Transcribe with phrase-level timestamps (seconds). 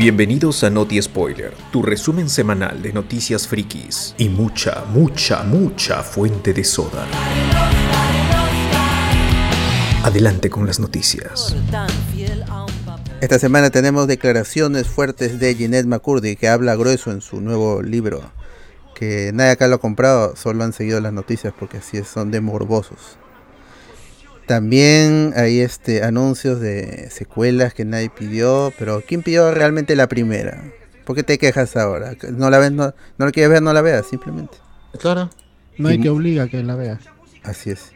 [0.00, 6.54] Bienvenidos a Noti Spoiler, tu resumen semanal de noticias frikis y mucha, mucha, mucha fuente
[6.54, 7.06] de soda.
[10.02, 11.54] Adelante con las noticias.
[13.20, 18.22] Esta semana tenemos declaraciones fuertes de Jeanette McCurdy que habla grueso en su nuevo libro.
[18.94, 22.40] Que nadie acá lo ha comprado, solo han seguido las noticias porque así son de
[22.40, 23.18] morbosos.
[24.50, 30.64] También hay este anuncios de secuelas que nadie pidió, pero ¿quién pidió realmente la primera?
[31.04, 32.16] ¿Por qué te quejas ahora?
[32.32, 34.56] ¿No la ves, no, no la quieres ver, no la veas, simplemente?
[34.98, 35.30] Claro.
[35.78, 36.98] No hay que obliga a que la veas.
[37.44, 37.92] Así es.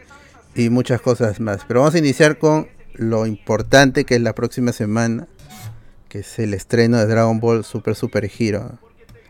[0.54, 1.64] Y muchas cosas más.
[1.66, 5.26] Pero vamos a iniciar con lo importante que es la próxima semana,
[6.08, 8.78] que es el estreno de Dragon Ball Super Super Hero.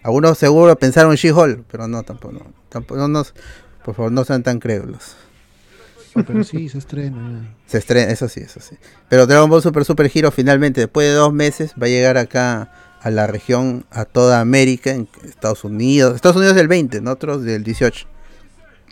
[0.03, 3.33] Algunos seguro pensaron She-Hulk, pero no, tampoco, no, tampoco no nos,
[3.83, 5.17] por favor, no sean tan crédulos.
[6.15, 7.55] Pero sí, se estrena.
[7.67, 8.77] Se estrena, eso sí, eso sí.
[9.09, 12.73] Pero Dragon Ball Super Super Hero finalmente, después de dos meses, va a llegar acá
[13.01, 16.15] a la región, a toda América, en Estados Unidos.
[16.15, 18.07] Estados Unidos del 20, nosotros del 18.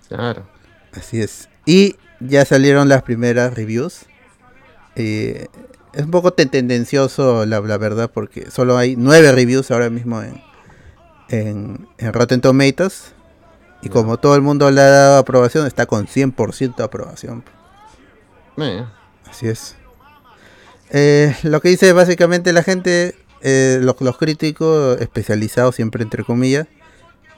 [0.09, 0.47] Claro.
[0.93, 1.49] Así es.
[1.65, 4.07] Y ya salieron las primeras reviews.
[4.97, 5.47] Eh,
[5.95, 10.43] es un poco tendencioso, la, la, verdad, porque solo hay nueve reviews ahora mismo en,
[11.29, 13.12] en, en Rotten Tomatoes.
[13.83, 17.45] Y como todo el mundo le ha dado aprobación, está con 100% de aprobación.
[18.59, 18.85] Eh.
[19.29, 19.77] Así es.
[20.91, 26.69] Eh, lo que dice básicamente la gente, eh, los, los, críticos especializados, siempre entre comillas,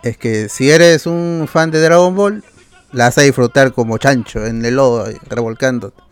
[0.02, 2.44] es que si eres un fan de Dragon Ball,
[2.92, 6.02] la vas a disfrutar como chancho en el lodo, revolcándote.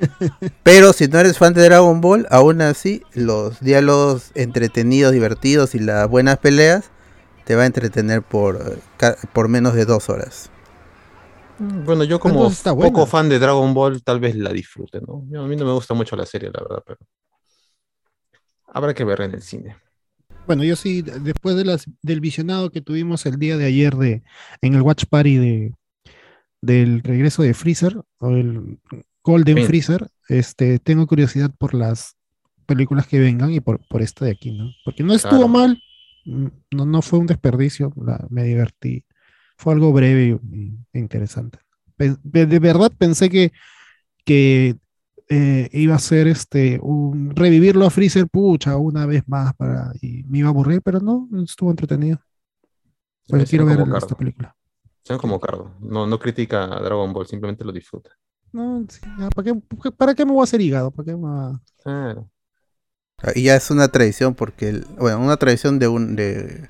[0.62, 5.78] Pero si no eres fan de Dragon Ball, aún así, los diálogos entretenidos, divertidos y
[5.78, 6.90] las buenas peleas
[7.48, 8.78] te va a entretener por,
[9.32, 10.50] por menos de dos horas.
[11.58, 15.24] Bueno, yo como poco fan de Dragon Ball, tal vez la disfrute, ¿no?
[15.42, 16.98] A mí no me gusta mucho la serie, la verdad, pero
[18.66, 19.78] habrá que verla en el cine.
[20.46, 24.22] Bueno, yo sí, después de las, del visionado que tuvimos el día de ayer de,
[24.60, 25.74] en el Watch Party de,
[26.60, 28.78] del regreso de Freezer, o el
[29.24, 29.66] Golden Bien.
[29.66, 32.14] Freezer, este, tengo curiosidad por las
[32.66, 34.70] películas que vengan y por, por esta de aquí, ¿no?
[34.84, 35.48] Porque no estuvo claro.
[35.48, 35.82] mal,
[36.28, 39.04] no, no fue un desperdicio, la, me divertí.
[39.56, 40.38] Fue algo breve
[40.92, 41.58] e interesante.
[41.96, 43.52] De, de, verdad pensé que,
[44.24, 44.76] que
[45.28, 50.22] eh, iba a ser este un revivirlo a Freezer pucha una vez más para y
[50.24, 52.20] me iba a aburrir, pero no, estuvo entretenido.
[53.26, 53.96] Pues quiero ver Cardo.
[53.96, 54.54] esta película.
[55.02, 58.10] Sean como Cardo, no, no critica a Dragon Ball, simplemente lo disfruta.
[58.52, 59.00] No, sí,
[59.34, 60.90] ¿para, qué, ¿para qué me voy a hacer hígado?
[60.90, 61.60] ¿Para qué me voy a...
[61.82, 62.30] Claro.
[63.34, 66.68] Y ya es una tradición porque, el, bueno, una tradición de un, de,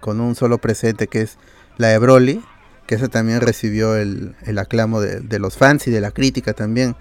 [0.00, 1.36] con un solo presente que es
[1.76, 2.42] la de Broly,
[2.86, 6.54] que esa también recibió el, el aclamo de, de, los fans y de la crítica
[6.54, 6.96] también.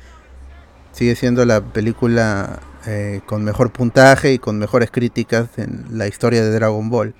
[0.91, 6.43] Sigue siendo la película eh, con mejor puntaje y con mejores críticas en la historia
[6.43, 7.15] de Dragon Ball.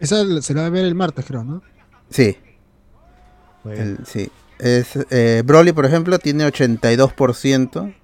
[0.00, 1.62] Esa se la va a ver el martes, creo, ¿no?
[2.08, 2.38] Sí.
[3.62, 3.82] Bueno.
[3.82, 4.30] El, sí.
[4.58, 7.94] Es, eh, Broly, por ejemplo, tiene 82%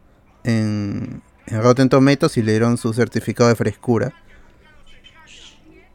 [0.44, 4.12] en, en Rotten Tomatoes y le dieron su certificado de frescura.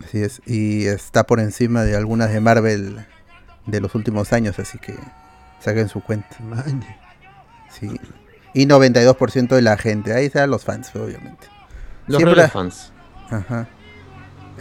[0.03, 0.41] Así es.
[0.45, 3.05] Y está por encima de algunas de Marvel
[3.65, 4.93] de los últimos años, así que
[5.61, 6.37] saquen su cuenta.
[6.41, 6.83] Man.
[7.79, 7.99] Sí.
[8.53, 10.13] Y 92% de la gente.
[10.13, 11.47] Ahí están los fans, obviamente.
[12.07, 12.47] Los Siempre...
[12.47, 12.91] fans.
[13.29, 13.67] Ajá.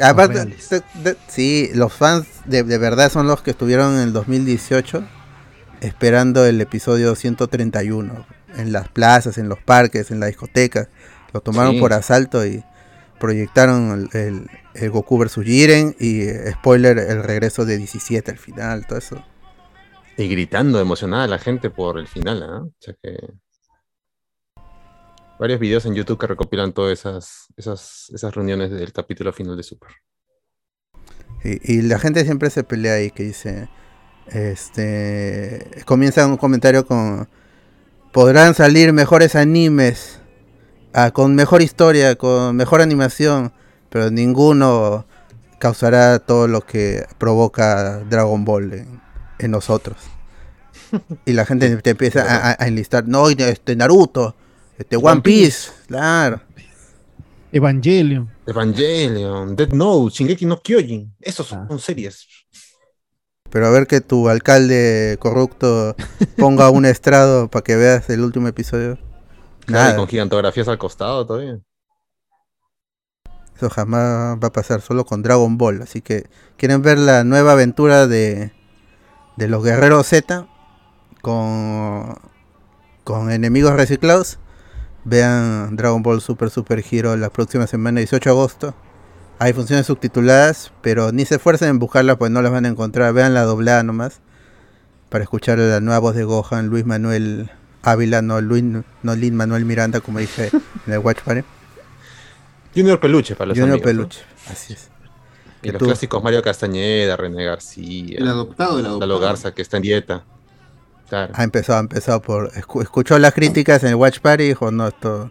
[0.01, 4.13] Aparte, de, de, sí, los fans de, de, verdad son los que estuvieron en el
[4.13, 5.05] 2018
[5.81, 8.27] esperando el episodio 131
[8.57, 10.89] en las plazas, en los parques, en la discoteca.
[11.33, 11.81] Lo tomaron sí.
[11.81, 12.65] por asalto y
[13.19, 18.39] proyectaron el, el, el, Goku vs Jiren y eh, spoiler el regreso de 17 al
[18.39, 19.25] final, todo eso.
[20.17, 22.65] Y gritando emocionada la gente por el final, ¿no?
[22.67, 23.17] O sea que
[25.39, 29.63] varios videos en YouTube que recopilan todas esas, esas, esas reuniones del capítulo final de
[29.63, 29.91] Super.
[31.43, 33.69] Y, y, la gente siempre se pelea ahí que dice,
[34.29, 37.29] este, comienza un comentario con,
[38.15, 40.21] podrán salir mejores animes,
[40.93, 43.53] ah, con mejor historia, con mejor animación,
[43.91, 45.05] pero ninguno
[45.59, 49.01] causará todo lo que provoca Dragon Ball en,
[49.41, 49.97] en nosotros.
[51.27, 54.37] Y la gente te empieza a, a, enlistar, no, este Naruto,
[54.79, 56.41] este One, One Piece, Piece, claro.
[57.51, 58.31] Evangelion.
[58.47, 61.13] Evangelion, Dead Note, Shingeki no Kyojin.
[61.21, 61.79] Esos son, ah.
[61.79, 62.29] series.
[63.55, 65.95] Pero a ver que tu alcalde corrupto
[66.39, 68.99] ponga un estrado para que veas el último episodio.
[69.69, 69.95] Nada.
[69.95, 71.61] con gigantografías al costado todavía.
[73.55, 75.83] Eso jamás va a pasar, solo con Dragon Ball.
[75.83, 78.51] Así que, ¿quieren ver la nueva aventura de,
[79.37, 80.49] de los guerreros Z?
[81.23, 82.17] Con,
[83.05, 84.41] con enemigos reciclados.
[85.05, 88.75] Vean Dragon Ball Super Super Hero la próxima semana, 18 de agosto.
[89.39, 93.13] Hay funciones subtituladas, pero ni se esfuercen en buscarlas, pues no las van a encontrar.
[93.13, 94.21] Vean la doblada nomás.
[95.09, 97.51] Para escuchar la nueva voz de Gohan, Luis Manuel
[97.83, 100.51] Ávila, no, Luis, no Lin Manuel Miranda, como dije
[100.87, 101.43] en el Watch Party.
[102.75, 104.91] Junior Peluche para los Junior Peluche, así es.
[105.63, 108.19] Y los clásicos Mario Castañeda, René García.
[108.19, 109.09] El adoptado, el adoptado.
[109.09, 110.25] Lalo Garza, que está en dieta.
[111.11, 112.51] Ha empezado, ha empezado por.
[112.55, 115.31] Escuchó las críticas en el Watch Party y dijo: No, esto.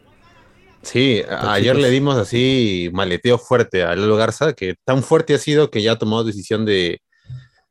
[0.84, 5.72] Sí, ayer le dimos así maleteo fuerte a Lalo Garza, que tan fuerte ha sido
[5.72, 7.02] que ya ha tomado decisión de,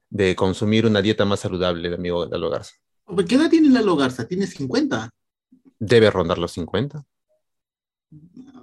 [0.09, 2.75] de consumir una dieta más saludable, el amigo Lalo Garza.
[3.29, 4.27] ¿Qué edad tiene Lalo Garza?
[4.27, 5.11] ¿Tiene 50?
[5.79, 7.05] Debe rondar los 50.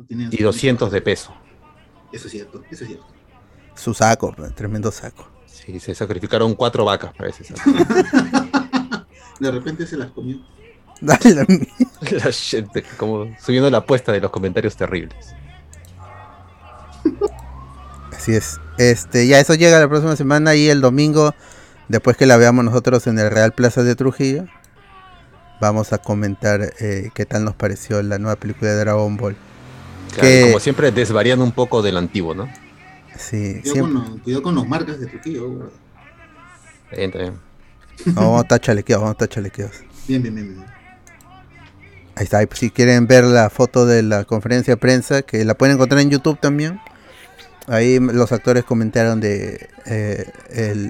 [0.07, 1.33] y 200 de peso.
[2.11, 3.07] Eso es cierto, eso es cierto.
[3.75, 5.29] Su saco, tremendo saco.
[5.45, 7.69] Sí, se sacrificaron cuatro vacas para ese saco.
[9.39, 10.39] de repente se las comió.
[11.01, 15.33] Dale, la gente, como subiendo la apuesta de los comentarios terribles.
[18.11, 18.59] Así es.
[18.77, 21.33] Este, ya eso llega la próxima semana y el domingo,
[21.87, 24.45] después que la veamos nosotros en el Real Plaza de Trujillo,
[25.61, 29.37] vamos a comentar eh, qué tal nos pareció la nueva película de Dragon Ball.
[30.19, 30.47] que...
[30.47, 32.49] Como siempre, desvariando un poco del antiguo, ¿no?
[33.17, 35.71] Sí, cuidado, con, los, marcas de Trujillo.
[36.91, 37.33] Bien, bien.
[38.05, 39.75] vamos a estar chalequeados, vamos a estar chalequeados.
[40.07, 40.78] Bien, bien, bien,
[42.19, 45.75] Ahí está, si quieren ver la foto de la conferencia de prensa, que la pueden
[45.75, 46.81] encontrar en YouTube también.
[47.65, 50.29] Ahí los actores comentaron de eh,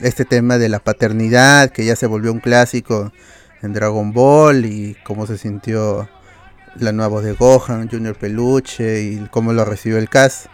[0.01, 3.13] este tema de la paternidad, que ya se volvió un clásico
[3.61, 6.09] en Dragon Ball y cómo se sintió
[6.77, 10.47] la nueva voz de Gohan, Junior Peluche y cómo lo recibió el cast.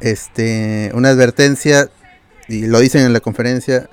[0.00, 1.88] Este, una advertencia,
[2.48, 3.88] y lo dicen en la conferencia,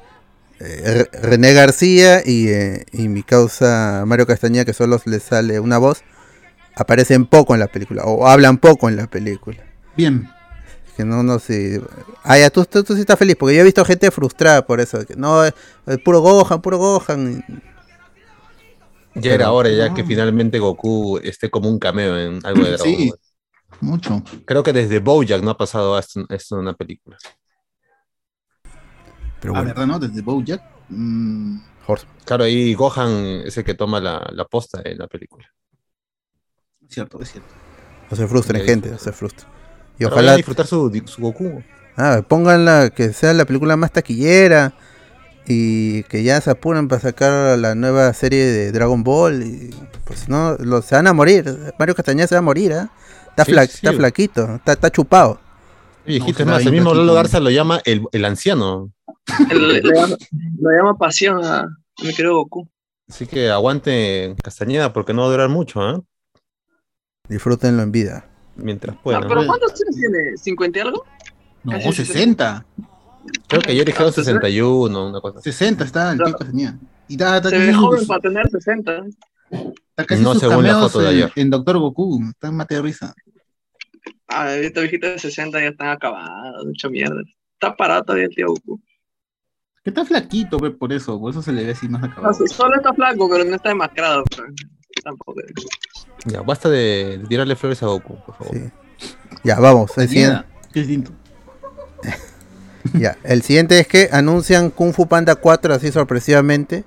[0.60, 6.04] eh, René García eh, y, mi causa Mario Castañeda, que solo le sale una voz,
[6.76, 9.64] aparecen poco en la película, o hablan poco en la película.
[9.96, 10.30] Bien.
[10.98, 11.82] Que no, no sé.
[12.24, 15.06] Ah, ya, tú, tú, sí estás feliz, porque yo he visto gente frustrada por eso.
[15.06, 15.54] Que no, es,
[16.04, 17.64] puro Gohan, puro Gohan.
[19.16, 22.86] Ya era hora, ya que finalmente Goku esté como un cameo en algo de Dragon
[22.86, 23.12] Sí,
[23.80, 24.22] mucho.
[24.46, 27.18] Creo que desde Bojack no ha pasado esto, esto en una película.
[29.42, 30.00] Pero ah, ¿verdad, no?
[30.00, 30.62] Desde Bojack.
[30.90, 31.60] Mm.
[32.26, 35.46] Claro, ahí Gohan es el que toma la, la posta en la película.
[36.88, 37.50] Es cierto, es cierto.
[38.12, 39.50] No se frustren, gente, no se frustren.
[39.98, 40.36] Y ojalá.
[40.36, 41.64] disfrutar su, su Goku.
[41.98, 44.74] Ah, pónganla, que sea la película más taquillera
[45.48, 49.44] y que ya se apuren para sacar la nueva serie de Dragon Ball.
[49.44, 49.76] Y,
[50.06, 51.74] pues no, lo, se van a morir.
[51.78, 52.88] Mario Castañeda se va a morir, ¿eh?
[53.36, 55.40] está, está, flaquito, está, está chupado.
[56.06, 58.92] Viejito, es más, el mismo Lolo Garza lo llama el, el anciano.
[60.60, 61.68] Lo llama pasión a
[62.04, 62.68] mi querido Goku.
[63.08, 66.02] Así que aguante Castañeda porque no va a durar mucho, ¿eh?
[67.28, 68.26] Disfrútenlo en vida.
[68.56, 69.28] Mientras puedan.
[69.28, 70.32] ¿Pero cuántos años tiene?
[70.34, 71.06] ¿50 y algo?
[71.64, 72.66] No, 60.
[73.48, 76.78] Creo que yo dijeron 61, una cosa 60 está el tío Castañeda.
[77.08, 79.06] Y está, está Se ve joven para tener 60.
[79.52, 81.32] Está casi no según la foto de ayer.
[81.36, 83.14] En Doctor Goku, está en mate de risa.
[84.28, 87.22] Ah, estos viejitos de 60 ya están acabados, mucha mierda.
[87.54, 88.80] Está parado todavía el tío Goku.
[89.90, 92.36] Está flaquito, por eso, por eso se le ve así más acabado.
[92.48, 94.24] solo está flaco, pero no está demacrado.
[95.04, 95.34] Tampoco.
[96.26, 98.56] Ya, basta de tirarle flores a Goku, por favor.
[99.44, 100.46] Ya, vamos, el siguiente.
[102.94, 106.84] ya, el siguiente es que anuncian Kung Fu Panda 4 así sorpresivamente.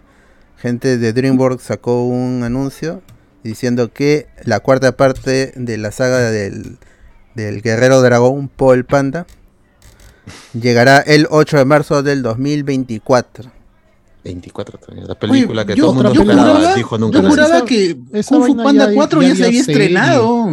[0.58, 3.02] Gente de DreamWorks sacó un anuncio
[3.42, 6.78] diciendo que la cuarta parte de la saga del,
[7.34, 9.26] del guerrero dragón Paul Panda
[10.52, 13.50] llegará el 8 de marzo del 2024.
[14.24, 17.20] 24 la película que todo el mundo esperaba, dijo nunca.
[17.20, 17.96] Yo juraba que
[18.28, 20.46] Kung Fu Panda 4 ya, se había estrenado.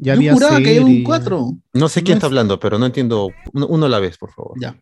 [0.00, 1.52] Ya yo juraba que había un 4.
[1.74, 3.30] No sé quién está hablando, pero no entiendo.
[3.52, 4.58] Uno, a la vez, por favor.
[4.60, 4.80] Ya.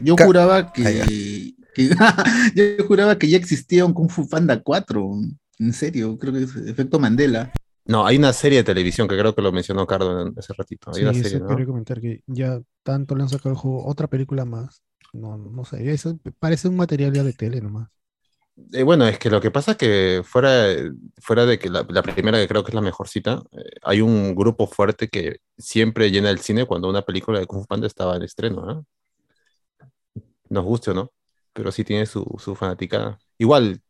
[0.00, 1.54] Yo juraba que,
[2.54, 5.10] yo juraba que ya existía un Kung Fu Panda 4.
[5.60, 7.52] En serio, creo que es efecto Mandela.
[7.90, 10.92] No, hay una serie de televisión que creo que lo mencionó Cardo hace ratito.
[10.94, 14.06] Hay sí, una serie, quería comentar que ya tanto le han sacado el juego, otra
[14.06, 14.84] película más.
[15.12, 17.88] No, no sé, eso parece un material ya de tele nomás.
[18.72, 20.66] Eh, bueno, es que lo que pasa es que fuera,
[21.20, 24.36] fuera de que la, primera que creo que es la mejor cita, eh, hay un
[24.36, 28.14] grupo fuerte que siempre llena el cine cuando una película de Kung Fu Panda estaba
[28.14, 28.70] en estreno.
[28.70, 30.20] ¿eh?
[30.48, 31.12] Nos guste o no,
[31.52, 33.18] pero sí tiene su, su fanaticada.
[33.36, 33.82] Igual,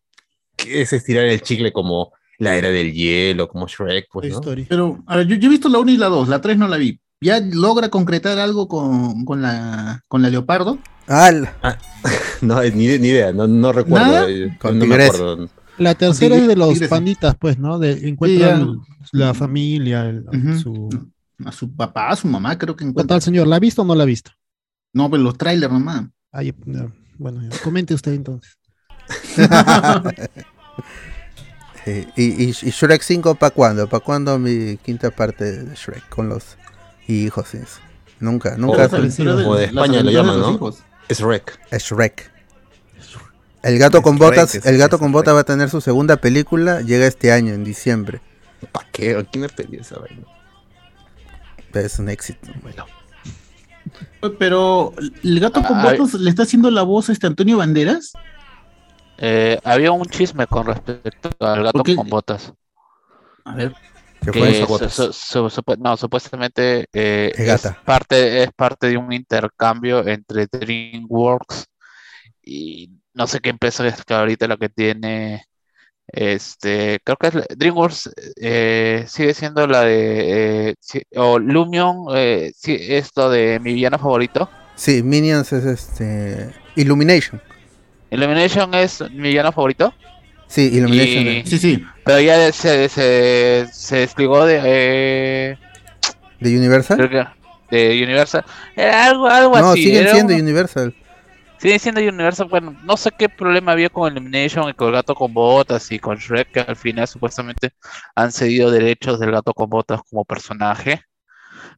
[0.57, 4.09] ¿qué es estirar el chicle como la era del hielo, como Shrek?
[4.11, 4.41] Pues, ¿no?
[4.69, 6.67] Pero, a ver, yo, yo, he visto la 1 y la 2, la 3 no
[6.67, 6.99] la vi.
[7.21, 10.79] ¿Ya logra concretar algo con, con, la, con la Leopardo?
[11.07, 11.31] Ah,
[12.41, 14.27] no, ni, ni, idea, no, no recuerdo.
[14.27, 15.51] Eh, con no me acuerdo.
[15.77, 16.89] La tercera es de los Tigres.
[16.89, 17.79] panditas, pues, ¿no?
[17.79, 18.81] De, encuentran
[19.13, 20.89] la familia, el- su...
[21.45, 23.03] A su papá, a su mamá, creo que encuentra.
[23.17, 24.31] Total, señor, ¿la ha visto o no la ha visto?
[24.93, 26.05] No, pero los trailers nomás.
[26.31, 28.59] Ay, no, bueno, ya, comente usted entonces.
[31.91, 33.89] Sí, Y, y, y Shrek 5 para cuándo?
[33.89, 36.57] ¿Para cuándo mi quinta parte de Shrek con los
[37.09, 37.49] hijos?
[38.21, 38.87] Nunca, nunca.
[38.87, 40.55] O- o de España lo llaman, ¿no?
[40.55, 40.79] hijos.
[41.09, 41.59] Es Rec.
[41.71, 42.31] Es Shrek.
[43.63, 45.15] El gato con Shrek, botas, es- el gato es con Shrek.
[45.15, 48.21] botas va a tener su segunda película, llega este año, en diciembre.
[48.73, 49.27] ¿Para qué?
[49.33, 50.23] ¿Quién me pedía esa vaina?
[51.73, 52.49] Pero es un éxito.
[54.39, 54.93] Pero
[55.23, 55.99] el gato con Ay.
[55.99, 58.13] botas le está haciendo la voz a este Antonio Banderas.
[59.21, 62.53] Eh, había un chisme con respecto al gato con botas.
[63.45, 63.75] A ver,
[64.23, 64.95] ¿Qué que su- botas?
[65.15, 71.67] su- no, supuestamente eh, Es parte, es parte de un intercambio entre DreamWorks
[72.43, 75.45] y no sé qué empresa es que ahorita la que tiene.
[76.13, 78.11] Este, creo que es DreamWorks
[78.41, 80.75] eh, sigue siendo la de eh,
[81.17, 84.49] o Lumion, eh, sí, es lo de mi villano favorito.
[84.77, 86.53] Sí, Minions es este.
[86.75, 87.41] Illumination.
[88.11, 89.95] Illumination es mi villano favorito.
[90.49, 91.27] Sí, Illumination.
[91.27, 91.85] Y- es sí, sí.
[92.05, 95.59] Pero ya se, se, se desligó de, eh,
[96.41, 96.97] ¿De Universal?
[96.97, 97.09] creo
[97.71, 98.45] que de Universal.
[98.75, 99.85] Era algo, algo No, así.
[99.85, 100.95] siguen era siendo un- Universal.
[101.59, 102.49] siguen siendo Universal.
[102.49, 106.01] Bueno, no sé qué problema había con Illumination y con el gato con botas y
[106.01, 107.71] con Shrek, que al final supuestamente
[108.17, 111.03] han cedido derechos del gato con botas como personaje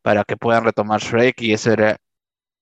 [0.00, 1.96] para que puedan retomar Shrek y ese era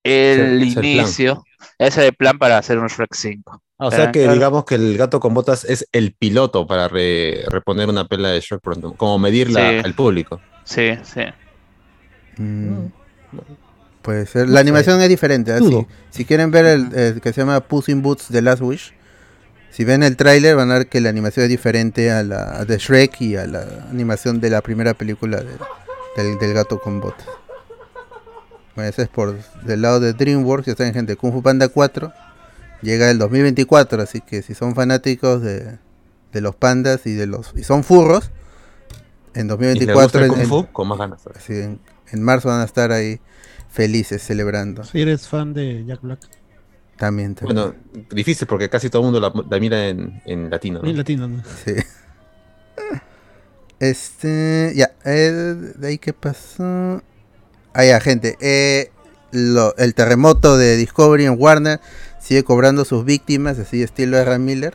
[0.02, 1.44] el inicio.
[1.80, 3.62] Ese era el plan para hacer un Shrek 5.
[3.78, 4.34] Ah, o sea Ah, que claro.
[4.34, 8.40] digamos que el gato con botas es el piloto para re- reponer una pela de
[8.40, 9.80] Shrek pronto, como medirla Sí.
[9.84, 10.40] al público.
[10.64, 11.22] Sí, sí.
[12.37, 12.87] Mm,
[14.02, 14.49] Puede ser.
[14.49, 15.52] La animación es diferente.
[15.52, 15.64] así.
[15.64, 15.87] Dudo.
[16.10, 18.94] Si quieren ver el, el que se llama Puss in Boots The Last Wish,
[19.70, 22.78] si ven el tráiler van a ver que la animación es diferente a la de
[22.78, 25.56] Shrek y a la animación de la primera película de-
[26.16, 27.26] del, del gato con botas.
[28.80, 32.14] Bueno, ese es por del lado de DreamWorks, ya saben gente, Kung Fu Panda 4
[32.80, 35.76] llega el 2024, así que si son fanáticos de,
[36.32, 38.30] de los pandas y de los y son furros,
[39.34, 41.20] en Y le 2024 gusta el en- Kung en- Fu, con más ganas.
[41.50, 41.78] en,
[42.10, 43.20] en marzo van a estar ahí
[43.68, 44.82] felices celebrando.
[44.84, 46.20] Si eres fan de Jack Black.
[46.96, 47.56] También, también.
[47.56, 47.75] Bueno,
[48.10, 50.78] difícil porque casi todo el mundo la, la mira en, en latino.
[50.78, 50.87] ¿no?
[50.87, 51.42] Ni latino, ¿no?
[51.66, 51.72] Sí.
[53.78, 55.30] Este, ya, eh,
[55.76, 57.02] de ahí qué pasó.
[57.74, 58.36] Ah, ya, gente.
[58.40, 58.90] eh,
[59.32, 61.80] lo- el terremoto de Discovery en Warner
[62.20, 64.38] sigue cobrando sus víctimas, así estilo R.
[64.38, 64.74] Miller.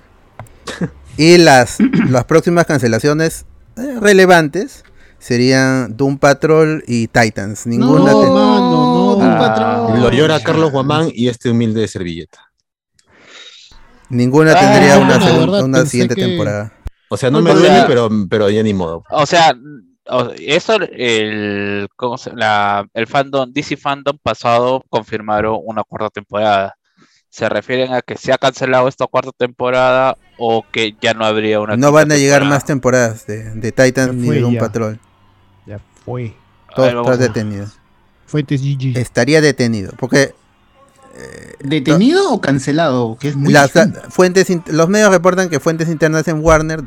[1.18, 1.78] Y las,
[2.10, 3.46] las próximas cancelaciones
[3.78, 4.84] eh, relevantes
[5.18, 7.66] serían Doom Patrol y Titans.
[7.68, 9.16] Ninguna no, mano, no.
[9.16, 9.40] Doom Ah.
[9.40, 10.02] Patrol.
[10.02, 12.52] Lo llora Carlos Guamán y este humilde servilleta.
[14.10, 16.74] ninguna Ah, tendría una, verdad, una siguiente que- temporada.
[17.10, 19.04] O sea, no O me duele, pero, pero ya ni modo.
[19.10, 19.56] O sea,
[20.40, 26.76] eso, el, ¿cómo se- la- el fandom, DC Fandom pasado confirmaron una cuarta temporada.
[27.30, 31.60] ¿Se refieren a que se ha cancelado esta cuarta temporada o que ya no habría
[31.60, 32.56] una No van a llegar temporada?
[32.56, 34.60] más temporadas de, de Titans Ya ni de ya.
[34.60, 35.00] Patrol.
[35.66, 36.34] Ya fue.
[36.76, 37.68] Todo A ver, está vamos a- detenido.
[38.26, 38.98] Fuentes GG.
[38.98, 39.92] Estaría detenido.
[40.00, 40.34] Porque
[41.60, 43.18] ¿Detenido o cancelado?
[43.20, 43.72] Que es muy las
[44.10, 46.84] fuentes, in- los medios reportan que fuentes internas en Warner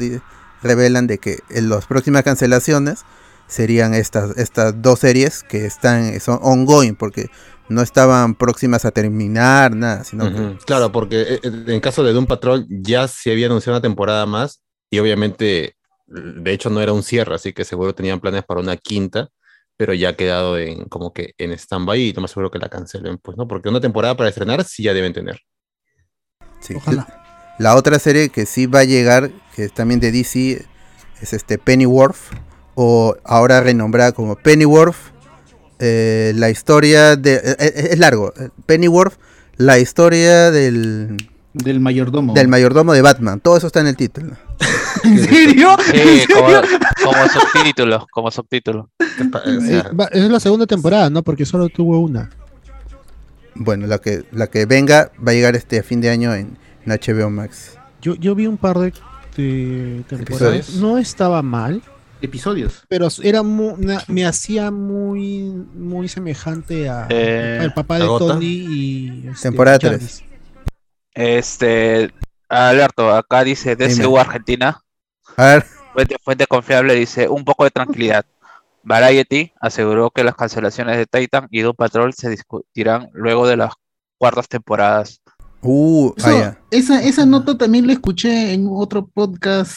[0.62, 3.04] revelan de que en las próximas cancelaciones
[3.46, 7.30] serían estas, estas dos series que están son ongoing porque
[7.68, 12.12] no estaban próximas a terminar, nada, sino que Claro, porque eh, eh, en caso de
[12.12, 16.92] Doom Patrol ya se había anunciado una temporada más y obviamente, de hecho no era
[16.92, 19.28] un cierre, así que seguro tenían planes para una quinta,
[19.76, 22.68] pero ya ha quedado en como que en stand-by y lo más seguro que la
[22.68, 23.46] cancelen, pues, ¿no?
[23.46, 25.40] Porque una temporada para estrenar sí ya deben tener.
[26.60, 26.74] sí.
[26.74, 27.17] Ojalá.
[27.58, 30.64] La otra serie que sí va a llegar, que es también de DC,
[31.20, 32.16] es este Pennyworth,
[32.74, 34.96] o ahora renombrada como Pennyworth.
[35.80, 37.34] eh, la historia de.
[37.34, 38.32] eh, eh, es largo.
[38.66, 39.14] Pennyworth,
[39.56, 41.16] la historia del,
[41.52, 42.34] Del mayordomo.
[42.34, 43.40] del mayordomo de Batman.
[43.40, 44.36] Todo eso está en el título.
[45.04, 45.76] ¿En serio?
[45.92, 46.48] Sí, como,
[47.04, 48.90] como subtítulo, como subtítulo.
[50.12, 51.22] Es la segunda temporada, ¿no?
[51.22, 52.30] Porque solo tuvo una.
[53.54, 56.56] Bueno, la que, la que venga va a llegar este a fin de año en,
[56.92, 57.78] en HBO Max.
[58.00, 58.92] Yo, yo vi un par de,
[59.36, 60.74] de temporadas.
[60.74, 61.82] No estaba mal,
[62.20, 62.84] Episodios.
[62.88, 65.40] pero era mu- na- me hacía muy
[65.74, 68.06] muy semejante a Eh, al papá de.
[68.06, 70.24] Tony y este, Temporada Jarvis.
[71.14, 72.12] Este,
[72.48, 74.20] Alberto, acá dice DCU Dime.
[74.20, 74.80] Argentina,
[75.36, 78.24] A ver, fuente, fuente confiable, dice un poco de tranquilidad.
[78.84, 83.72] Variety aseguró que las cancelaciones de Titan y Doom Patrol se discutirán luego de las
[84.16, 85.20] cuartas temporadas.
[85.62, 86.60] Uh, Eso- ah, ya.
[86.70, 89.76] esa, esa nota también la escuché en otro podcast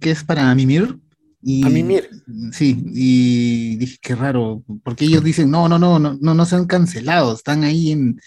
[0.00, 0.98] que es para Mimir.
[1.46, 2.08] Y, A mimir.
[2.52, 6.56] Sí, y dije, qué raro, porque ellos dicen, no, no, no, no, no, no se
[6.56, 8.18] han cancelado, están ahí en,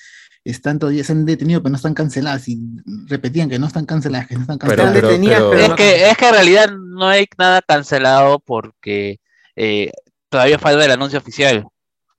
[0.44, 2.60] están todavía, se han detenido, pero no están canceladas, y
[3.08, 4.94] repetían que no están canceladas, que no están canceladas.
[4.94, 9.20] pero, detenidas, pero- pero Es que, es que en realidad no hay nada cancelado porque
[9.56, 9.89] eh,
[10.30, 11.66] todavía falta el anuncio oficial.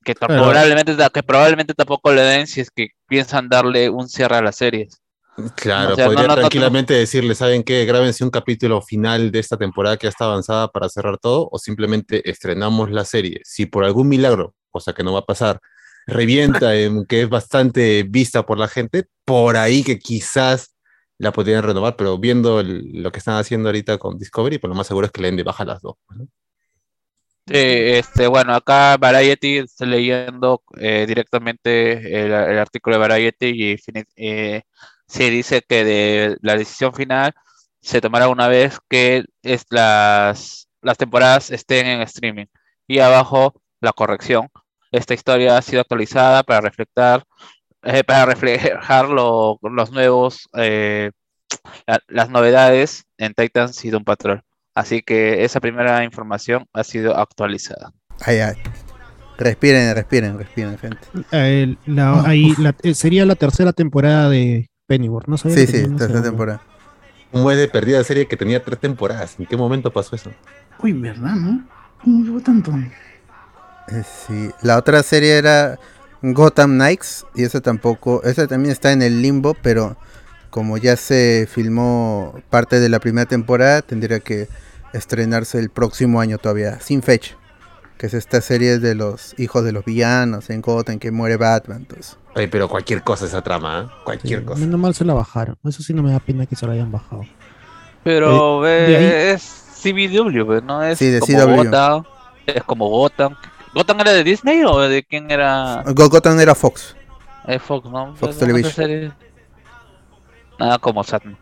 [0.05, 0.45] Que, Claro.
[0.45, 4.57] probablemente, que probablemente tampoco le den si es que piensan darle un cierre a las
[4.57, 5.01] series.
[5.55, 7.85] Claro, O sea, no, podría no, no, tranquilamente decirle, ¿saben qué?
[7.85, 11.59] Grábense un capítulo final de esta temporada que ya está avanzada para cerrar todo, o
[11.59, 13.41] simplemente estrenamos la serie.
[13.45, 15.61] Si por algún milagro, cosa que no va a pasar,
[16.07, 20.75] revienta en que es bastante vista por la gente, por ahí que quizás
[21.19, 24.75] la podrían renovar, pero viendo el- lo que están haciendo ahorita con Discovery, pues lo
[24.75, 25.95] más seguro es que le den de baja las dos.
[26.17, 26.27] ¿no?
[27.49, 33.77] Sí, este, bueno, acá Variety, estoy leyendo eh, directamente el, artículo de Variety y
[34.17, 34.63] eh,
[35.07, 37.33] sí dice que de la decisión final
[37.81, 39.25] se tomará una vez que
[39.71, 42.47] las, las temporadas estén en streaming.
[42.87, 44.49] Y abajo la corrección.
[44.93, 47.25] Esta historia ha sido actualizada para reflejar,
[47.83, 51.13] eh, para reflejar lo- los nuevos, eh,
[51.87, 54.43] la- las novedades en Titans y Doom Patrol.
[54.79, 57.91] Así que esa primera información ha sido actualizada.
[58.25, 58.55] Ah, ya.
[59.37, 61.01] Respiren, respiren, respiren, gente.
[61.33, 65.37] Eh, la- ahí la- eh, sería la tercera temporada de Pennyworth, ¿no?
[65.37, 66.63] Sabía Sí, sí, tercera temporada.
[67.33, 69.35] Un mes de perdida serie que tenía tres temporadas.
[69.41, 70.31] ¿En qué momento pasó eso?
[70.81, 71.67] Uy, ¿verdad, no?
[72.05, 72.71] ¿Cómo llevo tanto?
[73.89, 74.51] Eh, sí.
[74.63, 75.77] La otra serie era
[76.23, 79.97] Gotham Knights y esa tampoco, esa también está en el limbo, pero
[80.51, 84.47] como ya se filmó parte de la primera temporada, tendría que
[84.93, 87.37] estrenarse el próximo año todavía, sin fecha.
[87.99, 91.79] Que es esta serie de los hijos de los villanos en Gotham, que muere Batman.
[91.79, 92.17] Entonces.
[92.35, 94.03] Pero cualquier cosa esa trama, ¿eh?
[94.05, 94.61] Cualquier Sí, cosa.
[94.61, 95.59] menos mal se la bajaron.
[95.65, 97.23] Eso sí no me da pena que se la hayan bajado.
[98.05, 100.83] Pero Eh, eh, es CW, pues, ¿no?
[100.85, 101.57] Es Sí, de como CW.
[101.65, 102.05] Gotham.
[102.47, 103.35] Es como Gotham.
[103.75, 105.83] ¿Gotham era de Disney o de quién era?
[105.89, 106.95] Go- Gotham era Fox.
[107.49, 108.15] Es Fox, ¿no?
[108.15, 109.13] Fox Television.
[110.59, 111.37] Nada como Satman.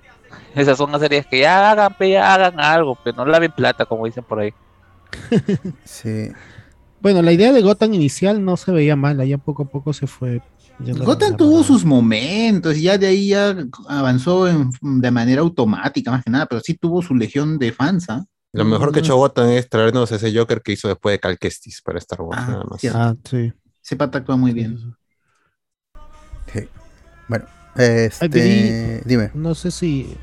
[0.63, 3.85] Esas son las series que ya hagan, pe, ya hagan algo, pero no laven plata,
[3.87, 4.53] como dicen por ahí.
[5.85, 6.29] Sí.
[7.01, 10.07] Bueno, la idea de Gotham inicial no se veía mal, allá poco a poco se
[10.07, 10.43] fue.
[10.79, 13.55] Gotham tuvo sus momentos y ya de ahí ya
[13.89, 18.11] avanzó en- de manera automática, más que nada, pero sí tuvo su legión de fans,
[18.11, 18.25] ¿ah?
[18.53, 21.39] Lo mejor que ha hecho Gotham es traernos ese Joker que hizo después de Cal
[21.39, 22.81] Kestis para Star Wars, Ah, nada más.
[22.81, 22.99] cierto.
[22.99, 23.53] Ah, sí.
[23.85, 24.95] Ese pata actúa muy bien.
[26.53, 26.61] sí.
[27.29, 27.45] Bueno,
[27.77, 29.31] este, dime.
[29.35, 30.17] No sé si.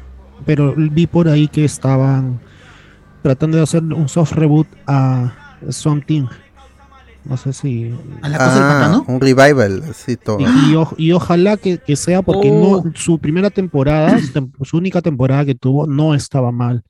[0.45, 2.39] Pero vi por ahí que estaban
[3.21, 5.33] tratando de hacer un soft reboot a
[5.69, 6.25] Something.
[7.25, 7.93] No sé si.
[8.21, 9.05] ¿A la cosa del Ah, pantano?
[9.07, 10.39] un revival, así todo.
[10.41, 12.83] Y, y o- y ojalá que, que sea porque Oh.
[12.83, 16.83] no, su primera temporada, su, tem- su única temporada que tuvo, no estaba mal.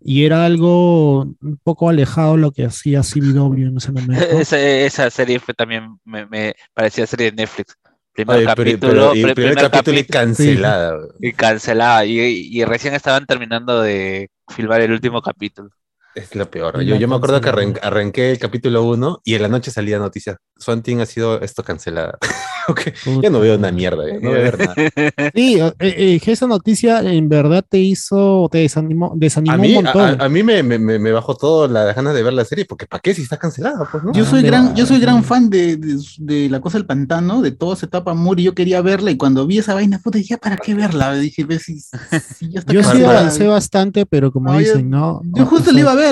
[0.00, 4.12] Y era algo un poco alejado de lo que hacía CBW en ese momento.
[4.38, 7.74] Esa, esa serie fue también, me, me parecía serie de Netflix.
[8.18, 10.98] Primer Ay, capítulo, pero- y pri- primer, capítulo y cancelada.
[11.20, 12.04] y cancelada.
[12.04, 12.18] Y,
[12.50, 15.70] y recién estaban terminando de filmar el último capítulo.
[16.18, 16.80] Es lo peor.
[16.82, 19.98] Yo, yo me acuerdo que arran- arranqué el capítulo 1 y en la noche salía
[19.98, 20.36] noticias.
[20.56, 22.18] Swanting ha sido esto cancelada.
[22.70, 22.82] Ok,
[23.22, 24.74] Ya no veo una mierda, no voy a ver nada.
[25.34, 29.74] Sí, eh, eh, que esa noticia en verdad te hizo, te desanimó, desanimó A mí,
[29.74, 30.20] un a, montón.
[30.20, 32.84] a- a mí me, me- me- bajó todo las ganas de ver la serie, porque
[32.86, 33.88] ¿para qué si está cancelada?
[33.90, 34.12] Pues, ¿no?
[34.12, 37.52] Yo soy gran, yo soy gran fan de, de, de La Cosa del Pantano, de
[37.52, 40.34] toda esa etapa Moore, y yo quería verla, y cuando vi esa vaina, puta, dije,
[40.34, 41.14] "¿Ya ¿para qué verla?
[41.14, 43.20] Dije, si, si ya está Yo sí cancelada".
[43.20, 45.22] avancé bastante, pero como No, yo- dicen, ¿no?
[45.24, 46.07] Yo justo O le iba a ver,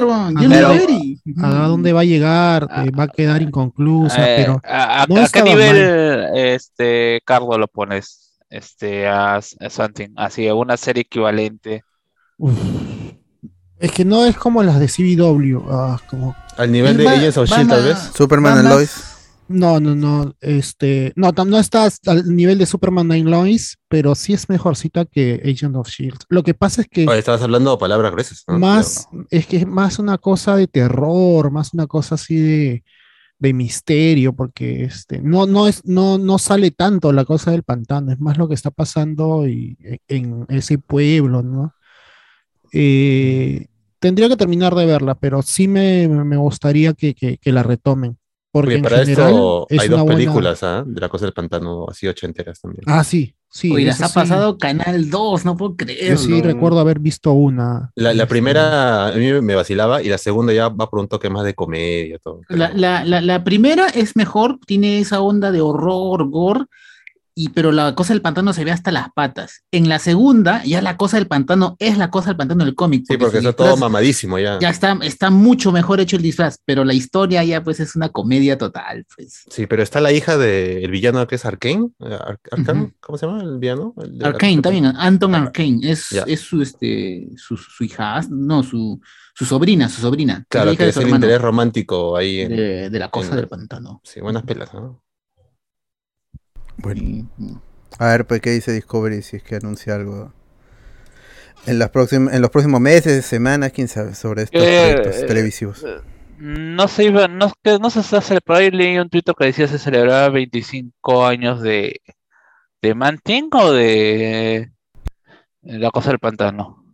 [0.65, 1.21] a ver y...
[1.43, 2.69] ¿A dónde va a llegar?
[2.85, 5.77] Eh, va a quedar inconclusa, Eh, pero ¿A, a- no a qué nivel,
[6.35, 8.23] este, Carlos, lo pones?
[8.49, 11.83] Este, a, a Something, así, una serie equivalente.
[12.39, 12.55] uf,
[13.79, 15.63] es que no es como las de CBW.
[15.71, 17.99] ah, como, Al nivel de va Shield, tal vez.
[18.15, 19.16] Superman and más- Lois.
[19.49, 20.35] No, no, no.
[20.41, 25.41] Este, no, no está al nivel de Superman Nine Lois, pero sí es mejorcita que
[25.45, 26.19] Agent of Shield.
[26.29, 28.45] Lo que pasa es que Oye, estabas hablando palabras gruesas.
[28.49, 28.59] ¿no?
[28.59, 32.85] más, es que es más una cosa de terror, más una cosa así de,
[33.39, 38.13] de misterio, porque este, no, no es, no, no sale tanto la cosa del pantano,
[38.13, 39.77] es más lo que está pasando y-
[40.09, 41.73] en ese pueblo, ¿no?
[42.73, 43.67] Eh,
[43.99, 48.19] tendría que terminar de verla, pero sí me, me gustaría que, que- que la retomen.
[48.57, 50.83] Porque Oye, en para general esto es hay una dos buena- películas ¿ah?
[50.87, 52.83] de la cosa del pantano, así ochenteras también.
[52.87, 53.71] Ah, sí, sí.
[53.73, 54.15] Oye, las ha sí.
[54.15, 56.19] pasado Canal 2, no puedo Yo creerlo.
[56.19, 57.91] sí recuerdo haber visto una.
[57.95, 61.09] La, la este, primera a mí me vacilaba y la segunda ya va por un
[61.09, 62.19] toque más de comedia.
[62.19, 66.65] Todo, la, la, la primera es mejor, tiene esa onda de horror, gore,
[67.39, 69.63] y, pero la cosa del pantano se ve hasta las patas.
[69.71, 73.05] En la segunda, ya la cosa del pantano es la cosa del pantano del cómic.
[73.07, 74.59] Sí, porque está todo mamadísimo ya.
[74.59, 78.09] Ya está, está mucho mejor hecho el disfraz, pero la historia ya pues es una
[78.09, 79.45] comedia total, pues.
[79.51, 81.91] Sí, pero está la hija del villano que es Arkane.
[82.01, 82.41] eh, Ar-.
[83.01, 83.95] ¿Cómo se llama el villano?
[84.03, 88.99] El de Arkane, también, Anton Arkane, es, es su, este, su, su hija, no, su,
[89.35, 90.39] su sobrina, su sobrina.
[90.39, 92.41] la Claro, que de es el interés romántico ahí.
[92.41, 94.01] En, de, de la cosa en- del pantano.
[94.05, 95.03] Sí, buenas pelas, ¿no?
[96.79, 97.25] Bueno, Y-
[97.99, 100.33] a ver, pues, ¿qué dice Discovery si es que anuncia algo?
[101.67, 105.85] En, las en los próximos meses, semanas, quién sabe, sobre estos Eh, proyectos eh, televisivos.
[106.39, 109.67] No se iba, no, que no se hace, por ahí leí un tuit que decía
[109.67, 112.03] se celebraba 25 años de,
[112.83, 114.71] de Manting o de
[115.63, 116.85] La Cosa del Pantano.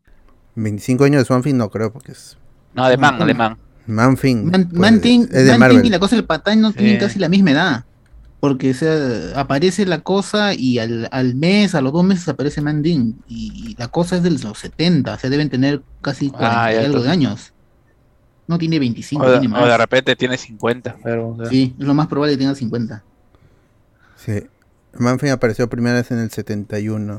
[0.55, 2.38] 25 años de Swanfin no creo, porque es
[2.75, 3.59] No, de Man, de Man.
[3.87, 4.49] Manfin.
[4.51, 5.85] Man- pues, Manting, es de Manting Marvel.
[5.87, 7.01] y la cosa del pantano tienen Sí.
[7.01, 7.85] casi la misma edad.
[8.42, 12.61] Porque o sea, aparece la cosa y al, al mes, a los dos meses aparece
[12.61, 13.22] Manding.
[13.28, 16.76] Y la cosa es de los 70, o sea, deben tener casi 40 Ah, y
[16.76, 17.52] algo de años.
[18.48, 19.78] No tiene 25, O de, tiene o de más.
[19.78, 20.96] repente tiene 50.
[21.05, 23.05] Pero, o sea, Sí, es lo más probable que tenga 50.
[24.16, 24.42] Sí.
[24.94, 27.18] Manfin apareció primera vez en el 71.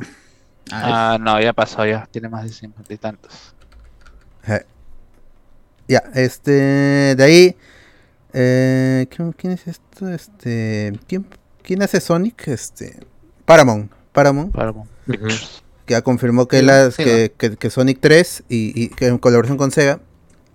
[0.74, 2.06] Ah, Ah, no, ya pasó, ya.
[2.12, 3.32] Tiene más de 50 y tantos.
[4.44, 4.64] Ajá.
[5.88, 6.52] Ya, este,
[7.16, 7.56] de ahí,
[8.34, 10.10] eh, ¿quién, es esto?
[10.10, 11.26] Este, ¿quién,
[11.62, 12.48] quién hace Sonic?
[12.48, 13.00] Este,
[13.46, 14.54] Paramount, Paramount,
[15.86, 19.18] que ha confirmado que, Sí, las, que, que- que Sonic 3 y, y que en
[19.18, 20.00] colaboración con Sega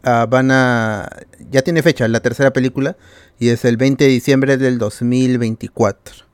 [0.02, 1.08] ah, van a,
[1.50, 2.96] ya tiene fecha la tercera película
[3.38, 6.26] y es el 20 de diciembre del 2024.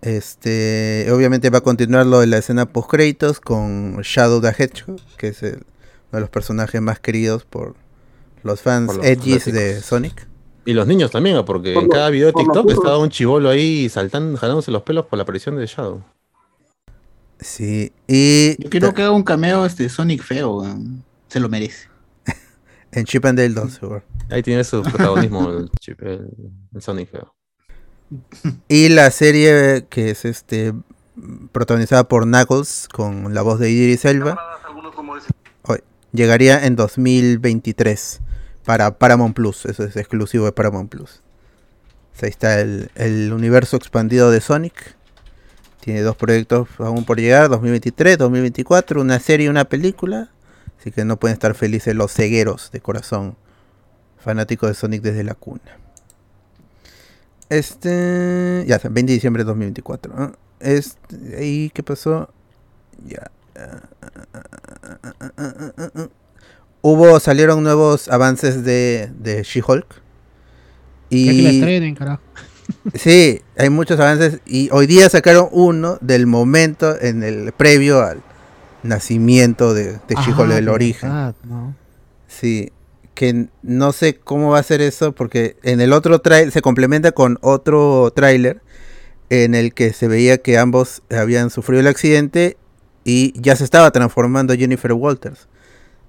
[0.00, 5.00] Este, obviamente va a continuar lo de la escena post créditos con Shadow the Hedgehog,
[5.16, 5.64] que es el-
[6.10, 7.74] uno de los personajes más queridos por
[8.44, 9.80] los fans Por los edgys de.
[9.82, 10.27] Sonic.
[10.68, 13.48] Y los niños también, porque Por en lo- cada video de TikTok estaba un chivolo
[13.48, 16.02] ahí saltando, jalándose los pelos por la aparición de Shadow.
[17.40, 20.62] Sí, y Yo quiero que haga un cameo este Sonic feo,
[21.28, 21.88] se lo merece.
[22.92, 24.02] en Chip and Dale 2, seguro.
[24.28, 26.28] Ahí tiene su protagonismo el, chip- el-
[26.74, 27.34] el Sonic feo.
[28.68, 30.74] Y la serie que es este
[31.52, 34.36] protagonizada por Knuckles con la voz de Idris Elba
[36.12, 38.20] llegaría en 2023
[38.68, 41.22] para Paramount Plus, eso es exclusivo de Paramount Plus.
[42.20, 44.94] Ahí está el, universo expandido de Sonic.
[45.80, 50.30] Tiene dos proyectos aún por llegar, 2023, 2024, una serie y una película.
[50.78, 53.38] Así que no pueden estar felices los cegueros de corazón,
[54.18, 55.78] fanáticos de Sonic desde la cuna.
[57.48, 58.66] Este.
[58.68, 60.14] Ya, 20 de diciembre de 2024.
[60.14, 60.32] ¿no?
[60.60, 62.28] Este, ¿Y qué pasó?
[63.06, 63.30] Ya.
[66.80, 69.86] Hubo, salieron nuevos avances de, de She-Hulk.
[71.10, 72.22] Ya que la Y estrenen, carajo.
[72.94, 74.40] sí, hay muchos avances.
[74.46, 78.22] Y hoy día sacaron uno del momento en el previo al
[78.82, 81.08] nacimiento de, de She-Hulk, Ah, el de origen.
[81.10, 81.74] verdad, ¿no?
[82.26, 82.72] Sí,
[83.14, 87.10] que no sé cómo va a ser eso porque en el otro trailer se complementa
[87.12, 88.60] con otro tráiler
[89.30, 92.56] en el que se veía que ambos habían sufrido el accidente
[93.04, 95.48] y ya se estaba transformando Jennifer Walters.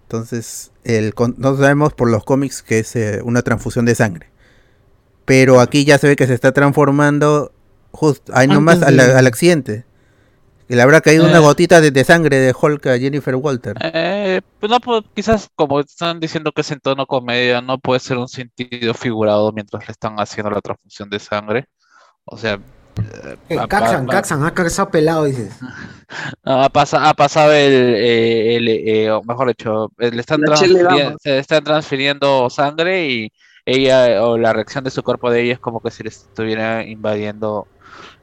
[0.10, 4.32] Entonces, el, no sabemos por los cómics que es eh, una transfusión de sangre.
[5.26, 7.52] Pero aquí ya se ve que se está transformando
[7.92, 9.86] justo ahí nomás al, al accidente.
[10.68, 11.30] Que le habrá caído Eh.
[11.30, 13.82] una gotita de, de sangre de Hulk a Jennifer Walters.
[13.82, 18.00] Eh, pues no, pues, quizás como están diciendo que es en tono comedia, no puede
[18.02, 21.66] ser un sentido figurado mientras le están haciendo la transfusión de sangre.
[22.26, 22.60] O sea,
[23.68, 25.52] Caxan, ha- Caxan, ha cabezado pelado, dices.
[26.44, 30.42] ha, pasa- ha pasado el, eh, el, eh, o mejor dicho, eh, le están
[31.22, 33.32] se están transfiriendo sangre y
[33.66, 36.84] ella, o la reacción de su cuerpo de ella es como que si le estuviera
[36.84, 37.68] invadiendo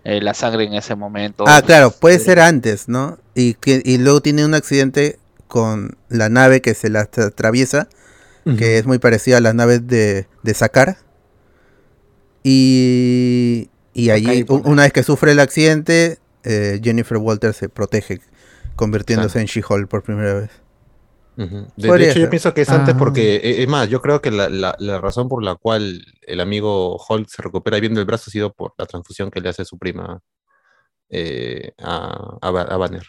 [0.05, 1.45] eh, la sangre en ese momento.
[1.47, 2.27] Ah, claro, puede Sí.
[2.27, 3.19] ser antes, ¿no?
[3.35, 7.89] Y, que, y luego tiene un accidente con la nave que se la tra- atraviesa,
[8.59, 10.99] que es muy parecida a las naves de, de Sakar.
[12.45, 13.69] Y,
[14.03, 18.21] y allí, una vez que sufre el accidente, eh, Jennifer Walters se protege,
[18.77, 20.51] convirtiéndose en She-Hulk por primera vez.
[21.39, 21.67] Ujú.
[21.77, 22.99] De, hecho, yo pienso que es antes Ah.
[22.99, 26.41] porque, e- es más, yo creo que la, la- la razón por la cual el
[26.41, 29.65] amigo Hulk se recupera bien del brazo ha sido por la transfusión que le hace
[29.67, 30.21] su prima
[31.11, 33.07] eh, a, a, Ba- a Banner.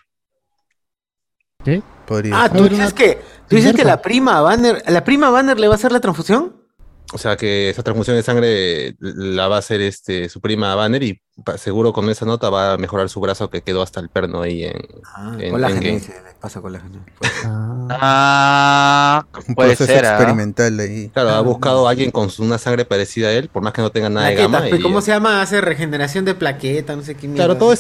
[2.05, 3.17] Podría Ah, tú dices que,
[3.49, 6.55] tú dices que la prima Banner, ¿la prima Banner le va a hacer la transfusión?
[7.13, 11.01] O sea que esa transfusión de sangre la va a hacer este, su prima Banner
[11.03, 11.21] y
[11.57, 14.63] seguro con esa nota va a mejorar su brazo que quedó hasta el perno ahí
[14.65, 14.73] en,
[15.15, 17.05] Ah, en colágeno, dice, le pasa colágeno.
[17.45, 20.05] Ah, Ah, Un puede proceso ser.
[20.05, 20.09] ¿ah?
[20.15, 21.09] experimental ahí.
[21.09, 23.91] Claro, ha buscado a alguien con una sangre parecida a él, por más que no
[23.91, 24.59] tenga nada de gama.
[24.67, 25.41] pues, y- ¿Cómo se llama?
[25.41, 27.45] Hace regeneración de plaqueta, no sé qué mierda.
[27.45, 27.79] Claro, todas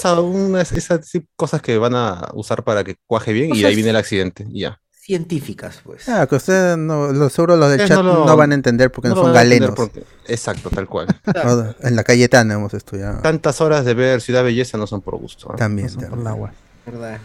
[0.71, 3.95] esas sí, cosas que van a usar para que cuaje bien y ahí viene el
[3.97, 4.45] accidente.
[4.49, 4.79] y ya.
[5.07, 6.09] Científicas, pues.
[6.09, 9.15] Ah, que ustedes, no, los seguro los del chat no van a entender porque no,
[9.15, 9.69] son galenos.
[9.73, 11.07] porque- Exacto, tal cual.
[11.79, 13.21] En la Cayetana hemos estudiado.
[13.21, 15.47] Tantas horas de ver Ciudad Belleza no son por gusto.
[15.49, 15.55] ¿ah?
[15.55, 16.21] También, pasó por también.
[16.27, 16.51] el agua.
[16.85, 17.19] ¿Verdad?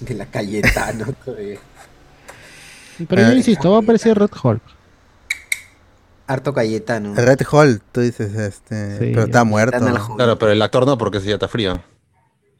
[0.00, 1.58] De la Cayetano todavía.
[3.06, 4.62] Pero yo Ah, insisto, va a aparecer Red Hulk.
[6.26, 7.14] Harto Cayetano.
[7.16, 9.78] Red Hall, tú dices, este, Sí, pero está muerto.
[10.16, 11.82] Claro, pero el actor no, porque ese ya está frío.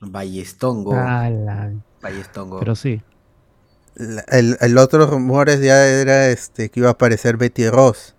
[0.01, 0.93] Ballestongo.
[0.95, 1.71] Ala,
[2.03, 2.59] Ballestongo.
[2.59, 3.01] pero sí.
[4.29, 8.15] El, el otro rumores ya era este que iba a aparecer Betty Ross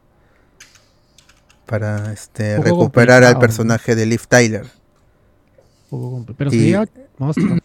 [1.66, 4.66] para este recuperar al personaje de Liv Tyler.
[6.38, 6.88] Pero Y- sería.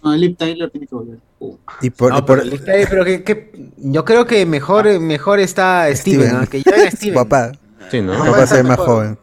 [0.03, 1.19] No, Lip Tyler tiene que volver.
[1.39, 1.57] Uh.
[1.81, 5.41] Y por, No, y por- pero, pero que, que- yo creo que mejor, eh, mejor
[5.41, 6.41] está Steven, Steven.
[6.43, 6.47] ¿no?
[6.49, 7.15] que ya Steven.
[7.15, 7.53] papá,
[7.91, 8.19] Sí, ¿no?
[8.19, 8.87] papá se ve más mejor.
[8.87, 9.19] joven.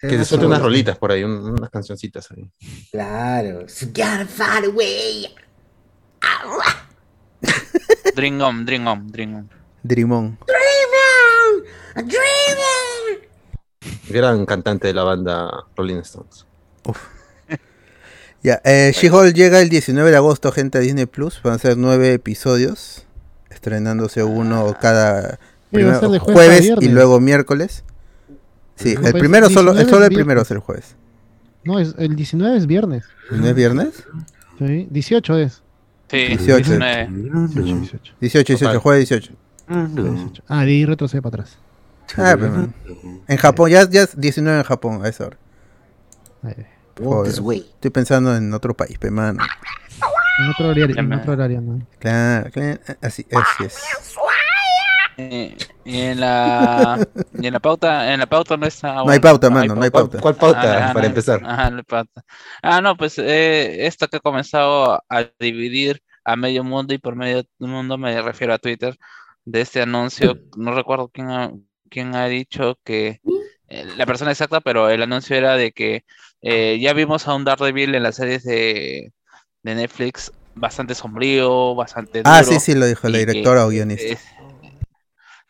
[0.00, 2.48] Que se suelte unas rolitas por ahí, un- unas cancioncitas ahí.
[2.90, 3.68] Claro.
[3.68, 3.86] So
[8.04, 8.56] gotta find a way.
[8.56, 9.50] Dream on, dream on, dream on.
[9.82, 10.38] Drimon.
[14.08, 16.46] Gran cantante de la banda Rolling Stones.
[18.42, 21.42] Ya, eh, She-Hulk llega el 19 de agosto, gente, a Disney Plus.
[21.42, 23.04] Van a ser nueve episodios,
[23.50, 25.38] estrenándose uno cada
[25.70, 27.84] primero- jueves y luego miércoles.
[28.76, 30.46] Sí, el primero solo, 19 solo el es primero viernes.
[30.46, 30.96] es el jueves.
[31.64, 33.04] No, es, el 19 es viernes.
[33.30, 34.04] ¿No es viernes?
[34.58, 35.62] Sí, 18 es.
[36.10, 36.78] Sí, 18.
[36.78, 37.08] 19.
[37.10, 38.14] 18.
[38.20, 38.78] 18, 18, Total.
[38.78, 39.32] jueves 18.
[39.68, 40.42] 18.
[40.48, 41.58] Ah, ahí retrocede para atrás.
[42.16, 42.68] Ah, pero,
[43.28, 45.38] en Japón, ya, ya es 19 en Japón a esa hora.
[47.02, 47.32] Joder.
[47.32, 49.42] Estoy pensando en otro país, pe mano.
[50.42, 51.86] En otro horario, en otro horario no.
[51.98, 53.78] Claro, claro, así, así es.
[55.20, 56.98] Eh, Y en la
[57.32, 58.94] y en la pauta, en la pauta no está.
[58.94, 60.20] No hay pauta, mano, no hay ¿Cuál, pauta.
[60.20, 61.40] cuál pauta Ah, para no, empezar?
[61.44, 62.22] Ajá, no hay pauta.
[62.62, 67.16] Ah, no, pues eh, esto que ha comenzado a dividir a medio mundo y por
[67.16, 68.96] medio mundo me refiero a Twitter
[69.44, 70.34] de este anuncio.
[70.56, 71.50] No recuerdo quién ha,
[71.88, 73.20] quién ha dicho que
[73.68, 76.04] eh, la persona exacta, pero el anuncio era de que
[76.42, 79.12] eh, ya vimos a un Daredevil en las series de,
[79.62, 82.52] de Netflix bastante sombrío, bastante Ah, duro.
[82.52, 84.18] sí, sí, lo dijo la y que- directora o guionista.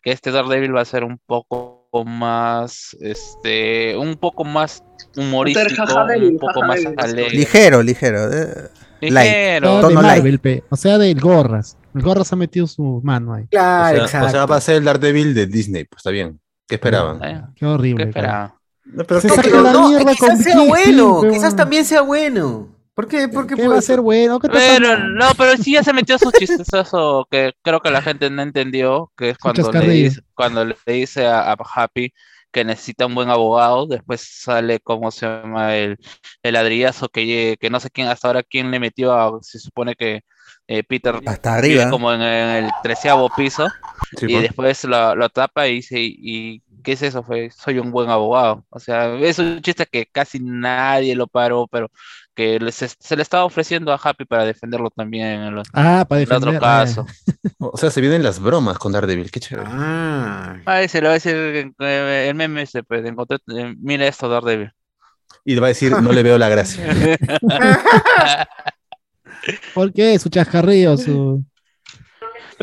[0.01, 4.83] Que este Daredevil va a ser un poco más, este, un poco más
[5.15, 8.31] humorístico, un poco más alegre, Ligero, ligero.
[8.31, 8.69] eh.
[9.01, 9.87] ligero.
[9.87, 9.93] De.
[9.95, 10.63] Marvel.
[10.69, 11.77] O sea, del Gorras.
[11.93, 13.43] El Gorras ha metido su mano ahí.
[13.43, 14.27] O Claro, sea, exacto.
[14.27, 16.39] o sea, va a ser el Daredevil de Disney, pues está bien.
[16.67, 17.21] ¿Qué esperaban?
[17.23, 18.05] Eh, Qué horrible.
[18.07, 18.27] ¿Qué cara.
[18.27, 18.61] esperaba?
[18.85, 22.69] No, pero Se ¿qué- saca Pero no, quizás sea bueno, quizás también sea bueno.
[22.93, 23.27] ¿Por qué?
[23.27, 24.39] ¿Por qué ¿Qué puede va a ser bueno?
[24.39, 28.29] ¿Qué Pero no, pero sí ya se metió su chistoso que creo que la gente
[28.29, 32.13] no entendió, que es cuando le dice, cuando le dice a, a Happy
[32.51, 35.97] que necesita un buen abogado, después sale cómo se llama el,
[36.43, 39.95] el ladrillazo que, que no sé quién hasta ahora quién le metió a, se supone
[39.95, 40.21] que
[40.67, 41.89] eh, Peter Hasta arriba.
[41.89, 43.67] como en, el treceavo piso
[44.17, 44.41] Sí, y pues.
[44.43, 47.23] después lo, lo tapa y dice, ¿y qué es eso?
[47.23, 48.65] Fue, soy un buen abogado.
[48.69, 51.89] O sea, es un chiste que casi nadie lo paró, pero
[52.35, 56.21] que se, se le estaba ofreciendo a Happy para defenderlo también en, los- Ah, para
[56.21, 56.55] en defender.
[56.55, 57.05] otro ah, caso.
[57.59, 59.67] O sea, se vienen las bromas con Daredevil, qué chévere.
[59.71, 60.57] Ah.
[60.65, 61.35] Ay, se le va a decir
[61.79, 64.71] eh, el meme ese, pues, encontré, eh, mira esto, Daredevil.
[65.45, 66.85] Y le va a decir, no le veo la gracia.
[69.73, 70.17] ¿Por qué?
[70.19, 71.43] Su chascarrillo, su.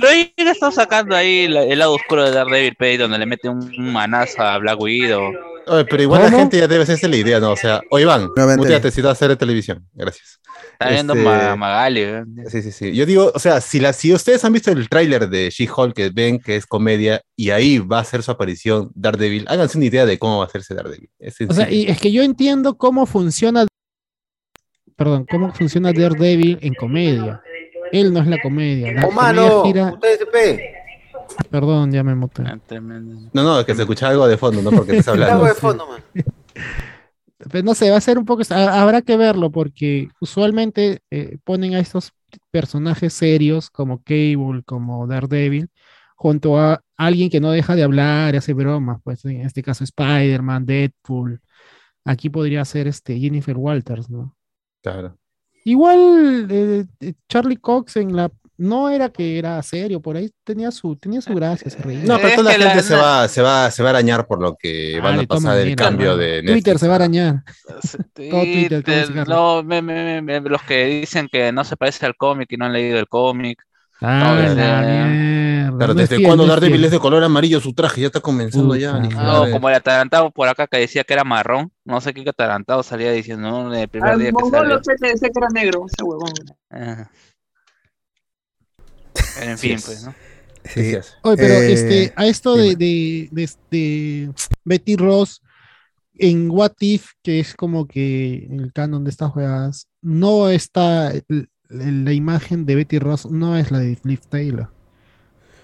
[0.01, 3.27] Pero ahí le está sacando ahí la- el lado oscuro de Daredevil, pe, donde le
[3.27, 5.33] mete un manazo a Black Widow.
[5.67, 6.33] Oye, pero igual ¿Cómo?
[6.33, 7.51] la gente ya debe hacerse la idea, ¿no?
[7.53, 8.63] O sea, o Iván, Nuevamente.
[8.63, 9.87] muteate si vas a hacer de televisión.
[9.93, 10.41] Gracias.
[10.73, 12.23] Está viendo Este- Ma- Magali, ¿eh?
[12.51, 12.95] Sí, sí, sí.
[12.95, 16.09] Yo digo, o sea, si, la, si ustedes han visto el tráiler de She-Hulk, que
[16.11, 20.07] ven que es comedia, y ahí va a ser su aparición Daredevil, háganse una idea
[20.07, 21.11] de cómo va a hacerse Daredevil.
[21.19, 21.89] Es O sea, sencillo.
[21.89, 23.67] y es que yo entiendo cómo funciona.
[24.97, 27.43] Perdón, cómo funciona Daredevil en comedia.
[27.93, 28.93] Él no es la comedia.
[28.93, 29.99] La ¡Oh, comedia gira.
[31.51, 32.43] Perdón, ya me muté.
[32.47, 32.59] Ah.
[33.33, 34.71] No, no, que se escucha algo de fondo, ¿no?
[34.71, 35.45] Porque estás Algo hablando.
[35.47, 36.03] de fondo, man.
[37.53, 38.43] Pues no sé, va a ser un poco.
[38.51, 42.13] ha- Habrá que verlo porque usualmente eh, ponen a estos
[42.51, 45.69] personajes serios como Cable, como Daredevil,
[46.17, 48.99] junto a alguien que no deja de hablar y hace bromas.
[49.05, 51.41] Pues en este caso Spider-Man, Deadpool.
[52.05, 54.35] Aquí podría ser este Jennifer Walters, ¿no?
[54.83, 55.17] Claro.
[55.69, 60.73] Igual eh, eh, Charlie Cox en la no era que era serio, por ahí tenía
[60.73, 62.03] su, tenía su gracia, se reía.
[62.05, 64.43] No, pero toda la gente se la- va, se va, se va a arañar por
[64.43, 66.53] lo que Ah, van a pasar el maneras, cambio de Netflix.
[66.55, 67.45] Twitter se va a arañar.
[68.15, 68.85] Todo Twitter,
[69.29, 72.65] no, me- me- me- los que dicen que no se parece al cómic y no
[72.65, 73.63] han leído el cómic.
[74.01, 75.77] Ah, desde- la mierda.
[75.79, 78.21] Claro, no es desde fiel, cuando Daredevil es de color amarillo su traje, ya está
[78.21, 78.93] comenzando ya.
[78.95, 79.53] No, madre.
[79.53, 81.71] como el atarantado por acá que decía que era marrón.
[81.85, 83.75] No sé qué atarantado salía diciendo ¿no?
[83.75, 84.81] el primer Al día que salió.
[84.81, 86.33] ese que era negro, ese huevón.
[86.71, 87.11] Ajá.
[89.41, 89.85] En fin, es.
[89.85, 90.15] pues, ¿no?
[90.65, 90.97] Sí.
[91.23, 93.29] Oye, pero Eh, este, a esto de, dime.
[93.33, 94.33] de, de, de
[94.65, 95.41] Betty Ross
[96.19, 101.13] en What If, que es como que el canon de estas juegadas, no está
[101.69, 104.71] la imagen de Betty Ross, no es la de Liv Taylor.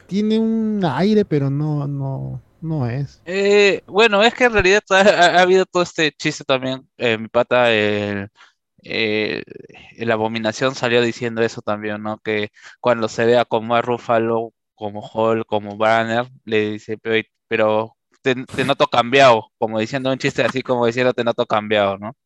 [0.07, 3.23] Tiene un aire, pero no, no, no es.
[3.27, 6.87] Eh, bueno, es que en realidad ha, ha- ha habido todo este chiste también.
[6.99, 7.73] eh, mi pata,
[8.83, 9.45] el,
[9.97, 12.19] el Abominación salió diciendo eso también, ¿no?
[12.19, 16.99] Que cuando se vea como a Ruffalo, como Hall, como Banner, le dice,
[17.49, 21.99] pero te, te noto cambiado, como diciendo un chiste así, como diciendo te noto cambiado,
[21.99, 22.17] ¿no?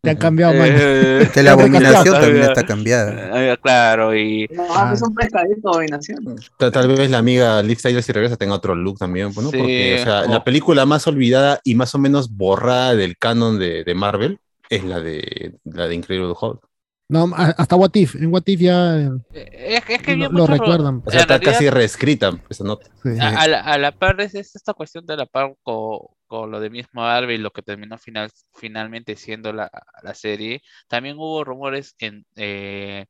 [0.00, 0.68] Te han cambiado, man.
[0.72, 3.52] Eh, la abominación también está cambiada.
[3.52, 4.92] eh, claro, y No, Ah.
[4.94, 6.36] es un pescadito de dominación.
[6.56, 9.50] Tal, tal vez la amiga Liv Tyler si regresa tenga otro look también, ¿no?
[9.50, 13.58] Sí, Porque, o sea, la película más olvidada y más o menos borrada del canon
[13.58, 14.38] de, de Marvel
[14.70, 16.60] es la de la de Incredible Hulk.
[17.08, 18.14] No, hasta What If.
[18.14, 21.02] En What If ya eh, es, es que lo, lo recuerdan.
[21.04, 22.86] O sea, está realidad- casi reescrita esa nota.
[23.02, 23.10] Sí.
[23.20, 26.50] A, a la, a la par es, es esta cuestión de la par con, con
[26.50, 29.70] lo de mismo Marvel, lo que terminó final, finalmente siendo la,
[30.02, 30.62] la serie.
[30.88, 33.04] También hubo rumores en, eh,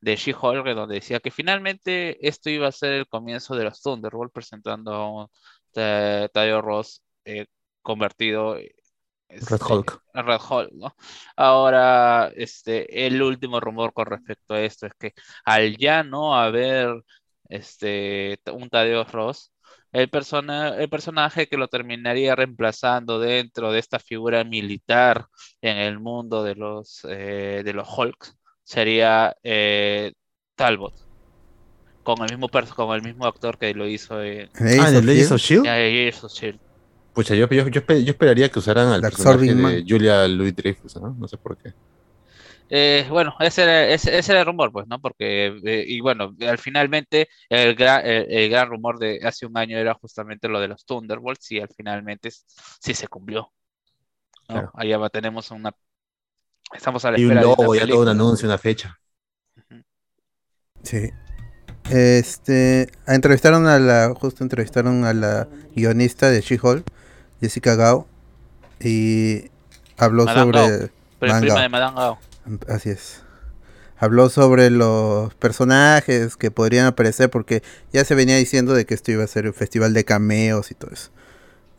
[0.00, 4.32] de She-Hulk donde decía que finalmente esto iba a ser el comienzo de los Thunderbolts
[4.32, 5.26] presentando a un
[5.72, 7.44] Ta- Tayo Ross eh,
[7.82, 8.56] convertido
[9.34, 10.02] este, Red Hulk.
[10.14, 10.94] Red Hulk, ¿no?
[11.36, 15.12] Ahora, este, el último rumor con respecto a esto es que
[15.44, 17.02] al ya no haber
[17.48, 19.52] este, un Tadeo Ross,
[19.92, 25.26] el, persona, el personaje que lo terminaría reemplazando dentro de esta figura militar
[25.60, 30.12] en el mundo de los, eh, de los Hulks sería eh,
[30.56, 30.94] Talbot,
[32.02, 35.00] con el mismo con el mismo actor que lo hizo en Ah, Agents ¿en of
[35.00, 36.73] el Legends of S.H.I.E.L.D.?
[37.14, 39.84] Pucha, yo, yo, yo, espe- yo esperaría que usaran al personaje de Man.
[39.88, 41.14] Julia Louis Dreyfus, ¿no?
[41.18, 41.72] No sé por qué.
[42.68, 45.00] Eh, bueno, ese era, ese, ese era el rumor, pues, ¿no?
[45.00, 49.56] Porque, eh, y bueno, al finalmente el gran, el, el gran rumor de hace un
[49.56, 53.52] año era justamente lo de los Thunderbolts y al finalmente sí se cumplió.
[54.48, 54.54] ¿no?
[54.54, 54.70] Claro.
[54.74, 55.72] Allá va, tenemos una...
[56.72, 58.98] Estamos a la Y un espera de una logo, ya todo un anuncio, una fecha.
[60.82, 61.10] Sí.
[61.90, 66.84] Este, entrevistaron a la, justo entrevistaron a la guionista de She-Hulk,
[67.40, 68.06] Jessica Gao,
[68.80, 69.50] y
[69.96, 70.88] habló Madame sobre, Gao.
[71.18, 72.18] Prima de Madame Gao.
[72.68, 73.22] así es,
[73.96, 79.12] habló sobre los personajes que podrían aparecer, porque ya se venía diciendo de que esto
[79.12, 81.10] iba a ser un festival de cameos y todo eso,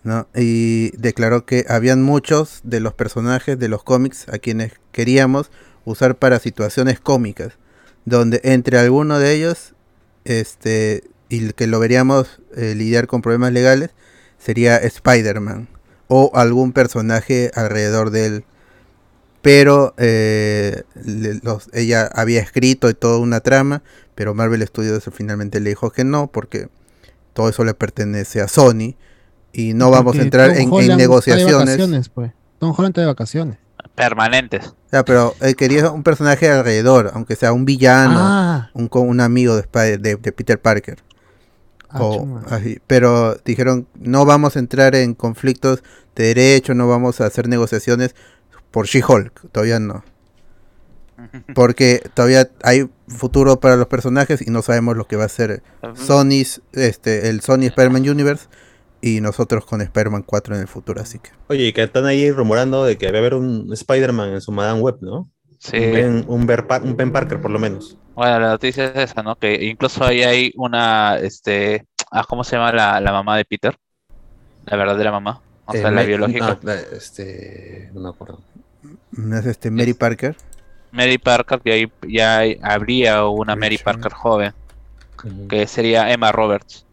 [0.03, 0.27] ¿no?
[0.35, 5.51] Y declaró que habían muchos de los personajes de los cómics a quienes queríamos
[5.85, 7.53] usar para situaciones cómicas,
[8.05, 9.73] donde entre alguno de ellos,
[10.25, 13.91] este, y que lo veríamos eh, lidiar con problemas legales,
[14.37, 15.67] sería Spider-Man
[16.07, 18.45] o algún personaje alrededor de él.
[19.41, 23.83] Pero eh, le- los- ella había escrito y toda una trama,
[24.15, 26.67] pero Marvel Studios finalmente le dijo que no, porque
[27.33, 28.95] todo eso le pertenece a Sony
[29.53, 31.55] y no vamos a entrar Tom en, en Holland está de negociaciones.
[31.67, 32.31] vacaciones, pues.
[32.57, 33.57] Tom Holland está de vacaciones.
[33.93, 34.73] Permanentes.
[34.91, 39.21] Ya, pero él quería un personaje alrededor, aunque sea un villano, Ah, un, co- un
[39.21, 40.97] amigo de, Spider- de, de Peter Parker.
[41.95, 42.79] Ah, o así.
[42.87, 45.83] Pero dijeron, no vamos a entrar en conflictos
[46.15, 48.15] de derecho, no vamos a hacer negociaciones
[48.71, 50.03] por She-Hulk, todavía no.
[51.55, 55.63] Porque todavía hay futuro para los personajes y no sabemos lo que va a ser
[55.95, 58.47] Sony's, este, el Sony Spider-Man Universe
[59.01, 61.29] y nosotros con Spider-Man 4 en el futuro, así que.
[61.47, 64.81] Oye, que están ahí rumorando de que va a haber un Spider-Man en su Madame
[64.81, 65.31] Web, ¿no?
[65.59, 65.77] Sí.
[65.77, 67.97] Un, ben, un Ben Parker, por lo menos.
[68.15, 69.35] Bueno, la noticia es esa, ¿no?
[69.35, 73.77] Que incluso ahí hay una, este, ah, ¿cómo se llama la, la mamá de Peter?
[74.65, 75.41] La verdadera mamá.
[75.65, 76.47] O sea, Eh, la Me- biológica.
[76.47, 78.39] no, la- este, no me acuerdo.
[79.33, 80.35] Es este Mary Parker.
[80.91, 83.77] Mary Parker, que ahí ya habría una Mary.
[83.77, 84.53] Parker joven,
[85.49, 86.85] que sería Emma Roberts.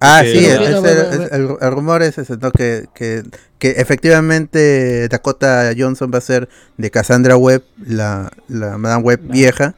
[0.00, 2.50] Ah, sí, es- es- es- el, el rumor es ese, ¿no?
[2.50, 3.22] Que, que,
[3.58, 9.74] que efectivamente Dakota Johnson va a ser de Cassandra Webb, la, la Madame Webb vieja.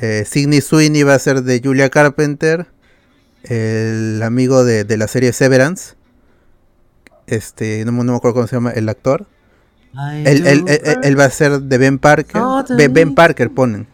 [0.00, 2.66] Eh, Sidney Sweeney va a ser de Julia Carpenter,
[3.44, 5.94] el amigo de, de la serie Severance.
[7.26, 9.26] Este, no, me- no me acuerdo cómo se llama el actor.
[10.24, 12.40] Él, él- él- él- él va a ser de Ben Parker.
[12.76, 13.86] Ben, Ben Parker ponen.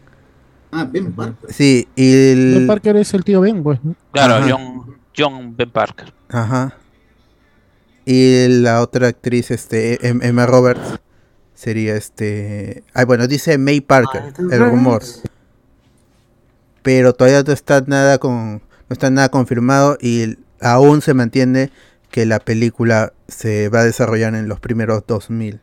[0.71, 1.51] Ah, Ben Parker.
[1.53, 2.53] Sí, y el...
[2.59, 3.79] Ben Parker es el tío Ben, pues.
[3.83, 3.95] ¿no?
[4.11, 4.47] Claro, Ajá.
[4.49, 6.13] John, John Ben Parker.
[6.29, 6.75] Ajá.
[8.05, 10.99] Y la otra actriz, este, Em- Emma Roberts,
[11.53, 12.83] sería este...
[12.93, 15.03] Ay, bueno, dice May Parker, el rumor.
[16.87, 18.61] Pero todavía no está nada con...
[18.87, 21.69] No está nada confirmado y aún se mantiene
[22.11, 25.59] que la película se va a desarrollar en los primeros 2000.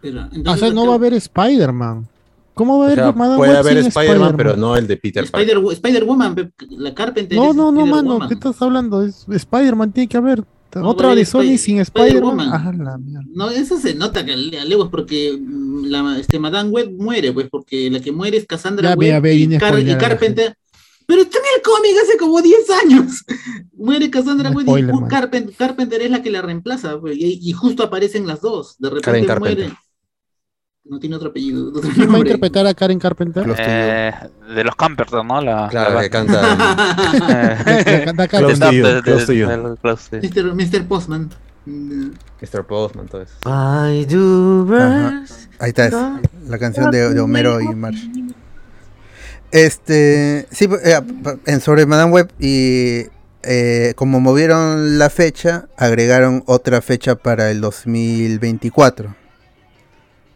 [0.00, 2.06] Pero, o sea, no va a haber Spider-Man.
[2.54, 4.96] ¿Cómo va a O haber sea, Madame puede Web haber Spider-Man, pero no el de
[4.98, 5.24] Peter.
[5.24, 7.36] Spider, Spider-Woman, la Carpenter.
[7.36, 9.02] No, no, no, mano, ¿qué estás hablando?
[9.02, 10.44] Es Spider-Man tiene que haber.
[10.74, 13.26] No, Otra de Sony Spider- sin Spider-Man.
[13.34, 17.90] No, eso se nota que a porque mm, la este, Madame Web muere, pues, porque
[17.90, 20.56] la que muere es Cassandra Ya Webb ya ve, y, Carpenter.
[21.06, 23.24] Pero está en el cómic hace como 10 años.
[23.78, 25.08] Muere Cassandra No Webb y.
[25.08, 28.76] Carpenter, Carpenter es la que la reemplaza, pues, y, y justo aparecen las dos.
[28.78, 29.64] De repente Karen Carpenter.
[29.68, 29.78] muere.
[30.88, 31.68] No tiene otro apellido.
[31.68, 33.46] otro ¿Quién va a interpretar a Karen Carpenter?
[33.46, 34.12] Los Eh,
[34.54, 35.40] de los Camperton, ¿no?
[35.42, 36.40] La, Claro, la que canta
[37.28, 38.12] Eh,
[39.26, 39.46] to you.
[39.46, 40.54] Mr.
[40.54, 40.86] Mr.
[40.86, 41.30] Postman.
[41.66, 42.64] Mr.
[42.66, 43.34] Postman, todo eso.
[43.44, 44.66] I do.
[45.58, 45.94] Ahí está, es
[46.48, 48.08] la canción de, de Homero y Marsh.
[49.50, 51.00] Este, sí, eh,
[51.46, 53.04] en sobre Madame Web y
[53.42, 59.14] eh, como movieron la fecha, agregaron otra fecha para el 2024.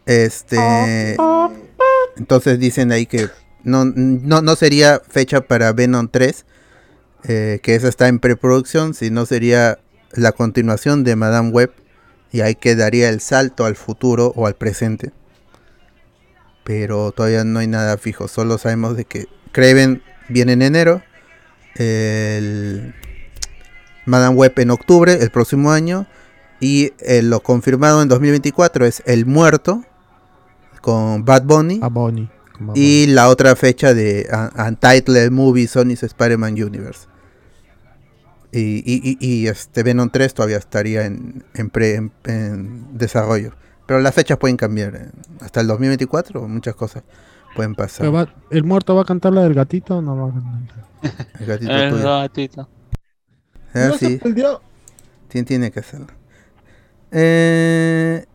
[0.05, 1.15] Este,
[2.17, 3.29] entonces dicen ahí que
[3.63, 6.45] no, no, no sería fecha para Venom 3,
[7.25, 9.79] eh, que esa está en preproducción, sino sería
[10.11, 11.71] la continuación de Madame Web
[12.31, 15.11] y ahí quedaría el salto al futuro o al presente.
[16.63, 21.01] Pero todavía no hay nada fijo, solo sabemos de que Craven viene en enero,
[24.05, 26.07] Madame Web en octubre, el próximo año,
[26.59, 29.83] y eh, lo confirmado en 2024 es El Muerto
[30.83, 31.79] con Bad Bunny.
[31.81, 32.29] A Bonnie.
[32.57, 37.07] como a Y la otra fecha de uh, Untitled Movie Sony's Spider-Man Universe.
[38.51, 43.53] Y, y- y- y, este Venom 3 todavía estaría en, en pre- en- en desarrollo.
[43.87, 44.93] Pero las fechas pueden cambiar.
[44.95, 45.09] eh.
[45.41, 47.03] Hasta el 2024 muchas cosas
[47.55, 48.13] pueden pasar.
[48.13, 51.27] Va- ¿El muerto va a cantar la del gatito o no va a cantar?
[51.39, 52.03] El gatito El tuyo.
[52.03, 52.69] gatito.
[53.73, 54.19] Ah, sí,
[55.29, 56.07] tiene, tiene que hacerlo.
[57.11, 58.25] Eh,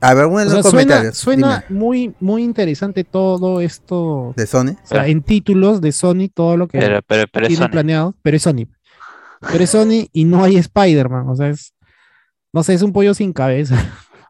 [0.00, 1.18] a ver, bueno, O sea, los suena, comentarios.
[1.18, 1.80] suena dime.
[1.80, 4.32] muy, muy interesante todo esto.
[4.36, 4.76] ¿De Sony?
[4.82, 7.70] O sea, en títulos de Sony, todo lo que Pero, pero, pero es tiene Sony.
[7.70, 8.66] planeado, pero es Sony.
[9.40, 11.28] Pero es Sony y no hay Spider-Man.
[11.28, 11.74] O sea, es.
[12.52, 13.76] No sé, es un pollo sin cabeza.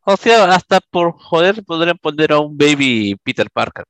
[0.05, 3.85] O sea, hasta por joder podrían poner a un baby Peter Parker.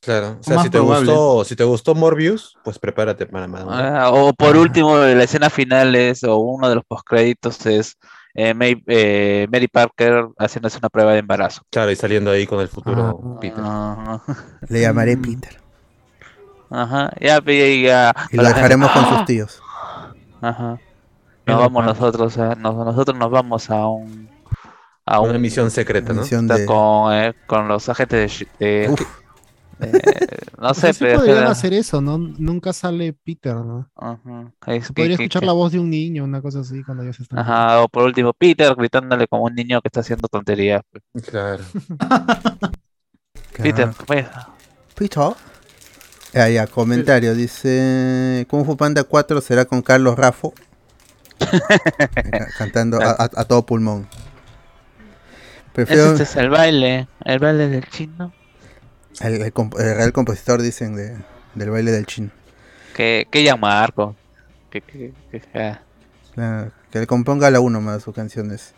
[0.00, 0.38] Claro.
[0.40, 1.06] O sea, Más si te, probable.
[1.12, 3.66] gustó, si te gustó Morbius, pues prepárate para Web.
[3.68, 7.96] Ah, o por último, la escena final es, o uno de los postcréditos es
[8.36, 11.62] eh, May- eh, Mary Parker haciéndose una prueba de embarazo.
[11.70, 13.38] Claro, y saliendo ahí con el futuro Ah.
[13.40, 13.64] Peter.
[14.68, 15.16] Le llamaré.
[15.16, 15.58] Peter.
[16.70, 19.08] Ajá, ya, ya, Y lo la gente- dejaremos con ¡Ah!
[19.16, 19.62] sus tíos.
[20.40, 20.78] Ajá.
[21.46, 24.28] Nos vamos nosotros, a- nos- nosotros nos vamos a un
[25.08, 26.22] a Una un misión secreta, ¿no?
[26.22, 29.06] Misión está de- con, eh, con los agentes de, de-
[29.78, 29.90] De-
[30.58, 32.16] no O sé, sea, sí pero podrían hacer eso, ¿no?
[32.16, 33.90] Nunca sale Peter, ¿no?
[33.94, 37.04] ajá, es podría que- escuchar que- la voz de un niño, una cosa así, cuando
[37.04, 37.40] ya se está.
[37.40, 40.82] Ajá, o por último Peter gritándole como un niño que está haciendo tonterías.
[41.28, 41.62] Claro.
[43.62, 44.26] Peter, pues,
[44.94, 45.22] Peter.
[46.34, 47.34] Ah, ya, comentario.
[47.34, 50.52] Dice: Kung Fu Panda 4 será con Carlos Raffo.
[51.38, 54.06] Ca- Cantando a, a- a todo pulmón.
[55.72, 56.12] Prefiero.
[56.14, 58.32] ese es el baile, el baile del chino.
[59.20, 61.16] El, el comp- el real compositor, dicen, de,
[61.54, 62.30] del baile del chino.
[62.94, 64.14] Que, que Marco.
[64.70, 65.80] Que, que, que- ah.
[66.34, 68.72] Claro, que le componga la uno más sus canciones.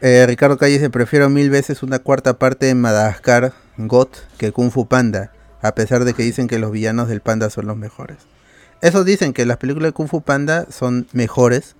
[0.00, 4.70] Eh, Ricardo Calle dice: Prefiero mil veces una cuarta parte de Madagascar GOT que Kung
[4.70, 5.32] Fu Panda.
[5.62, 8.18] A pesar de que dicen que los villanos del panda son los mejores.
[8.82, 11.74] Esos dicen que las películas de Kung Fu Panda son mejores.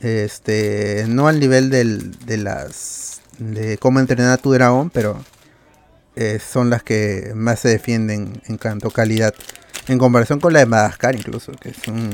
[0.00, 5.22] Este, no al nivel del, de las de cómo entrenar a tu dragón, pero
[6.16, 9.34] eh, son las que más se defienden en cuanto a calidad.
[9.88, 12.10] En comparación con la de Madagascar, incluso, que es un,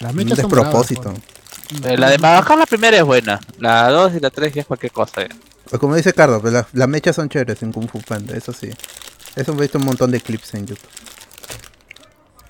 [0.00, 1.14] Las un mechas son bravas, despropósito.
[1.70, 1.92] pues.
[1.92, 3.40] Eh, La de Madagascar la primera es buena.
[3.58, 5.22] La 2 y la 3 ya es cualquier cosa.
[5.22, 5.28] eh.
[5.70, 8.52] Pues como dice Carlos, pues las, las mechas son chéveres en Kung Fu Panda, eso
[8.52, 8.68] sí.
[9.36, 10.88] Eso he visto un montón de clips en YouTube.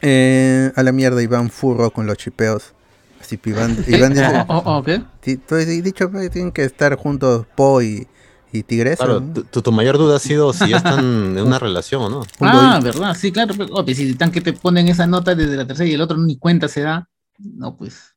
[0.01, 2.73] Eh, a la mierda, Iván Furro con los chipeos.
[3.21, 4.85] Así, pues, Iván, Iván dice, Oh, oh, oh,
[5.21, 8.09] ti- tú has dicho que tienen que estar juntos Po y,
[8.53, 9.05] y Tigresa.
[9.05, 9.43] Claro, ¿no?
[9.45, 10.99] tu, tu- mayor duda ha sido si ya están
[11.39, 12.23] en una relación o no.
[12.41, 13.55] Ah, verdad, sí, claro.
[13.57, 16.01] pero, oh, pues, si están que te ponen esa nota desde la tercera y el
[16.01, 17.09] otro ni cuenta se da.
[17.39, 18.15] No, pues.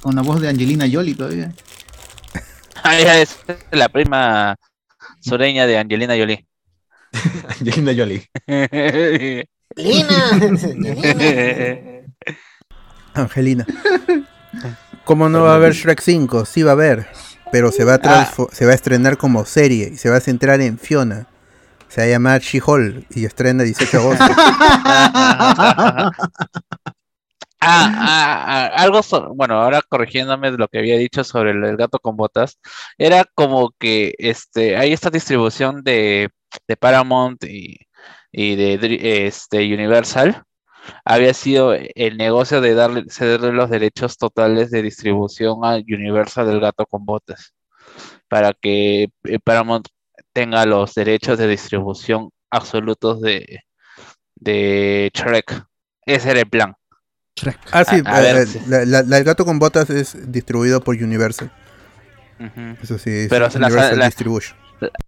[0.00, 1.52] Con la voz de Angelina Jolie todavía.
[2.84, 3.38] Ah, ya es
[3.70, 4.56] la prima
[5.20, 6.48] sureña de Angelina Jolie.
[7.48, 8.28] Angelina Jolie.
[13.14, 13.66] Angelina.
[15.04, 16.44] ¿Cómo no va a haber Shrek 5?
[16.44, 17.06] Sí va a haber.
[17.52, 20.20] Pero se va a, transfo- se va a estrenar como serie y se va a
[20.20, 21.26] centrar en Fiona.
[21.88, 24.24] Se va a llamar She-Hulk y estrena 18 de agosto.
[27.64, 28.44] Ah, ah,
[28.74, 32.00] ah, algo, so- bueno, ahora corrigiéndome de lo que había dicho sobre el, el gato
[32.00, 32.58] con botas,
[32.98, 36.30] era como que este, hay esta distribución de,
[36.66, 37.76] de Paramount y,
[38.32, 40.42] y de este, Universal,
[41.04, 46.60] había sido el negocio de darle, cederle los derechos totales de distribución a Universal del
[46.60, 47.52] gato con botas,
[48.28, 49.88] para que eh, Paramount
[50.32, 53.60] tenga los derechos de distribución absolutos de,
[54.36, 55.64] de Shrek.
[56.06, 56.74] Ese era el plan.
[57.70, 58.60] Ah, sí, A- a ver, eh, sí.
[58.66, 61.50] la- la- la- el gato con botas es distribuido por Universal.
[62.82, 64.58] Eso sí, es Pero Universal las- Distribution.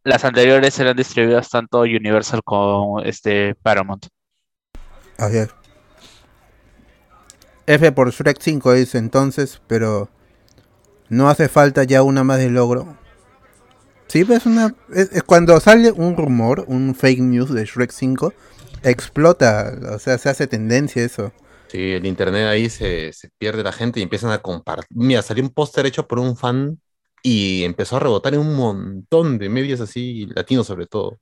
[0.05, 4.07] Las anteriores eran distribuidas tanto Universal como este Paramount.
[5.19, 5.49] Así es.
[7.67, 10.09] F por Shrek 5 dice entonces, pero
[11.09, 12.97] no hace falta ya una más de logro.
[14.09, 18.33] Sí, pues una, es, es cuando sale un rumor, un fake news de Shrek 5,
[18.83, 21.33] explota, o sea, se hace tendencia eso.
[21.67, 24.87] Sí, el internet ahí se, se pierde la gente y empiezan a compartir.
[24.97, 26.81] Mira, salió un póster hecho por un fan
[27.23, 31.19] y empezó a rebotar en un montón de medios así, latinos sobre todo.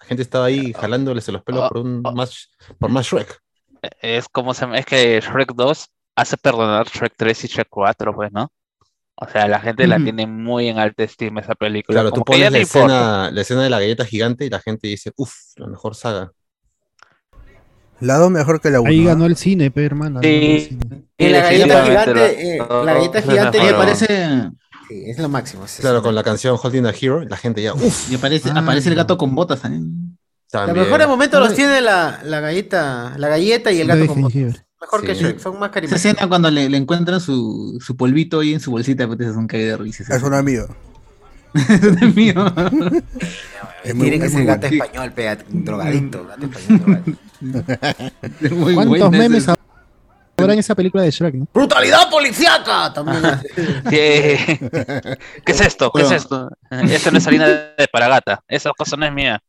[0.00, 3.40] La gente estaba ahí jalándoles los pelos por un más, por más Shrek.
[4.00, 8.32] Es como se es que Shrek 2 hace perdonar Shrek 3 y Shrek 4, pues,
[8.32, 8.50] ¿no?
[9.18, 11.94] O sea, la gente la tiene muy en alta estima esa película.
[12.00, 14.88] Claro, tú como pones la escena, la escena de la galleta gigante y la gente
[14.88, 16.32] dice, uff, la mejor saga.
[18.00, 18.90] La 2 mejor que la 1.
[18.90, 20.20] Ahí ganó el cine, pe, hermano.
[20.22, 20.66] Sí.
[20.68, 21.04] cine.
[21.16, 24.50] Y la galleta gigante, la- eh, la galleta gigante Pero- aparece,
[24.88, 25.64] Sí, es lo máximo.
[25.64, 28.60] es- Claro, con la canción Holding a Hero, la gente ya, uff, y aparece, Ah,
[28.60, 30.16] aparece el gato con botas también.
[30.52, 30.84] Los también.
[30.86, 34.62] mejores momentos los tiene la, la galleta, la galleta y el gato De con botas.
[34.80, 35.14] Mejor que.
[35.14, 36.04] Shrek, son más Esa carismáticos.
[36.12, 39.46] escena cuando le, le encuentran su, su polvito ahí en su bolsita, pues es un
[39.46, 40.04] cague de risa.
[40.16, 40.66] Es un amigo.
[41.54, 42.44] es mío.
[43.82, 44.84] Es muy- Tiene que ser gato bueno.
[44.84, 47.20] español, pe, drogadicto, gato español drogadicto.
[48.42, 49.56] Es muy ¿Cuántos memes esa-
[50.38, 51.48] habrá en esa película de Shrek, no?
[51.52, 52.92] ¡Brutalidad policíaca!
[52.92, 53.48] También hace.
[53.90, 54.70] ¿Qué,
[55.44, 55.90] ¿Qué es esto?
[55.94, 56.50] ¿Qué es esto?
[56.70, 58.40] Esto no es harina de paragata.
[58.46, 59.40] Esa cosa no es mía.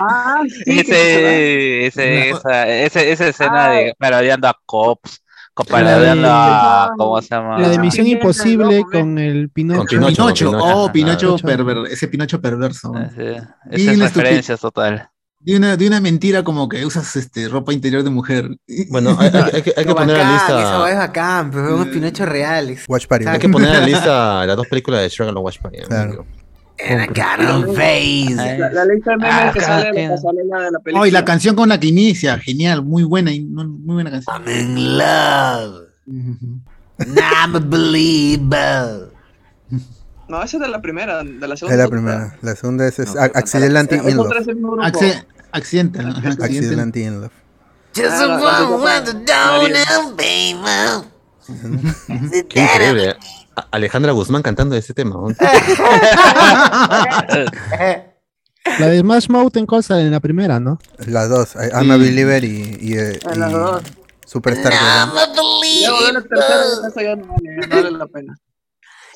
[0.00, 0.62] Ah, sí.
[0.80, 3.70] ese, ese, esa, ese- esa escena Ah.
[3.72, 5.22] de parodiando a Cops,
[5.54, 6.92] co- parodiando a.
[6.96, 7.58] ¿Cómo se llama?
[7.58, 7.80] La de Ah.
[7.80, 9.78] Misión Imposible con el Pinocho.
[9.78, 10.14] Con Pinocho.
[10.14, 10.64] Pinocho, Pinocho.
[10.64, 11.46] oh, Pinocho, Pinocho.
[11.46, 12.92] perver- ese Pinocho perverso.
[12.96, 13.42] Ese-
[13.72, 15.08] Y Esa es la referencia total.
[15.40, 18.48] De una, de una mentira como que usas este ropa interior de mujer.
[18.90, 20.82] Bueno, hay, hay- hay que, hay que poner la bacán, Esa lista.
[20.82, 22.84] weá es bacán, pero vemos Pinocho reales.
[22.88, 23.26] Watch Party.
[23.26, 25.58] Hay Hay que poner en la lista las dos películas de Shrek en los Watch
[25.60, 25.78] Party.
[25.82, 26.26] Claro.
[26.80, 28.34] And I got on face.
[28.36, 30.10] La, la lista de memes Ah, que sale qué- en
[30.48, 31.02] la de la película.
[31.02, 34.42] Oh, y la canción con la que inicia, genial, muy buena, y muy buena canción.
[34.46, 35.88] I'm in love.
[36.06, 36.62] And
[37.18, 39.10] I'm a believer.
[40.28, 41.76] No, esa es de la primera, de la Es segunda.
[41.84, 42.36] la primera.
[42.42, 44.34] La segunda es, es No, Accidental in Love.
[44.34, 44.44] es
[45.52, 45.98] accidente.
[46.44, 47.32] Accidental in Love.
[47.96, 51.06] Just Ah, a one with the donut, baby.
[52.48, 53.16] Qué increíble.
[53.70, 55.16] Alejandra Guzmán cantando ese tema.
[55.16, 55.28] ¿no?
[58.78, 60.78] La de Smash Mouth en cosa en la primera, ¿no?
[61.06, 61.54] Las dos.
[61.56, 63.82] I'm a Believer y, y, eh, las dos.
[64.26, 64.72] Superstar.
[64.72, 65.26] I'm a
[65.80, 66.26] Ya, believer.
[66.88, 68.36] esa ya no vale, no vale la pena.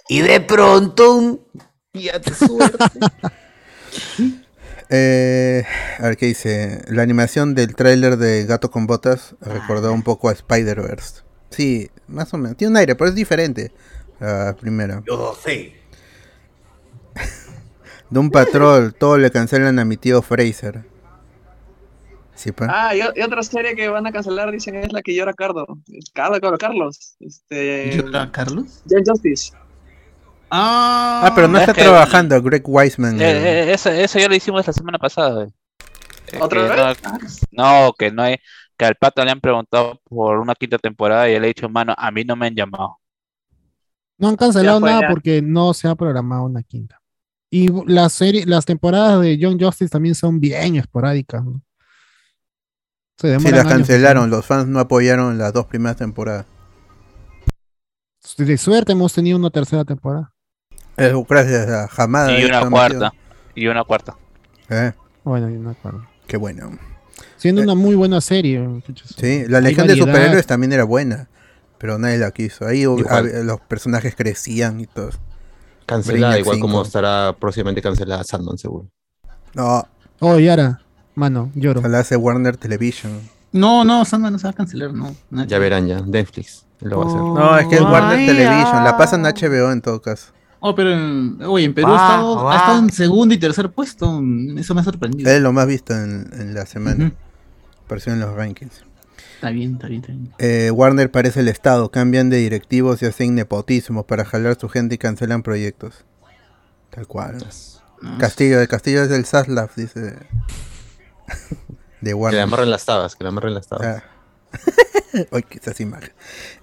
[0.09, 1.47] Y de pronto,
[4.95, 5.65] Eh,
[5.99, 6.83] a ver qué dice.
[6.89, 11.23] La animación del tráiler de Gato con Botas recordó un poco a Spider-Verse.
[11.51, 12.59] Sí, más o menos.
[12.59, 13.73] Tiene un aire, pero es diferente.
[14.23, 15.03] La primera.
[15.07, 15.75] yo sé.
[18.09, 20.85] De un patrol, todo le cancelan a mi tío Fraser.
[22.35, 22.71] Sí, pues.
[22.73, 25.67] Ah, y, otra serie que van a cancelar, dicen, es la que llora Cardo.
[26.15, 27.17] Carlos, Carlos, Carlos.
[27.21, 28.83] Este, ¿Llora Carlos?
[28.87, 29.53] Young Justice.
[30.51, 33.21] Ah, Ah, pero no es está que- trabajando Greg Weisman.
[33.21, 35.47] Eh, eh, eso, eso ya lo hicimos la semana pasada.
[36.33, 37.41] Eh, ¿Otra vez?
[37.51, 38.37] No, no, que no hay.
[38.77, 41.95] Que al pato le han preguntado por una quinta temporada y él ha dicho, mano,
[41.97, 42.99] a mí no me han llamado.
[44.23, 47.01] No han cancelado nada porque no se ha programado una quinta.
[47.51, 51.45] Y las series, las temporadas de Young Justice también son bien esporádicas.
[51.45, 51.61] ¿no?
[53.19, 54.31] Se Sí, las años cancelaron.
[54.31, 56.47] Los fans no apoyaron las dos primeras temporadas.
[58.39, 60.33] De suerte hemos tenido una tercera temporada.
[60.97, 62.39] Eh, gracias a Hamada.
[62.39, 63.13] y una cuarta.
[63.57, 64.17] Y una cuarta.
[64.71, 64.93] Eh,
[65.25, 66.07] Bueno, no me acuerdo.
[66.29, 66.79] qué bueno.
[67.37, 68.61] Siendo Eh, una muy buena serie.
[68.61, 69.15] muchachos.
[69.19, 69.97] Sí, la Legión de.
[69.97, 71.29] Superhéroes también era buena.
[71.83, 72.65] Pero nadie la quiso.
[72.67, 73.45] Ahí Igual.
[73.45, 75.11] los personajes crecían y todo.
[75.85, 76.87] Cancelada, Brainiac igual como 5.
[76.87, 78.87] estará próximamente cancelada Sandman, seguro.
[79.55, 79.85] No,
[80.21, 80.81] Oh, Yara,
[81.17, 81.81] mano, lloro.
[81.81, 83.11] ojalá hace Warner Television.
[83.51, 85.15] No, no, Sandman no se va a cancelar, no.
[85.49, 87.21] Ya verán ya, Netflix lo va a hacer.
[87.21, 88.85] No, es que es Warner Television.
[88.85, 90.33] La pasan en HBO en todo caso.
[90.61, 94.23] Oh, pero en, oye, en Perú ha, estado, ha estado en segundo y tercer puesto.
[94.57, 95.29] Eso me ha sorprendido.
[95.29, 97.13] Es lo más visto en, en la semana.
[97.85, 98.85] Apareció en los rankings.
[99.43, 100.33] Está bien, está bien, está bien.
[100.39, 101.91] Eh, Warner parece el Estado.
[101.91, 106.05] Cambian de directivos y hacen nepotismo para jalar su gente y cancelan proyectos.
[106.91, 107.39] Tal cual.
[108.01, 110.01] No, Castillo, de Castillo es el Zaslav, dice.
[112.01, 112.41] De Que le Warner.
[112.43, 113.85] amarren las tabas, que le amarren las tabas.
[113.85, 114.05] Ah.
[115.13, 116.15] Que esas imágenes.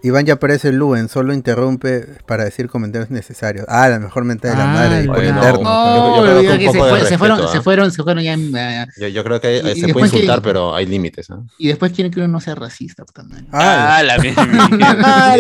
[0.02, 3.66] Iván ya aparece Luen, solo interrumpe para decir comentarios necesarios.
[3.70, 5.02] Ah, la mejor mentada de la Ah, madre.
[7.06, 8.34] se, fueron, se fueron, se fueron ya.
[8.34, 10.88] en- eh, Yo, yo creo que Y- eh, y se puede insultar, que- pero hay
[10.88, 11.30] límites.
[11.30, 11.42] ¿ah?
[11.60, 13.06] y después quieren que uno no sea racista.
[13.06, 13.46] puta madre.
[13.52, 14.48] Ah, Ah, la misma.
[15.04, 15.34] ¡Ah,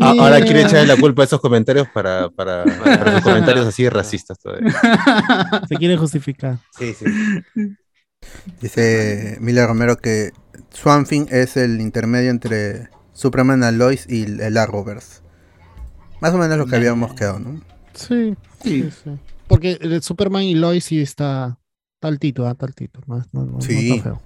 [0.00, 0.40] ahora mierda!
[0.44, 2.64] quiere echarle la culpa a esos comentarios para, para,
[3.04, 4.74] para sus comentarios así racistas todavía.
[5.68, 6.58] Se quiere justificar.
[6.76, 7.04] Sí, sí.
[8.60, 10.32] Dice Mila Romero que
[10.76, 15.22] Swamp Thing es el intermedio entre Superman Aloys y el Arrowverse.
[16.20, 17.60] Más o menos lo que habíamos quedado, ¿no?
[17.94, 18.82] Sí, Sí.
[18.82, 19.10] sí, sí.
[19.48, 21.58] Porque el Superman y Lois sí está
[22.00, 23.00] taltito, ah, taltito.
[23.06, 23.92] No, no, no, no Sí.
[23.92, 24.22] está feo.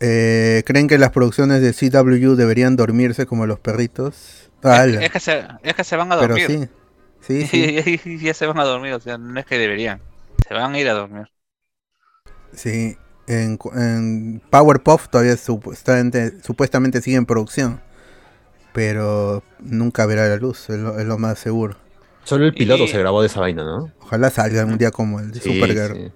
[0.00, 4.50] Eh, ¿Creen que las producciones de CW deberían dormirse como los perritos?
[4.62, 6.68] Ala, Es que, se, es que se van a pero dormir.
[7.20, 7.46] sí.
[7.46, 8.18] Sí, sí.
[8.24, 10.00] ya se van a dormir, o sea, no es que deberían.
[10.48, 11.28] Se van a ir a dormir.
[12.54, 12.96] Sí,
[13.32, 17.80] en, cu- en Powerpuff todavía supuestamente, supuestamente sigue en producción,
[18.72, 21.76] pero nunca verá la luz, es lo, es lo más seguro.
[22.24, 23.90] Solo el piloto Y- se grabó de esa vaina, ¿no?
[24.00, 25.94] Ojalá salga un día como el de Sí, Supergirl.
[25.96, 26.12] sí.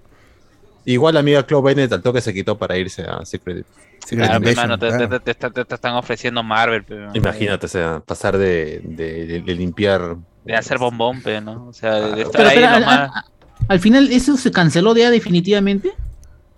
[0.87, 3.65] Igual la amiga Chloe Bennett al toque se quitó para irse a Secret.
[4.05, 5.19] Secret Claro, mano, te, claro.
[5.19, 6.85] te- te- te- te están ofreciendo Marvel,
[7.15, 10.17] Imagínate, o sea, pasar de, de- de- de limpiar.
[10.43, 11.67] de hacer bombón, ¿no?
[11.69, 13.11] O sea, de, de estar Pero, ahí pero, al, nomás.
[13.15, 13.23] al-
[13.67, 15.91] al final, ¿eso se canceló ya definitivamente?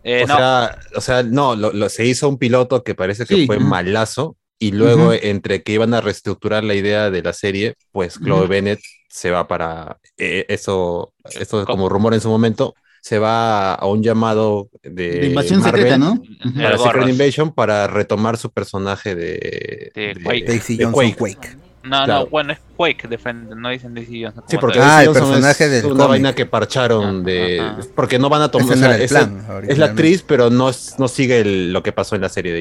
[0.08, 3.26] Eh, o, no, sea, o sea, no, lo, lo- se hizo un piloto que parece
[3.26, 4.36] que Sí, fue malazo.
[4.60, 8.48] Y luego, entre que iban a reestructurar la idea de la serie, pues Chloe.
[8.48, 10.00] Bennett se va para.
[10.18, 15.12] eh, eso, eso como rumor en su momento, se va a un llamado de.
[15.20, 16.20] De invasión Marvel secreta, ¿no?
[16.56, 17.10] Para Secret.
[17.10, 19.92] Invasion para retomar su personaje de.
[19.94, 20.46] De de- Quake.
[20.48, 21.58] Daisy de Johnson Quake.
[21.90, 22.24] No, Claro.
[22.24, 23.94] no, bueno, es Quake, de frente, no dicen
[24.26, 24.44] Johnson.
[24.48, 24.80] Sí, porque.
[24.82, 26.10] Ah, el personaje es del una cómic.
[26.10, 27.60] vaina que parcharon de.
[27.60, 27.80] Ajá.
[27.96, 28.74] Porque no van a tomar.
[28.74, 31.92] O sea, es, plan, es la actriz, pero no, es- no sigue el- lo que
[31.92, 32.60] pasó en la serie de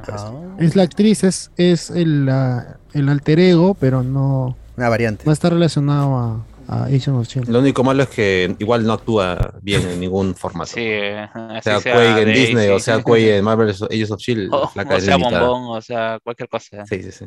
[0.00, 0.24] parece.
[0.26, 5.24] Ah, Es la actriz, es, es el, la- el alter ego, pero no, Una variante.
[5.26, 7.48] no está relacionado a, a Agents of Shield.
[7.48, 10.70] Lo único malo es que igual no actúa bien en ningún formato.
[10.74, 12.32] Sí, o sea, sea Quake en.
[12.34, 15.76] Disney, o sea, Quake en Marvel, Agents of S.H.I.E.L.D., O, la o es sea, bombón,
[15.76, 16.84] o sea, cualquier cosa.
[16.86, 17.26] Sí, sí, sí.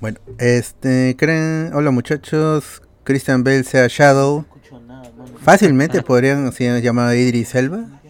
[0.00, 1.72] Bueno, este, ¿creen?
[1.74, 4.44] Hola muchachos, Christian Bale sea Shadow.
[5.40, 8.00] Fácilmente podrían, si han llamado a Idris Elba,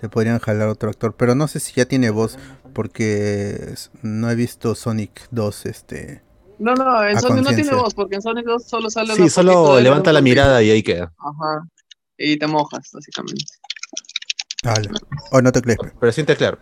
[0.00, 2.38] se podrían jalar otro actor, pero no sé si ya tiene voz,
[2.74, 6.22] porque no he visto Sonic 2, este...
[6.58, 9.80] No, no, en Sonic no tiene voz, porque en Sonic 2 solo sale Sí, solo
[9.80, 11.12] levanta la mirada y ahí queda.
[11.18, 11.66] Ajá.
[12.18, 13.44] Y te mojas, básicamente.
[14.64, 14.90] ala.
[15.32, 15.78] Oh, no te crees.
[15.98, 16.58] Pero siente claro.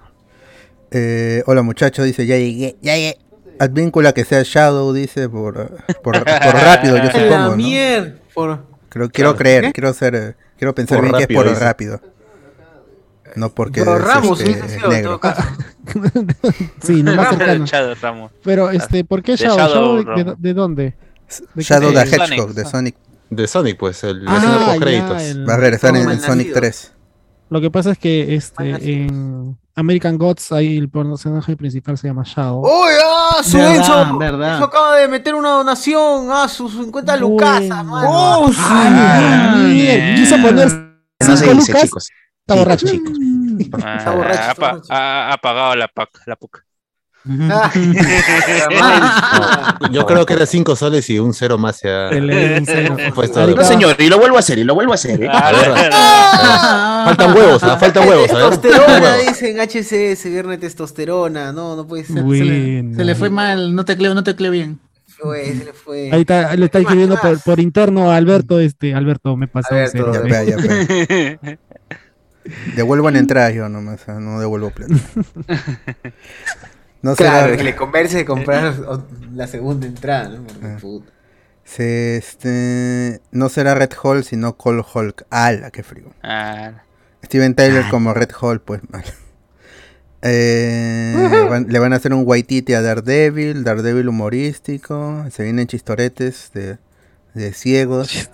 [0.91, 3.19] Eh, hola muchachos, dice, ya llegué, ya llegué.
[3.61, 5.55] Advíncula que sea Shadow, dice, por,
[6.03, 7.57] por, por rápido, yo ¡A la supongo, ¿no?
[7.57, 8.21] mier!
[8.35, 8.65] Por...
[8.89, 9.37] Creo, quiero Claro.
[9.37, 9.73] creer, ¿Qué?
[9.73, 11.65] quiero ser, eh, quiero pensar Por bien que es rápido, por dice.
[11.65, 12.01] rápido.
[13.37, 15.21] No porque Por es, Ramos, este, en negro.
[16.83, 17.67] Sí, no más Ramos cercano.
[17.67, 18.33] Shadow Ramos.
[18.43, 19.57] Pero, este, ¿por qué Shadow?
[19.59, 20.95] Shadow, ¿Shadow de, de- dónde?
[21.55, 22.01] ¿De Shadow the.
[22.01, 22.97] Hedgehog de Sonic
[23.31, 25.23] De Sonic, pues, el Ah, escena post ya, créditos.
[25.23, 26.55] el- va a regresar en, en Sonic malnacido.
[26.55, 26.93] 3.
[27.51, 32.23] Lo que pasa es que este, en American Gods ahí el personaje principal se llama
[32.25, 32.61] Shadow.
[32.65, 34.19] ¡Uy, ah, su Verdad, Enzo!
[34.19, 34.53] verdad.
[34.55, 38.03] Enzo acaba de meter una donación, ah, sus 50 lucas, mano.
[38.09, 39.73] ¡Oh, Ah, madre!
[39.73, 40.69] bien, quiso poner
[41.21, 42.09] No se 5 dice, lucas, chicos.
[42.41, 42.87] está borracho.
[42.87, 43.13] chicos.
[43.83, 44.93] Ah, Está borracho, ha, borracho.
[44.93, 46.63] ha- ha apagado la PAC, la PUC.
[47.29, 47.71] Ah,
[49.93, 52.09] Yo creo que era 5 soles y un cero más se ha
[53.15, 53.47] puesto.
[53.47, 55.23] No, señor, y lo vuelvo a hacer, y lo vuelvo a hacer.
[55.23, 55.29] ¿eh?
[55.31, 55.71] A ver,
[57.05, 57.77] faltan huevos, ¿ah?
[57.77, 58.29] faltan huevos.
[58.29, 61.53] Testosterona, dicen HCS, viernes testosterona.
[61.53, 62.23] No, no puede ser.
[62.23, 64.81] Se le, se le fue mal, no tecleo, no tecleo bien.
[65.07, 66.09] Fue, se le fue.
[66.13, 69.49] Ahí está, le está ¿Qué más, escribiendo por, por interno a Alberto, este, Alberto, me
[69.49, 70.27] pasó Alberto, cero.
[70.27, 71.59] Ya, ya, vea.
[72.75, 74.95] Devuelvan entradas yo nomás, ah, no devuelvo plata.
[77.03, 78.75] No Claro, será, que le converse de comprar
[79.35, 80.43] la segunda entrada, ¿no?
[80.45, 80.77] Porque, Ah.
[80.81, 81.11] puta.
[81.65, 85.25] se, este, no será Red Hall, sino Cole Hulk.
[85.31, 86.13] ¡Hala, qué frío!
[86.23, 86.73] Ah,
[87.25, 89.05] Steven Tyler como Red Hall, pues mal.
[90.23, 95.25] Eh, van- le van a hacer un Waititi a Daredevil, Daredevil humorístico.
[95.31, 96.77] Se vienen chistoretes de,
[97.35, 98.29] de ciegos.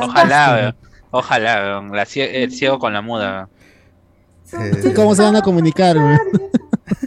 [0.00, 0.74] ojalá,
[1.10, 3.48] Ojalá, weón, la el ciego con la muda.
[4.52, 5.96] Eh, ¿Cómo se van a comunicar?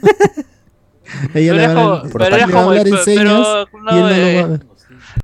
[1.34, 3.66] Ella Pero es como- pero le es va a como hablar el- en señas pero
[3.82, 4.60] no, y él no eh, lo va a...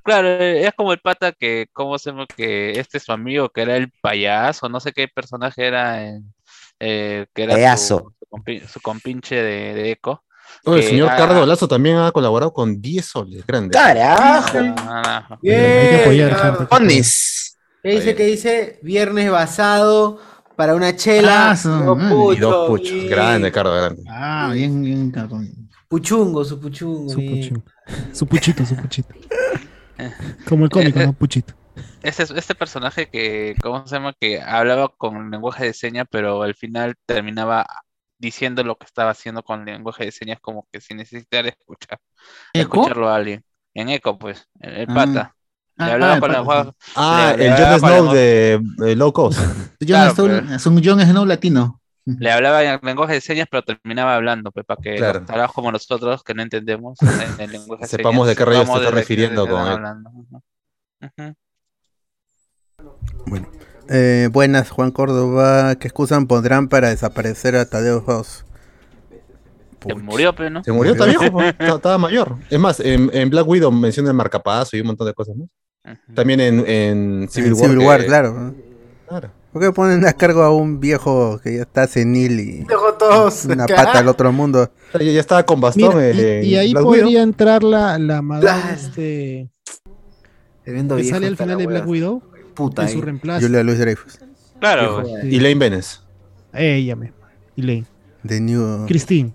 [0.03, 2.25] Claro, es como el pata que, ¿cómo se llama?
[2.35, 6.33] Que este es su amigo, que era el payaso, no sé qué personaje era, en-
[6.79, 8.13] eh, que era su, Payaso.
[8.19, 10.23] su compi- su compinche de, de Eco.
[10.65, 13.71] El señor Cardo Lazo también ha colaborado con 10 soles, grande.
[13.71, 14.57] Carajo.
[14.79, 16.67] Ah, hay que apoyar.
[17.83, 18.15] ¿Qué dice?
[18.15, 18.79] ¿Qué dice?
[18.81, 20.19] Viernes basado
[20.57, 21.51] para una chela.
[21.51, 22.35] Ah, dos.
[22.35, 23.09] Y dos puchos, bien.
[23.09, 24.03] Grande, Cardo, grande.
[24.09, 25.47] Ah, bien, bien, cabrón.
[25.87, 27.09] Puchungo, su puchungo.
[27.09, 27.35] Su, bien.
[27.55, 27.63] puchu-
[28.13, 29.13] su puchito, su puchito.
[30.47, 31.13] Como el cómico, ¿no?
[31.13, 31.53] Puchito.
[32.01, 34.13] Este, este personaje que, ¿cómo se llama?
[34.19, 37.65] Que hablaba con lenguaje de señas, pero al final terminaba
[38.17, 41.99] diciendo lo que estaba haciendo con lenguaje de señas, como que sin necesitar escuchar,
[42.53, 42.77] ¿Eco?
[42.81, 43.43] escucharlo a alguien.
[43.73, 44.93] En eco, pues, el, el Ah.
[44.93, 45.35] pata.
[45.79, 48.53] Ah, Le hablaba ah, con el la Ah, Le- le el hablaba Jon Snow de
[48.85, 49.39] eh, Low Cost.
[49.79, 51.81] Jon Claro, Snow- pero- es un Jon Snow latino.
[52.05, 55.25] Le hablaba en lenguaje de señas, pero terminaba hablando, pues, para que Claro.
[55.35, 56.97] los como nosotros, que no entendemos
[57.37, 59.51] en el lenguaje de Sepamos señas, de qué rayos sepamos se está de refiriendo de
[59.51, 59.67] con
[61.25, 61.35] él.
[63.25, 63.47] Bueno.
[63.89, 65.75] Eh, buenas, Juan Córdoba.
[65.75, 68.45] ¿Qué excusan pondrán para desaparecer a Tadeo Ross?
[69.85, 70.63] Se murió, pero no.
[70.63, 71.41] Se murió, está viejo, po.
[71.41, 72.37] Está- estaba mayor.
[72.49, 75.47] Es más, en, en Black Widow menciona el marcapaso y un montón de cosas, ¿no?
[76.13, 77.63] También en, en Civil En War.
[77.63, 78.53] Civil que- War, claro.
[79.07, 79.31] Claro.
[79.53, 82.65] ¿Por qué ponen a cargo a un viejo que ya está senil y
[82.99, 83.45] todos.
[83.45, 84.69] una pata al otro mundo?
[84.93, 87.21] Ya, ya estaba con bastón Mira, y, y ahí Black podría Widow.
[87.23, 89.49] entrar la, la madame este,
[90.63, 91.87] que sale al final de Black.
[91.87, 92.21] Widow
[92.53, 92.83] Puta.
[92.83, 93.01] en su ahí.
[93.01, 93.45] reemplazo.
[93.45, 94.19] Julia Louis Dreyfus.
[94.59, 95.27] Claro, Viejo, Sí.
[95.35, 95.97] Y Lane Venice.
[96.53, 97.13] Ella me.
[97.55, 97.85] Elaine.
[98.27, 98.85] The New.
[98.87, 99.31] Christine.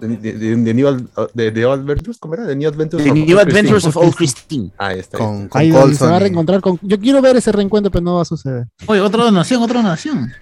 [0.00, 2.44] De, de, de, de New, Ad- de, de Old Adventures, ¿cómo era?
[2.44, 4.06] De New Adventures The of New Old Adventures of Christine.
[4.06, 4.70] Old Christine.
[4.78, 5.18] Ah, ahí está.
[5.18, 6.78] Con, con Ahí donde se va a reencontrar con.
[6.82, 8.66] Yo quiero ver ese reencuentro, pero no va a suceder.
[8.86, 10.32] Oye, otra donación, otra donación.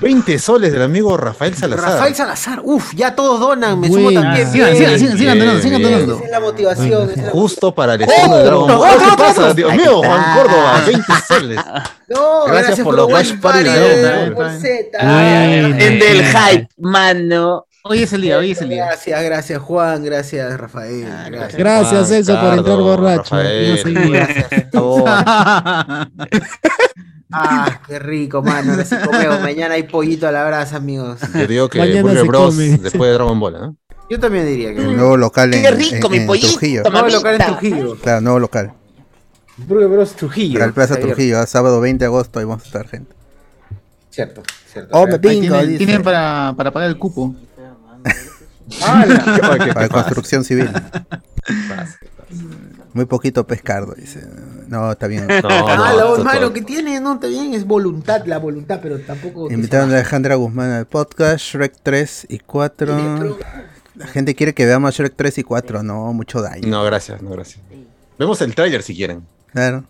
[0.00, 1.92] 20 soles del amigo Rafael Salazar.
[1.92, 2.60] Rafael Salazar.
[2.64, 3.78] Uf, ya todos donan.
[3.78, 4.50] Me sumo también.
[4.50, 4.76] Sigan, bien.
[4.78, 5.92] sigan, sigan, sigan donando, sigan bien.
[5.92, 6.16] donando.
[6.16, 7.10] Esa es la motivación.
[7.10, 8.98] esa es la- Justo para el estreno de Dragon Ball.
[8.98, 9.54] ¿Qué pasa?
[9.54, 10.08] Dios Ahí mío, está.
[10.08, 11.56] Juan Córdoba, 20 soles.
[12.08, 13.74] No, Gracias gracias, por por los Watch Party En
[16.00, 17.66] del hype, mano.
[17.82, 18.86] Hoy es el día, hoy es el día.
[18.86, 21.06] Gracias, gracias Juan, gracias Rafael.
[21.10, 21.58] Ah, Gracias.
[21.58, 23.36] Gracias, Juan, Celso, por entrar borracho.
[23.36, 23.70] Rafael.
[23.70, 24.48] No sé, Gracias.
[27.32, 28.72] Ah, qué rico, mano.
[28.72, 29.40] Ahora sí comemos.
[29.40, 31.20] Mañana hay pollito a la brasa, amigos.
[31.32, 32.54] Yo digo que Mañana se Bros.
[32.56, 32.78] come.
[32.78, 33.76] después de Dragon Ball, ¿no?
[34.10, 34.80] Yo también diría que.
[34.80, 36.48] Un nuevo local en, Qué rico, en- mi en pollito.
[36.48, 36.82] Trujillo.
[36.90, 37.46] Nuevo local en.
[37.46, 37.94] Trujillo.
[38.02, 38.72] Claro, nuevo local.
[39.58, 40.12] Burger Bros.
[40.16, 40.54] Trujillo.
[40.54, 41.06] Para el Plaza Ayer.
[41.06, 43.14] Trujillo, ah, sábado 20 de agosto, ahí vamos a estar, gente.
[44.10, 44.90] Cierto, cierto.
[44.98, 45.78] Oh, me tienen, dice.
[45.78, 47.32] tienen para, para pagar el cupo.
[48.80, 49.88] Para pasa?
[49.88, 50.70] construcción civil.
[52.92, 54.20] Muy poquito pescado, dice.
[54.68, 55.26] No, está bien.
[55.26, 56.52] No, Ah, no, todo.
[56.52, 59.50] que tiene, no, está bien, es voluntad, la voluntad, pero tampoco.
[59.50, 63.38] Invitaron a Alejandra Guzmán al podcast, Shrek 3 y 4.
[63.96, 66.66] La gente quiere que veamos Shrek 3 y 4, no, mucho daño.
[66.68, 67.60] No, gracias, no, gracias.
[68.18, 69.24] Vemos el tráiler si quieren.
[69.52, 69.84] Claro.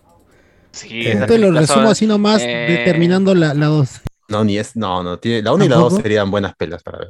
[0.71, 3.89] sí, Eh, Te lo resumo así nomás, eh, determinando la 2.
[4.29, 6.01] No, ni es, no, no, tiene, la 1 y la 2 ¿Tampoco?
[6.03, 7.09] serían buenas pelas para ver.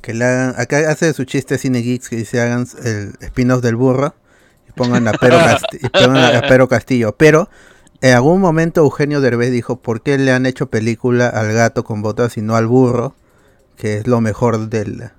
[0.00, 3.76] Que le hagan, acá hace su chiste Cine Geeks que dice hagan el spin-off del
[3.76, 4.14] burro
[4.68, 7.14] y pongan a Pero, Casti- y pongan a Pero Castillo.
[7.16, 7.50] Pero
[8.00, 12.00] en algún momento Eugenio Derbez dijo, ¿por qué le han hecho película al gato con
[12.00, 13.14] botas y no al burro?
[13.76, 15.10] Que es lo mejor del,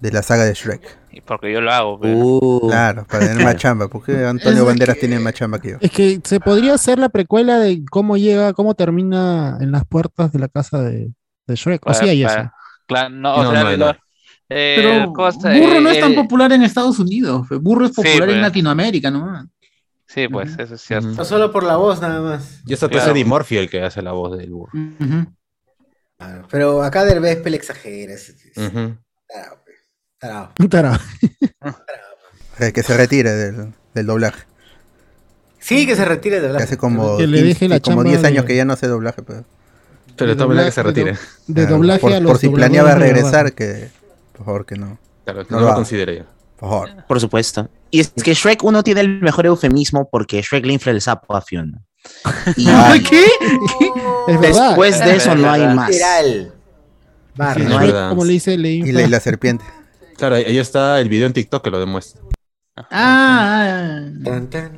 [0.00, 0.82] de la saga de Shrek.
[1.12, 3.88] y Porque yo lo hago, pero- Uh, Claro, para tener más chamba.
[3.88, 5.76] porque Antonio Banderas tiene más chamba que yo?
[5.80, 10.32] Es que se podría hacer la precuela de cómo llega, cómo termina en las puertas
[10.32, 11.12] de la casa de,
[11.46, 11.82] de Shrek.
[11.82, 12.50] O para- sí hay eso.
[12.86, 13.96] Claro, no, o No, sea, no eh.
[15.60, 17.46] Burro no Eh, es tan el- popular en Estados Unidos.
[17.60, 18.40] Burro es Sí, popular en pues.
[18.42, 19.48] Latinoamérica, ¿no?
[20.06, 21.08] Sí, pues, eso es cierto.
[21.08, 22.60] No solo por la voz nada más.
[22.66, 23.04] Y eso Claro.
[23.06, 24.72] es Eddie Murphy el que hace la voz del burro.
[26.18, 28.12] Claro, Pero acá Derbez pele exagera.
[28.14, 29.72] es- es- tarao, pe,
[30.18, 30.52] tarao.
[30.68, 30.98] Tarao.
[32.60, 34.44] Eh, que se retire del, del doblaje.
[35.58, 36.62] Sí, que se retire de Que hablar.
[36.62, 38.74] hace como, Que le 15 deje la como chamba 10 años de- que ya no
[38.74, 39.22] hace doblaje.
[39.22, 39.44] Pero,
[40.16, 41.28] Pero De está bien que se doblaje, de retire.
[41.46, 43.88] De Claro, doblaje por, a los por si planeaba regresar, que
[44.32, 44.98] por favor que no.
[45.24, 46.24] Claro, que No no, lo considere yo.
[46.58, 46.90] Por favor.
[47.08, 47.68] por supuesto.
[47.90, 51.34] Y es que Shrek 1 tiene el mejor eufemismo porque Shrek le infla el sapo
[51.36, 51.78] a Fiona.
[52.56, 52.66] Y
[53.02, 53.24] ¿Qué?
[54.40, 55.90] Después de eso no hay más.
[57.36, 57.64] Barra.
[57.64, 59.00] No hay- como le dice, le Y infla.
[59.00, 59.64] la, y la serpiente.
[60.16, 62.20] Claro, ahí está el video en TikTok que lo demuestra.
[62.76, 64.00] Ah, ah, ah.
[64.24, 64.72] Tan, tan.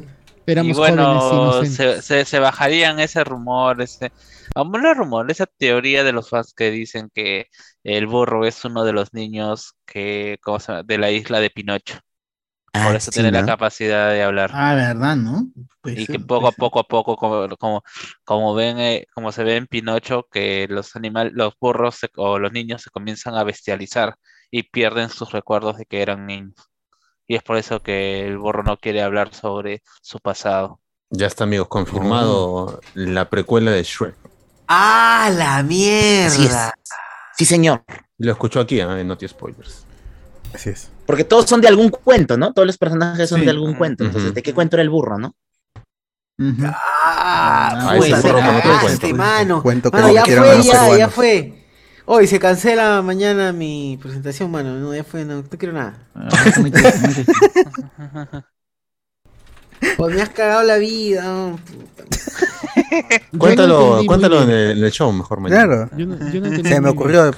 [0.47, 4.13] y bueno, se, se, se bajarían ese rumor, ese,
[4.55, 7.47] vamos, no rumor, esa teoría de los fans que dicen que
[7.85, 10.83] el burro es uno de los niños que, ¿cómo se llama?
[10.85, 11.99] de la isla de Pinocho.
[12.73, 14.53] Ah, por eso sí, tiene la capacidad de hablar.
[14.53, 15.53] Ah, verdad, ¿no?
[15.81, 17.83] Puede y ser, que poco a poco a poco, como, como,
[18.25, 22.39] como ven, eh, como se ve en Pinocho, que los animales, los burros se- o
[22.39, 24.17] los niños se comienzan a bestializar
[24.51, 26.55] y pierden sus recuerdos de que eran niños.
[27.29, 30.81] Y es por eso que el burro no quiere hablar sobre su pasado.
[31.11, 34.15] Ya está, amigos, confirmado la precuela de Shrek.
[34.69, 36.39] ¡Ah, la Así es.
[36.39, 36.75] mierda!
[37.37, 37.83] Sí, señor.
[38.19, 39.01] Lo escuchó aquí, ¿eh?
[39.01, 39.85] en Noti Spoilers.
[40.55, 40.91] Así es.
[41.07, 42.53] Porque todos son de algún cuento, ¿no?
[42.53, 43.45] Todos los personajes son Sí.
[43.45, 44.05] de algún cuento.
[44.05, 44.33] Entonces.
[44.35, 45.35] ¿de qué cuento era el burro, no?
[46.63, 47.91] ¡Ah!
[47.93, 49.17] Ah, se burro con otro cagaste, cuento.
[49.17, 49.63] mano.
[49.63, 51.63] Cuento Mano, ya fue, ya, ya fue.
[52.07, 54.75] Hoy se cancela mañana mi presentación, mano.
[54.79, 55.99] No, ya fue, no, no quiero nada.
[56.15, 57.33] Ah, está muy triste, muy triste.
[59.97, 61.25] Pues me has cagado la vida.
[61.27, 61.59] oh.
[63.39, 65.65] Cuéntalo, muy cuéntalo en el, en el show mejor mañana.
[65.67, 65.91] Claro.
[65.97, 67.31] Yo no, yo no entendí Se me ocurrió.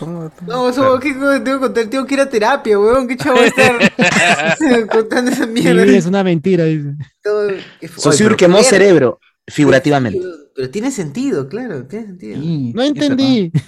[0.46, 1.86] No, eso, ¿qué tengo que contar?
[1.86, 3.08] Tengo que ir a terapia, weón.
[3.08, 3.76] ¿Qué chavo estar
[4.90, 5.84] contando esa Mi mierda?
[5.84, 6.94] es una mentira, dice.
[7.22, 10.20] Pero quemó cerebro, figurativamente.
[10.54, 12.40] Pero tiene sentido, claro, tiene sentido.
[12.40, 13.52] Sí, No entendí.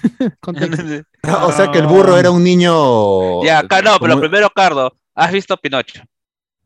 [1.43, 3.45] O sea que el burro era un niño.
[3.45, 6.03] Ya, acá no, pero como- primero, Cardo, ¿has visto Pinocho?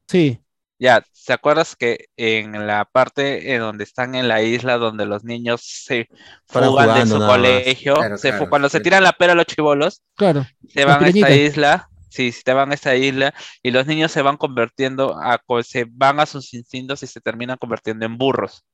[0.08, 0.38] Sí,
[0.78, 5.22] Ya, ¿te acuerdas que en la parte en donde están en la isla donde los
[5.24, 6.08] niños se
[6.46, 10.44] fugan de su colegio, Claro, se claro, cuando se tiran la pera los chivolos, claro.
[10.68, 14.10] se Los van a esta isla, sí, se van a esta isla y los niños
[14.10, 18.64] se van convirtiendo a, se van a sus instintos y se terminan convirtiendo en burros.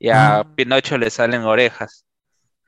[0.00, 0.54] Y a Ah.
[0.56, 2.04] Pinocho le salen orejas,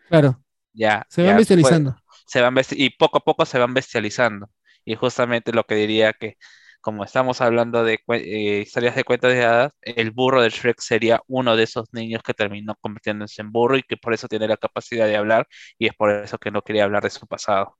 [0.08, 0.40] Claro.
[0.72, 1.04] ya.
[1.10, 1.96] Se ya, van pues, bestializando.
[2.26, 4.48] se van besti- y poco a poco se van bestializando.
[4.84, 6.36] Y justamente lo que diría que,
[6.84, 11.22] como estamos hablando de eh, historias de cuentos de hadas, el burro de Shrek sería
[11.28, 14.58] uno de esos niños que terminó convirtiéndose en burro y que por eso tiene la
[14.58, 17.78] capacidad de hablar y es por eso que no quería hablar de su pasado.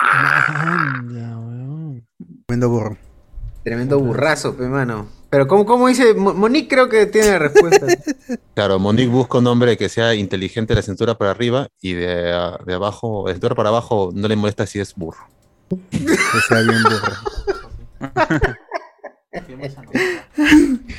[0.00, 2.06] Anda, weón.
[2.46, 2.96] Tremendo burro.
[3.64, 5.08] Tremendo burrazo, pe, mano.
[5.28, 6.14] Pero, ¿cómo, cómo dice?
[6.14, 7.86] Mo- Monique creo que tiene la respuesta.
[8.54, 12.32] Claro, Monique busca un hombre que sea inteligente de la cintura para arriba y de,
[12.32, 15.26] ah, de abajo, de cintura para abajo, no le molesta si es burro.
[15.90, 17.12] Que sea bien burro.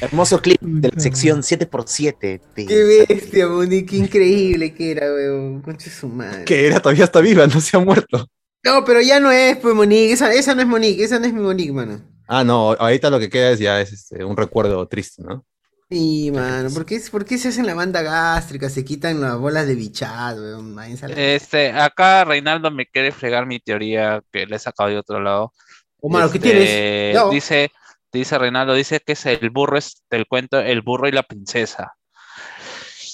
[0.01, 2.41] Hermoso clip de la sección 7x7.
[2.55, 5.61] de- Qué bestia, Monique, qué increíble que era, weón.
[5.61, 6.45] Concha su madre.
[6.45, 8.27] Que era, todavía está viva, no se ha muerto.
[8.65, 10.13] No, pero ya no es, pues, Monique.
[10.13, 12.01] Esa, esa no es Monique, esa no es mi Monique, mano.
[12.27, 15.45] Ah, no, ahorita lo que queda es ya es este, un recuerdo triste, ¿no?
[15.93, 16.69] Sí, mano.
[16.73, 18.67] ¿Por qué, por qué se hacen la banda gástrica?
[18.67, 20.75] Se quitan las bolas de bichado, weón.
[20.75, 25.19] La- Este, acá Reinaldo me quiere fregar mi teoría que le he sacado de otro
[25.19, 25.53] lado.
[26.01, 27.15] O mano, ¿qué Este, tienes?
[27.15, 27.29] No.
[27.29, 27.71] Dice,
[28.11, 31.93] dice Reinaldo, dice que es el burro es del cuento El burro y la princesa.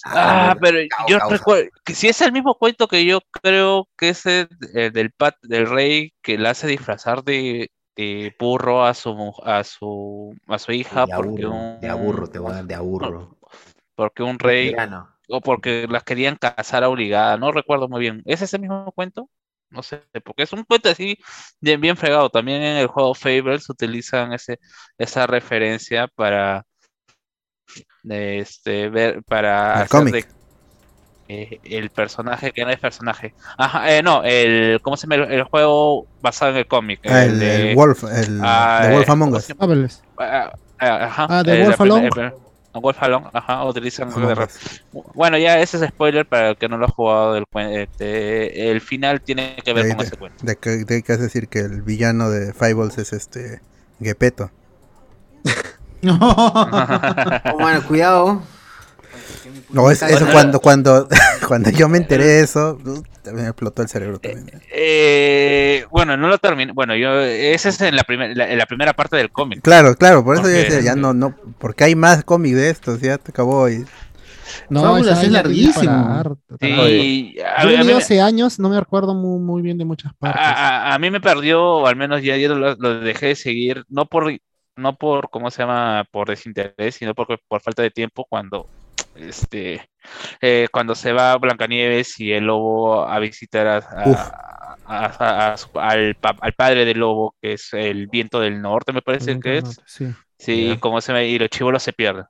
[0.05, 1.35] Ah, bueno, pero yo causa.
[1.35, 5.11] recuerdo que si es el mismo cuento que yo creo que es el, el del
[5.11, 7.69] pat del rey que le hace disfrazar de,
[7.99, 11.89] de burro a su mu- a su a su hija De porque aburro, un de
[11.89, 13.37] aburro, te voy a dar de aburro.
[13.95, 14.73] porque un rey
[15.27, 18.21] o porque las querían casar obligada, no recuerdo muy bien.
[18.25, 19.29] ¿Es ese mismo cuento?
[19.69, 21.17] No sé, porque es un cuento así
[21.61, 22.29] bien, bien fregado.
[22.29, 24.57] También en el juego Fables utilizan ese,
[24.97, 26.65] esa referencia para
[28.03, 30.27] este ver para El hacer cómic.
[30.27, 30.38] de-
[31.29, 33.33] eh, el personaje que no es personaje.
[33.57, 35.23] Ajá, eh, no, el ¿cómo se llama?
[35.25, 36.99] El, el juego basado en el cómic.
[37.05, 40.01] Ah, el el, de- el Wolf, el ah, The Wolf eh, Among ¿cómo Us.
[40.17, 42.33] Ah, ah, ajá, Ah, de eh, Wolf el primer-
[42.71, 44.09] Wolf Alone, ajá, utilizan
[45.15, 48.71] bueno, ya ese es spoiler para el que no lo ha jugado del cuen- este,
[48.71, 50.45] el final tiene que ver De- con de- ese cuento.
[50.45, 53.61] De que, de que has decir que el villano de Fables es este
[54.01, 54.51] Gepetto.
[56.21, 58.41] Oh, mano, cuidado.
[59.71, 61.07] No, es, eso cuando, cuando,
[61.47, 64.61] cuando yo me enteré de eso, uh, también me explotó el cerebro también.
[64.71, 66.71] Eh, bueno, no lo terminé.
[66.71, 69.61] Bueno, yo ese es en la, primer- la, en la primera parte del cómic.
[69.61, 73.01] Claro, claro, por eso yo decía, ya no, no, porque hay más cómics de estos,
[73.01, 73.85] ya te acabó y
[74.69, 76.23] No, esa es larguísimo.
[76.59, 77.35] Sí,
[77.83, 80.41] Yo hace años, no me acuerdo muy, muy bien de muchas partes.
[80.41, 83.35] a- a- a mí me perdió, o al menos ya, ya lo, lo dejé de
[83.35, 84.31] seguir, no por,
[84.75, 86.05] no por, ¿cómo se llama?
[86.11, 88.67] Por desinterés, sino por, por falta de tiempo cuando,
[89.19, 89.89] este,
[90.41, 95.89] eh, cuando se va Blancanieves y el lobo a visitar a, a- a- a- a
[95.89, 99.57] al, pa- al padre del lobo, que es el viento del norte, me parece que
[99.59, 99.81] es.
[99.85, 100.07] Sí.
[100.37, 102.23] Sí, como se ve, y los chivolos se pierden.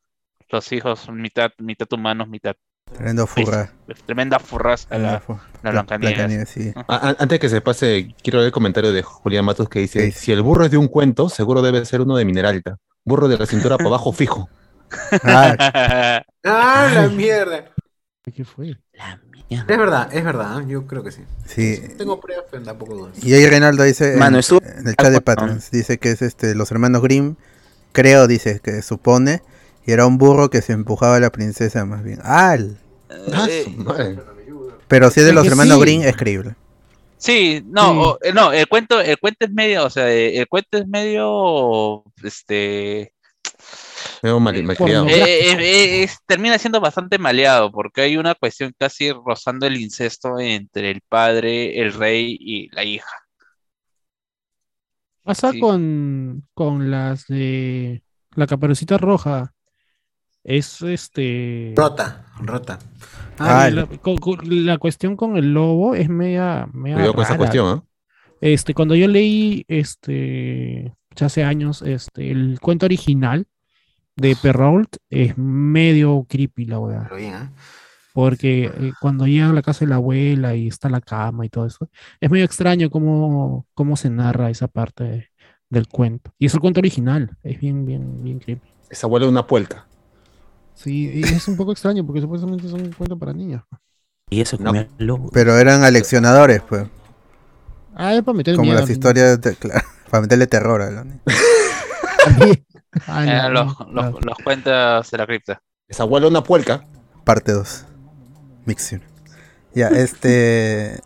[0.50, 2.56] Los hijos mitad, mitad humanos, mitad.
[2.92, 3.72] tremendo furra.
[4.08, 6.50] Tremenda furraza la, fu- la Blancanieves.
[6.50, 6.74] Sí.
[6.88, 10.12] A- a- antes que se pase, quiero leer el comentario de Julián Matos que dice:
[10.12, 10.12] Sí.
[10.12, 12.78] Si el burro es de un cuento, seguro debe ser uno de Mineralta.
[13.06, 14.50] Burro de la cintura para abajo fijo.
[15.24, 17.66] Ah, Ah, la mierda.
[18.34, 18.78] ¿Qué fue?
[18.94, 21.24] La mi- Es verdad, es verdad, yo creo que sí.
[21.46, 21.82] Sí.
[21.98, 23.24] Tengo pruebas, pero tampoco dudas.
[23.24, 26.22] Y ahí Reinaldo dice Mano, en, estuvo- en el chat de Patreons, dice que es
[26.22, 27.36] este los hermanos Grimm,
[27.92, 29.42] creo, dice que supone,
[29.86, 32.20] y era un burro que se empujaba a la princesa más bien.
[32.24, 32.78] ¡Al!
[33.34, 34.20] Ah, Eh, su madre.
[34.88, 35.82] Pero si es de Es los que hermanos sí.
[35.82, 36.56] Grimm, es creíble.
[37.18, 37.98] Sí, no, Sí.
[38.00, 40.88] o- eh, no, el cuento, el cuento es medio, o sea, eh, el cuento es
[40.88, 43.14] medio, este,
[44.22, 45.06] Medio mal, malcriado.
[45.06, 45.18] Porno.
[45.18, 49.78] eh, eh, eh, es- termina siendo bastante maleado porque hay una cuestión casi rozando el
[49.78, 53.10] incesto entre el padre, el rey y la hija.
[55.24, 55.60] Pasa Sí.
[55.60, 58.04] con, con las de
[58.36, 59.54] la caperucita roja.
[60.44, 61.74] Es este.
[61.76, 62.80] Rota, rota.
[63.38, 67.38] Ah, la, con- con- la cuestión con el lobo es media, media Cuidado con esa
[67.38, 67.84] cuestión, ¿ah?
[68.42, 73.46] Este, cuando yo leí este ya hace años este el cuento original
[74.20, 77.04] de Perrault es medio creepy la weá.
[77.04, 77.50] Pero bien, ¿eh?
[78.14, 81.50] Porque eh, cuando llega a la casa de la abuela y está la cama y
[81.50, 81.90] todo eso,
[82.20, 85.30] es medio extraño cómo, cómo se narra esa parte de-
[85.70, 86.34] del cuento.
[86.40, 88.68] Y es el cuento original, es bien, bien, bien creepy.
[88.90, 89.86] Esa abuela es una puelca.
[90.74, 93.62] Sí, y es un poco extraño porque supuestamente es un cuento para niños.
[94.32, 94.66] Y eso No.
[94.72, 95.30] comió el lobo.
[95.32, 96.88] Pero eran aleccionadores, pues.
[97.96, 98.80] Ah, es para meter Como miedo.
[98.80, 101.22] las historias, de, claro, para meterle terror a los niños.
[102.28, 105.62] Eh, los, los- cuentos de la cripta.
[105.88, 106.86] Esa abuela una puerca.
[107.24, 107.86] Parte 2.
[108.66, 109.02] Mixing.
[109.74, 111.02] Ya, este.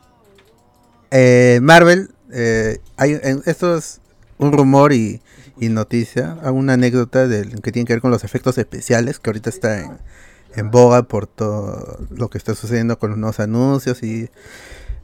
[1.11, 4.01] eh, Marvel, eh, hay, en- esto es
[4.37, 5.21] un rumor y,
[5.59, 9.29] y noticia, hago una anécdota del, que tiene que ver con los efectos especiales, que
[9.29, 9.97] ahorita está en,
[10.55, 14.29] en boga por todo lo que está sucediendo con los nuevos anuncios y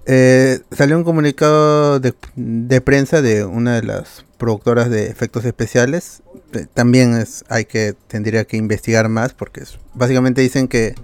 [0.06, 6.24] eh, salió un comunicado de, de prensa de una de las productoras de efectos especiales.
[6.54, 10.96] Eh, También es, hay que tendría que investigar más porque es- básicamente dicen que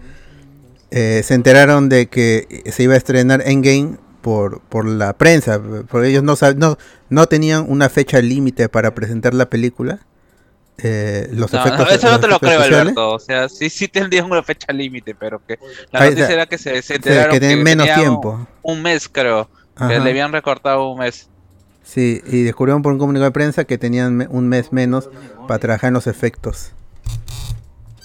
[0.92, 6.08] eh, se enteraron de que se iba a estrenar Endgame por, por la prensa, porque
[6.08, 6.78] ellos no, no,
[7.10, 10.00] no tenían una fecha límite para presentar la película.
[10.78, 12.60] Eh, los No, efectos, eso no te lo creo.
[12.62, 13.12] Alberto.
[13.12, 15.58] O sea, sí, sí tendrían una fecha límite, pero que
[15.92, 16.34] la Ahí noticia está.
[16.34, 18.48] era que se, se enteraron que tienen menos tenía un- tiempo.
[18.62, 19.50] Un, mes, creo.
[19.78, 20.00] Que Ajá.
[20.00, 21.30] le habían recortado un mes.
[21.86, 25.08] Sí, y descubrieron por un comunicado de prensa que tenían me- un mes menos
[25.48, 26.72] para trabajar en los efectos.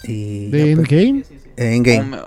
[0.05, 1.25] Y ¿De pues, Endgame?
[1.57, 2.01] en game.
[2.01, 2.19] Un me-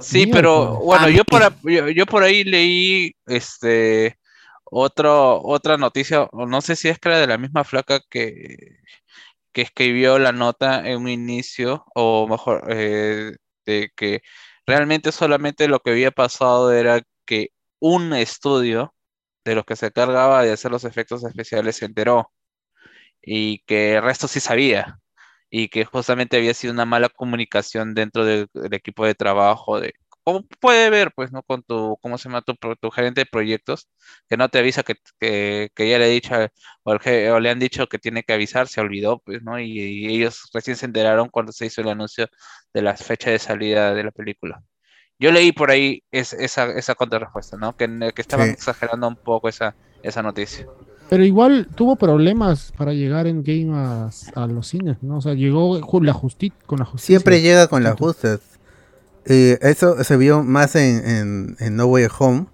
[0.00, 4.18] Sí, pero bueno, Ah, yo por, a- yo, yo por ahí leí este
[4.64, 8.56] otro, otra noticia, no sé si es que era de la misma flaca que,
[9.52, 14.20] que escribió la nota en un inicio, o mejor, eh, de que
[14.66, 18.92] realmente solamente lo que había pasado era que un estudio
[19.50, 22.32] de los que se cargaba de hacer los efectos especiales se enteró.
[23.22, 25.00] Y que el resto sí sabía.
[25.50, 29.94] Y que justamente había sido una mala comunicación dentro del, equipo de trabajo de
[30.24, 33.88] como puede ver pues no con tu cómo se llama tu, tu gerente de proyectos
[34.28, 36.34] que no te avisa que, que, ya le he dicho
[36.84, 40.06] o, o le han dicho que tiene que avisar se olvidó pues no y, y
[40.16, 42.28] ellos recién se enteraron cuando se hizo el anuncio
[42.74, 44.62] de la fecha de salida de la película
[45.18, 47.76] yo leí por ahí es- esa, esa contrarrespuesta, ¿no?
[47.76, 48.52] Que, que estaban Sí.
[48.54, 50.66] exagerando un poco esa, esa noticia.
[51.08, 55.18] Pero igual tuvo problemas para llegar en game a, a los cines, ¿no?
[55.18, 57.06] O sea, llegó la justi con la justicia.
[57.18, 58.40] Siempre llega con las justas.
[59.24, 62.46] Eh, eso se vio más en, en, en No Way Home.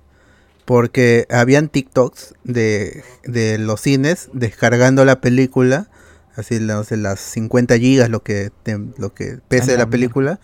[0.65, 5.89] Porque habían TikToks de, de los cines descargando la película.
[6.37, 9.91] Así no sé, las 50 gigas, lo que, te- lo que pese A la la
[9.91, 10.41] película.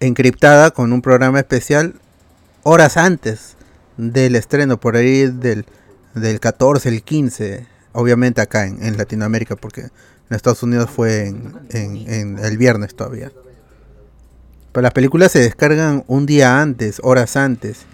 [0.00, 1.94] Encriptada con un programa especial
[2.62, 3.56] horas antes
[3.96, 4.78] del estreno.
[4.78, 5.66] Por ahí del,
[6.14, 7.66] del 14, el 15.
[7.92, 9.56] Obviamente acá en, Latinoamérica.
[9.56, 9.90] Porque en
[10.30, 13.32] Estados Unidos fue en el viernes todavía.
[14.72, 17.86] Pero las películas se descargan un día antes, horas antes.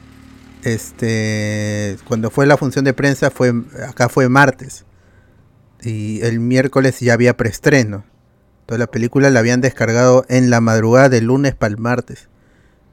[0.63, 3.53] Este, cuando fue la función de prensa fue
[3.87, 4.87] acá fue martes
[5.83, 8.05] y el miércoles ya había preestreno.
[8.67, 12.29] Toda la película la habían descargado en la madrugada del lunes para el martes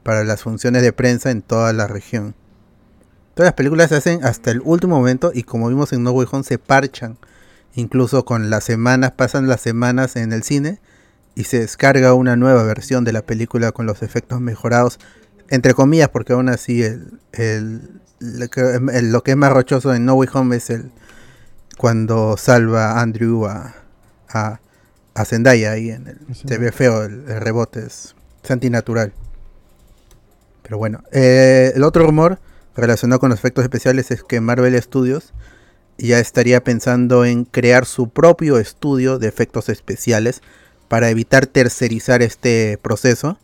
[0.02, 2.34] para las funciones de prensa en toda la región.
[3.34, 6.28] Todas las películas se hacen hasta el último momento y como vimos en No Way
[6.30, 7.16] Home se parchan.
[7.74, 10.80] Incluso con las semanas, pasan las semanas en el cine
[11.34, 14.98] y se descarga una nueva versión de la película con los efectos mejorados,
[15.48, 20.56] entre comillas, porque aún así el, lo, que, es más rochoso en No Way Home
[20.56, 20.90] es el
[21.78, 23.74] cuando salva Andrew a,
[24.28, 24.60] a,
[25.14, 29.12] a Zendaya ahí en el, se ve feo el, el rebote, es, es antinatural.
[30.62, 32.38] Pero bueno, eh, el otro rumor
[32.76, 35.32] relacionado con los efectos especiales es que Marvel Studios
[35.98, 40.40] ya estaría pensando en crear su propio estudio de efectos especiales
[40.88, 43.38] para evitar tercerizar este proceso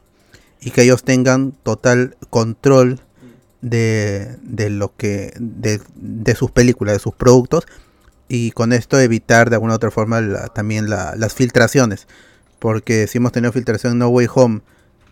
[0.61, 3.01] y que ellos tengan total control
[3.61, 7.67] de, de lo que de, de sus películas, de sus productos
[8.29, 10.21] y con esto evitar de alguna u otra forma
[10.55, 12.07] también la- las filtraciones.
[12.59, 14.61] Porque si hemos tenido filtración en No Way Home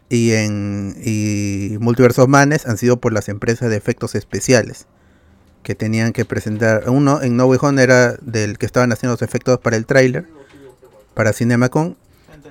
[0.09, 4.87] y en y Multiverse of Madness han sido por las empresas de efectos especiales
[5.63, 6.89] que tenían que presentar.
[6.89, 10.27] Uno en No Way Home era del que estaban haciendo los efectos para el tráiler,
[11.15, 11.97] para CinemaCon.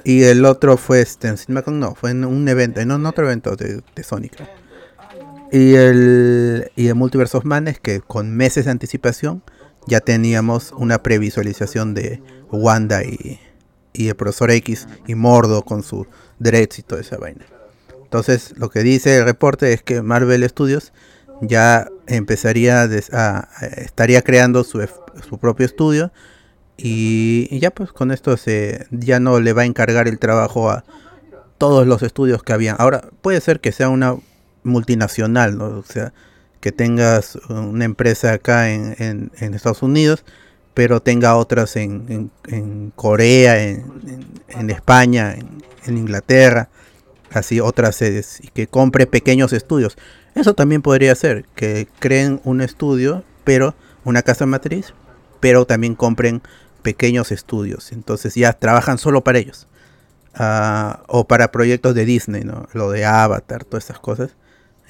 [0.03, 3.55] Y el otro fue este, en CinemaCon, no, fue en un evento, en otro evento
[3.55, 4.33] de, Sonic.
[5.51, 9.41] Y el, y el Multiverse of Madness, que con meses de anticipación
[9.87, 12.21] ya teníamos una previsualización de
[12.51, 13.39] Wanda y,
[13.93, 16.07] y el profesor X y Mordo con su
[16.39, 17.45] dreads y toda esa vaina.
[18.03, 20.93] Entonces, lo que dice el reporte es que Marvel Studios
[21.41, 24.87] ya empezaría a, a- a- estaría creando su,
[25.27, 26.11] su propio estudio
[26.77, 30.69] y, y ya pues con esto se ya no le va a encargar el trabajo
[30.69, 30.83] a
[31.57, 32.75] todos los estudios que habían.
[32.79, 34.15] Ahora puede ser que sea una
[34.63, 35.65] multinacional, ¿no?
[35.79, 36.13] O sea,
[36.65, 40.25] que tengas una empresa acá en, en- Estados Unidos,
[40.73, 45.35] pero tenga otras en, en- Corea, en, España,
[45.85, 46.69] en, Inglaterra,
[47.31, 49.95] así otras sedes, y que compre pequeños estudios.
[50.33, 54.95] Eso también podría ser, que creen un estudio, pero una casa matriz,
[55.39, 56.41] pero también compren
[56.81, 57.91] pequeños estudios.
[57.91, 59.67] Entonces ya trabajan solo para ellos.
[60.33, 62.67] Ah, o para proyectos de Disney, ¿no?
[62.73, 64.31] Lo de Avatar, todas esas cosas.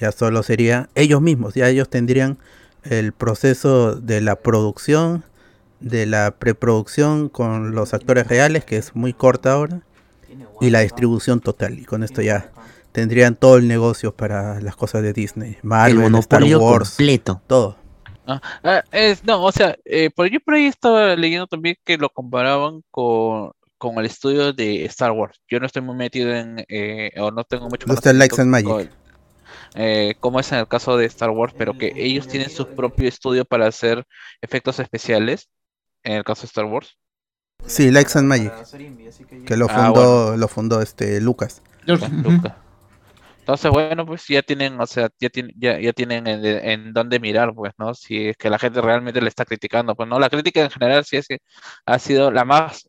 [0.00, 2.38] Ya solo sería ellos mismos, ya ellos tendrían
[2.82, 5.24] el proceso de la producción,
[5.80, 9.80] de la preproducción con los actores reales, que es muy corta ahora,
[10.60, 11.78] y la distribución total.
[11.78, 12.50] Y con esto ya
[12.92, 17.40] tendrían todo el negocio para las cosas de Disney, Marvel, Star monopolio Wars, completo.
[17.46, 17.76] todo.
[18.26, 21.96] Ah, ah, es, no, o sea, eh, por yo por ahí estaba leyendo también que
[21.96, 25.40] lo comparaban con, con el estudio de Star Wars.
[25.48, 28.50] Yo no estoy muy metido en, eh, o no tengo mucho No está Lights and
[28.50, 28.90] Magic.
[29.76, 33.08] Eh, como es en el caso de Star Wars, pero que ellos tienen su propio
[33.08, 34.04] estudio para hacer
[34.40, 35.48] efectos especiales,
[36.04, 36.96] en el caso de Star Wars.
[37.66, 38.52] Sí, Likes and Magic,
[39.46, 41.62] que lo Ah, fundó, lo fundó este Lucas.
[41.86, 42.10] Luca.
[43.40, 47.20] Entonces, bueno, pues ya tienen, o sea, ya tienen, ya, ya tienen en, en dónde
[47.20, 47.94] mirar, pues, ¿no?
[47.94, 50.18] Si es que la gente realmente le está criticando, pues, ¿no?
[50.18, 51.38] La crítica en general sí es que
[51.86, 52.88] ha sido la más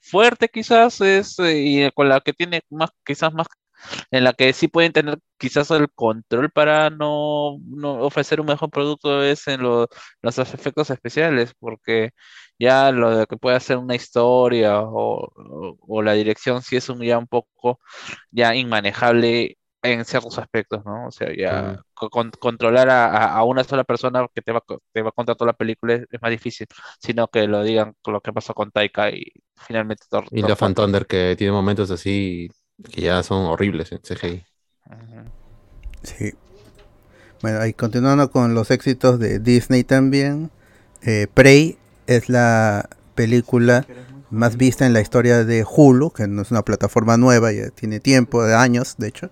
[0.00, 3.48] fuerte quizás, es, eh, y con la que tiene más, quizás más,
[4.10, 8.70] en la que sí pueden tener quizás el control para no, no ofrecer un mejor
[8.70, 9.88] producto es en lo-
[10.22, 12.10] los efectos especiales, porque
[12.58, 16.88] ya lo de que puede hacer una historia o, o- o la dirección sí es
[16.88, 17.80] un, ya un poco
[18.30, 21.06] ya inmanejable en ciertos aspectos, ¿no?
[21.08, 24.62] O sea, ya co- con- controlar a, a- una sola persona que te va,
[24.92, 26.66] te va a contar toda la película es, es más difícil,
[27.00, 29.24] sino que lo digan con lo que pasó con Taika y
[29.56, 30.26] finalmente Thor.
[30.30, 30.74] Y la Fan 4.
[30.74, 32.48] Thunder que tiene momentos así
[32.90, 34.44] que ya son horribles en CGI.
[36.02, 36.34] Sí.
[37.42, 40.50] Bueno, ahí continuando con los éxitos de Disney también.
[41.02, 43.86] eh, Prey es la película
[44.30, 48.00] más vista en la historia de Hulu, que no es una plataforma nueva, ya tiene
[48.00, 49.30] tiempo, de años, de hecho.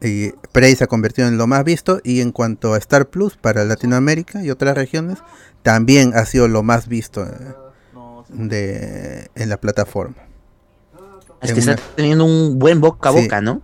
[0.00, 2.00] Y Prey se ha convertido en lo más visto.
[2.04, 5.18] Y en cuanto a Star Plus para Latinoamérica y otras regiones,
[5.62, 7.54] también ha sido lo más visto eh,
[8.28, 10.16] de, en la plataforma.
[11.42, 13.22] Es que está teniendo un buen boca a Sí.
[13.22, 13.62] boca, ¿no?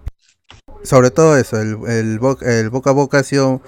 [0.82, 3.60] Sobre todo eso, el, el, bo- el boca a boca ha sido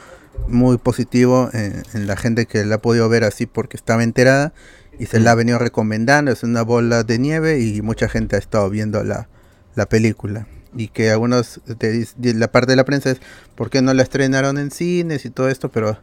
[0.48, 4.52] muy positivo en, en la gente que la ha podido ver así porque estaba enterada
[4.98, 8.38] y se la ha venido recomendando, es una bola de nieve y mucha gente ha
[8.38, 9.28] estado viendo la,
[9.74, 10.46] la película.
[10.76, 13.20] Y que algunos de la parte de la prensa es
[13.56, 15.98] por qué no la estrenaron en cines y todo esto, pero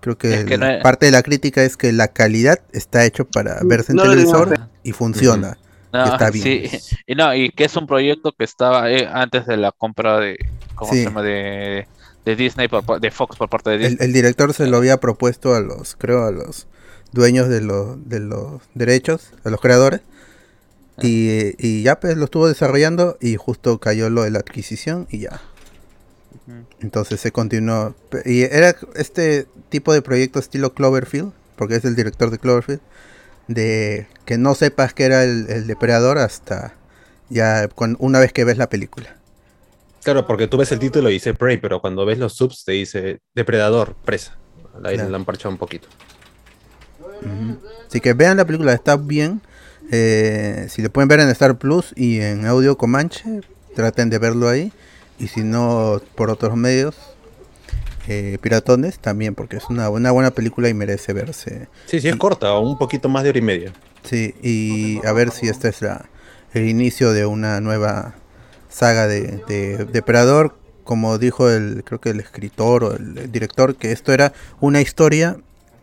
[0.00, 2.60] creo que, Es que no la es- parte de la crítica es que la calidad
[2.72, 4.68] está hecho para verse en No televisor digas.
[4.84, 5.58] y funciona.
[5.96, 6.44] No, y está bien.
[6.44, 10.18] sí, y no, y que es un proyecto que estaba eh, antes de la compra
[10.20, 10.36] de,
[10.74, 10.98] ¿cómo Sí.
[10.98, 11.22] se llama?
[11.22, 11.86] De,
[12.24, 14.06] de Disney, por de Fox por parte de El, Disney.
[14.06, 16.66] el director se lo había propuesto a los, creo, a los
[17.12, 20.00] dueños de, los de los derechos, a los creadores.
[21.02, 25.18] Y, y ya pues lo estuvo desarrollando y justo cayó lo de la adquisición y
[25.20, 25.42] ya.
[26.80, 27.94] Entonces se continuó.
[28.24, 32.80] Y era este tipo de proyecto estilo Cloverfield, porque es el director de Cloverfield,
[33.48, 36.74] de que no sepas que era el, el depredador hasta
[37.28, 39.16] ya con, una vez que ves la película.
[40.02, 42.72] Claro, porque tú ves el título y dice Prey, pero cuando ves los subs te
[42.72, 44.36] dice Depredador, presa.
[44.84, 45.10] Ahí Claro.
[45.10, 45.88] la han parchado un poquito.
[47.88, 49.40] Así que vean la película, está bien.
[49.90, 53.40] Eh, si lo pueden ver en Star Plus y en audio Comanche,
[53.74, 54.72] traten de verlo ahí.
[55.18, 56.94] Y si no, por otros medios,
[58.08, 61.68] eh, piratones, también, porque es una, una buena película y merece verse.
[61.86, 63.72] Sí, sí, es corta, un poquito más de hora y media.
[64.04, 66.08] Sí, y a ver si este es la,
[66.52, 68.14] el inicio de una nueva
[68.68, 70.54] saga de, de Depredador
[70.86, 74.80] como dijo el, creo que el escritor o el, el director, que esto era una
[74.80, 75.36] historia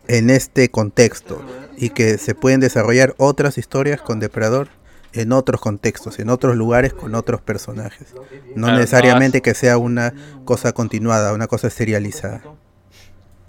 [0.08, 1.40] en este contexto
[1.76, 4.68] y que se pueden desarrollar otras historias con Depredador
[5.14, 8.14] en otros contextos, en otros lugares con otros personajes.
[8.54, 10.12] No Claro, necesariamente que sea una
[10.44, 12.42] cosa continuada, una cosa serializada.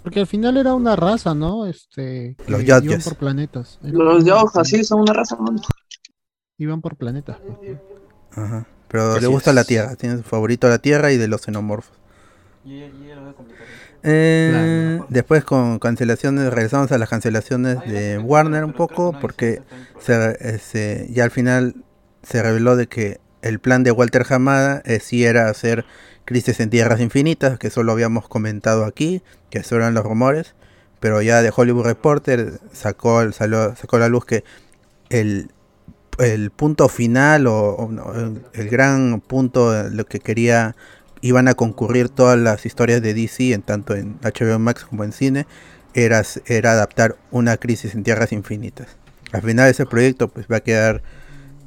[0.02, 1.66] Porque al final era una raza, ¿no?
[1.66, 2.62] Este, Los
[3.04, 3.80] por planetas.
[3.82, 5.60] Era Los Yojas, sí, son una raza, mano.
[6.58, 7.38] Iban por planetas.
[7.38, 7.72] pues,
[8.36, 8.42] ¿no?
[8.42, 8.66] Ajá.
[8.88, 9.64] Pero Así le gusta la.
[9.64, 11.96] Tierra, tiene su favorito la Tierra y de los xenomorfos.
[14.06, 15.06] Eh, Claro.
[15.10, 19.62] Después con cancelaciones, regresamos a las cancelaciones de Warner un poco, porque
[20.00, 21.74] se, se- ya al final
[22.22, 25.84] se reveló de que el plan de Walter Hamada eh, sí era hacer
[26.24, 30.54] Crisis en Tierras Infinitas, que eso lo habíamos comentado aquí, que eso eran los rumores,
[31.00, 34.42] pero ya de Hollywood Reporter sacó, salió- sacó la luz que
[35.10, 35.50] el,
[36.18, 40.74] el punto final o, el, el gran punto, lo que quería,
[41.26, 45.12] iban a concurrir todas las historias de DC, en tanto en HBO Max como en
[45.12, 45.46] cine,
[45.94, 48.88] era, era adaptar una crisis en tierras infinitas.
[49.32, 51.02] Al final ese proyecto pues va a quedar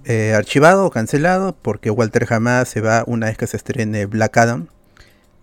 [0.06, 4.38] eh, archivado o cancelado porque Walter Hamada se va una vez que se estrene Black
[4.38, 4.68] Adam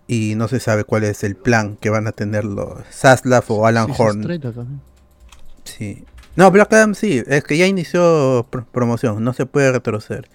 [0.07, 3.67] y no se sabe cuál es el plan que van a tener los Zaslav o
[3.67, 4.21] Alan Sí, Horn.
[5.63, 6.03] Sí.
[6.35, 10.29] No, Black Adam sí, es que ya inició pr- promoción, no se puede retroceder.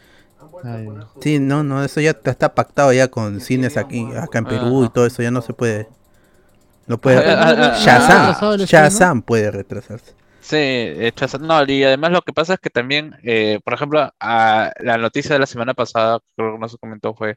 [0.65, 0.89] Ay.
[1.21, 4.91] Sí, no, no, eso ya está pactado ya con cines aquí, acá en Perú y
[4.91, 5.89] todo eso, ya no se puede.
[6.87, 7.19] No puede.
[7.19, 8.37] Ah, ah, ah, Shazam?
[8.67, 10.15] Shazam puede retrasarse.
[10.41, 14.73] Sí, hechas- no, y además lo que pasa es que también, eh, por ejemplo, a
[14.81, 17.37] la noticia de la semana pasada, creo que no se comentó, fue,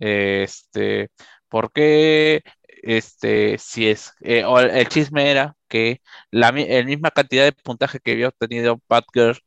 [0.00, 1.10] eh, este,
[1.48, 2.42] ¿por qué,
[2.82, 7.52] este, si es, eh, o el, el chisme era que la el misma cantidad de
[7.52, 9.38] puntaje que había obtenido Batgirl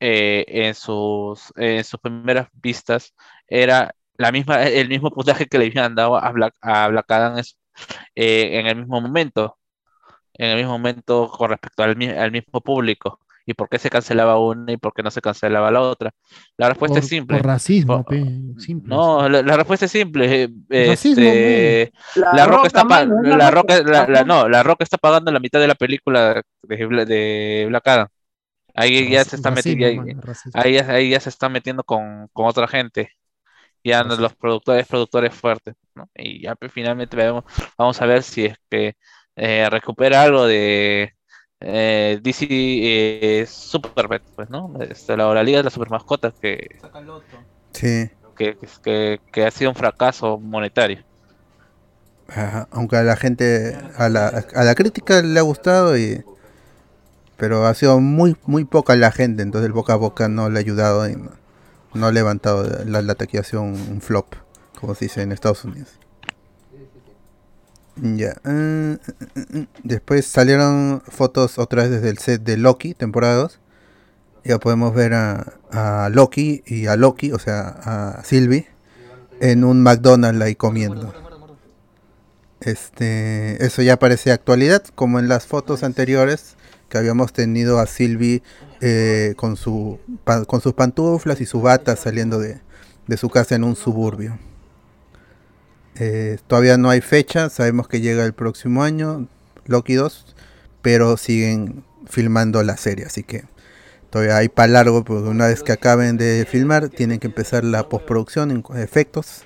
[0.00, 3.14] eh, en sus, en sus primeras vistas
[3.46, 7.38] era la misma, el mismo puntaje que le habían dado a Black, a Black Adam
[7.38, 7.58] es-
[8.16, 9.58] eh, en el mismo momento
[10.34, 13.20] en el mismo momento con respecto al, mi- al mismo público.
[13.46, 16.10] ¿Y por qué se cancelaba una y por qué no se cancelaba la otra?
[16.58, 17.38] La respuesta por, es simple.
[17.38, 18.24] por racismo, Por- pe,
[18.58, 18.94] simple.
[18.94, 20.44] No, la, la respuesta es simple.
[20.44, 21.92] eh, Racismo, este,
[22.34, 22.84] La, Roca está
[23.38, 27.66] la Roca, la, no, la Roca está pagando la mitad de la película de, de
[27.68, 28.08] Black Adam.
[28.74, 29.86] Ahí ya se está Racismo, metiendo,
[30.52, 33.10] ahí, ya- ahí ya se está metiendo con, con otra gente.
[33.84, 36.10] Ya no- los productores, productores fuertes, ¿no?
[36.14, 37.44] Y ya pues, finalmente vemos,
[37.78, 38.96] vamos a ver si es que
[39.36, 41.14] eh, recupera algo de
[41.60, 44.72] eh, DC eh, Superpet, pues, ¿no?
[44.80, 46.82] Este, la, la Liga de las Supermascotas que,
[47.72, 48.10] Sí.
[48.36, 51.04] que, que, que ha sido un fracaso monetario.
[52.28, 56.22] Ajá, Aunque a la gente, a la, a la crítica le ha gustado y
[57.38, 60.58] pero ha sido muy muy poca la gente, entonces el boca a boca no le
[60.58, 61.30] ha ayudado y no,
[61.94, 64.34] no ha levantado la, la taquillación un flop,
[64.78, 65.98] como se dice en Estados Unidos.
[68.00, 68.36] Ya.
[68.44, 68.98] eh,
[69.82, 73.60] después salieron fotos otra vez desde el set de Loki, temporada 2.
[74.44, 78.68] Ya podemos ver a, a Loki y a Loki, o sea, a Sylvie,
[79.40, 81.12] en un McDonald's ahí comiendo.
[82.60, 86.56] Este, eso ya parece actualidad, como en las fotos anteriores
[86.88, 88.42] que habíamos tenido a Sylvie
[88.80, 89.98] eh, con, su,
[90.46, 92.60] con sus pantuflas y su bata saliendo de,
[93.06, 94.38] de su casa en un suburbio.
[95.96, 99.26] Eh, todavía no hay fecha, sabemos que llega el próximo año,
[99.66, 100.36] Loki 2,
[100.80, 103.44] pero siguen filmando la serie, así que
[104.10, 107.88] todavía hay para largo, porque una vez que acaben de filmar, tienen que empezar la
[107.88, 109.42] postproducción en efectos,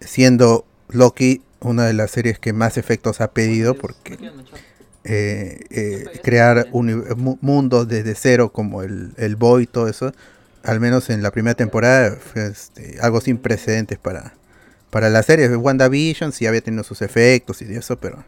[0.00, 4.18] siendo Loki una de las series que más efectos ha pedido, porque
[5.04, 10.12] eh, eh, crear mu- mundos desde cero, como el, el Boy y todo eso,
[10.64, 14.34] al menos en la primera temporada, fue este, algo sin precedentes para,
[14.90, 15.48] para la serie.
[15.56, 18.24] WandaVision sí había tenido sus efectos y eso, pero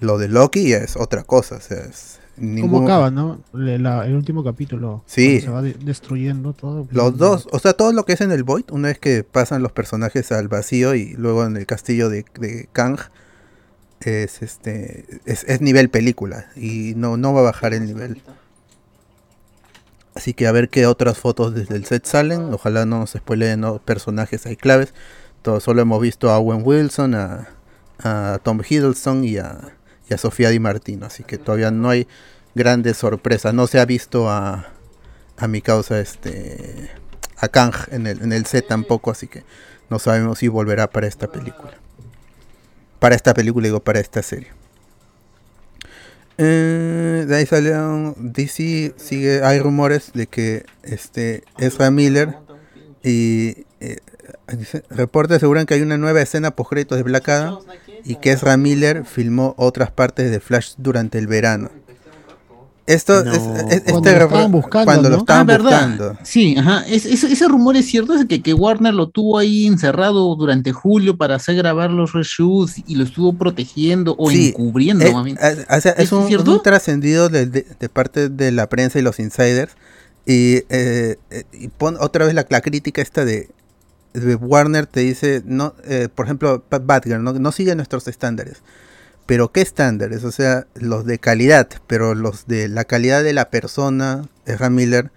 [0.00, 1.56] lo de Loki ya es otra cosa.
[1.56, 2.18] O sea, es
[2.60, 3.40] ¿Cómo acaba, no?
[3.52, 5.04] Le- la- el último capítulo.
[5.06, 5.40] Sí.
[5.42, 6.88] Se va de- destruyendo todo.
[6.90, 9.62] Los dos, o sea, todo lo que es en el Void, una vez que pasan
[9.62, 12.98] los personajes al vacío y luego en el castillo de, de Kang,
[14.04, 18.22] es este es, nivel película y no, no va a bajar el nivel.
[20.14, 22.52] Así que a ver qué otras fotos desde el set salen.
[22.52, 24.92] Ojalá no nos spoileen personajes ahí claves.
[25.40, 27.48] Todo, solo hemos visto a Owen Wilson, a,
[27.98, 29.72] a Tom Hiddleston y a,
[30.10, 31.06] a Sofía Di Martino.
[31.06, 32.06] Así que todavía no hay
[32.54, 33.54] grandes sorpresas.
[33.54, 34.68] No se ha visto a,
[35.38, 36.90] a mi causa este
[37.38, 39.10] a Kang en el, en el set tampoco.
[39.10, 39.44] Así que
[39.88, 41.72] no sabemos si volverá para esta película.
[43.02, 44.46] Para esta película, digo, para esta serie.
[46.38, 52.36] Eh, de ahí salieron DC sigue hay rumores de que este Ezra Miller
[53.02, 53.98] y eh,
[54.88, 57.28] reportes aseguran que hay una nueva escena post de Black
[58.04, 61.72] y que Ezra Miller filmó otras partes de Flash durante el verano.
[62.84, 63.30] Esto No.
[63.32, 65.20] es, es- Cuando este lo estaban buscando, cuando lo ¿no?
[65.22, 65.88] estaban Ah, ¿verdad?
[65.88, 66.18] buscando.
[66.24, 66.84] Sí, ajá.
[66.88, 70.72] Es- es- ese rumor es cierto, es que, que Warner lo tuvo ahí encerrado durante
[70.72, 75.04] julio para hacer grabar los reshoots y lo estuvo protegiendo o Sí, encubriendo.
[75.04, 75.10] Eh,
[75.40, 79.02] eh, o sea, es ¿Es un, trascendido de, de- de parte de la prensa y
[79.02, 79.72] los insiders.
[80.26, 83.48] Y, eh, eh, y pon otra vez la, la crítica esta de,
[84.12, 88.58] de Warner te dice, no, eh, por ejemplo, Bat- Batgirl no, no sigue nuestros estándares.
[89.26, 90.24] Pero ¿qué estándares?
[90.24, 95.10] O sea, los de calidad, pero los de la calidad de la persona, Ezra Miller,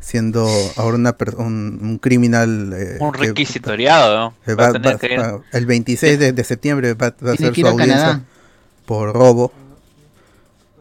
[0.00, 2.72] siendo ahora una per- un, un criminal.
[2.76, 4.34] eh, Un que- requisitoriado, ¿no?
[4.44, 5.20] que Va a va- tener va- que ir.
[5.20, 8.20] va- el 26 de, de septiembre va, va a ser su audiencia Canadá.
[8.84, 9.52] por robo.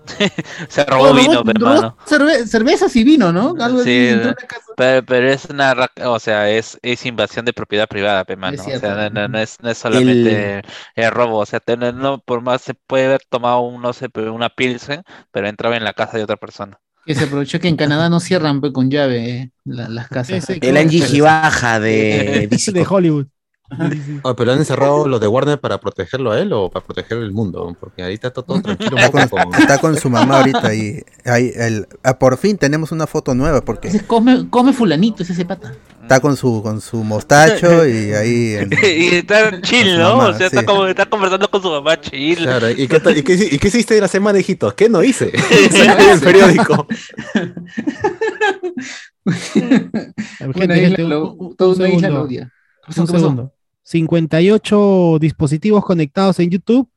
[0.69, 1.97] Se robó No, vino, robó- pe, robó mano.
[2.05, 3.55] cerve- cervezas y vino, ¿no?
[3.59, 4.65] Algo así, Sí, entró a una casa.
[4.75, 5.75] pero, pero es una,
[6.05, 8.61] o sea, es, es invasión de propiedad privada, pe, mano.
[8.61, 10.61] Es O sea, no, no- no es, no es solamente
[10.95, 11.61] el robo, o sea,
[11.93, 15.83] no, por más se puede haber tomado un, no sé, una pilsen, pero entraba en
[15.83, 16.79] la casa de otra persona.
[17.05, 20.49] Que se aprovechó que en Canadá no cierran con llave eh, la- las casas.
[20.49, 21.89] Ese El Angie Gibaja de
[22.41, 22.85] de DC.
[22.87, 23.27] Hollywood.
[24.23, 27.31] Ah, pero han encerrado los de Warner para protegerlo a él o para proteger el
[27.31, 28.98] mundo, porque ahí está todo, todo tranquilo.
[28.98, 32.91] Está con, con- está con su mamá ahorita y ahí el, ah, por fin tenemos
[32.91, 35.73] una foto nueva porque Ese come, come fulanito, es ese pata.
[36.02, 40.18] está con su con su mostacho y ahí en- y está chill, ¿no?
[40.18, 42.39] mamá, o sea, está, como, está conversando con su mamá chill.
[42.39, 44.73] Claro, ¿y qué, tal- y, qué, y qué hiciste en la semana, hijitos?
[44.73, 45.31] ¿Qué no hice?
[46.11, 46.88] El periódico.
[49.26, 52.27] Gente, isla gente, lo- un- toda un segundo.
[52.88, 53.53] Un segundo.
[53.91, 56.88] 58 dispositivos conectados en YouTube,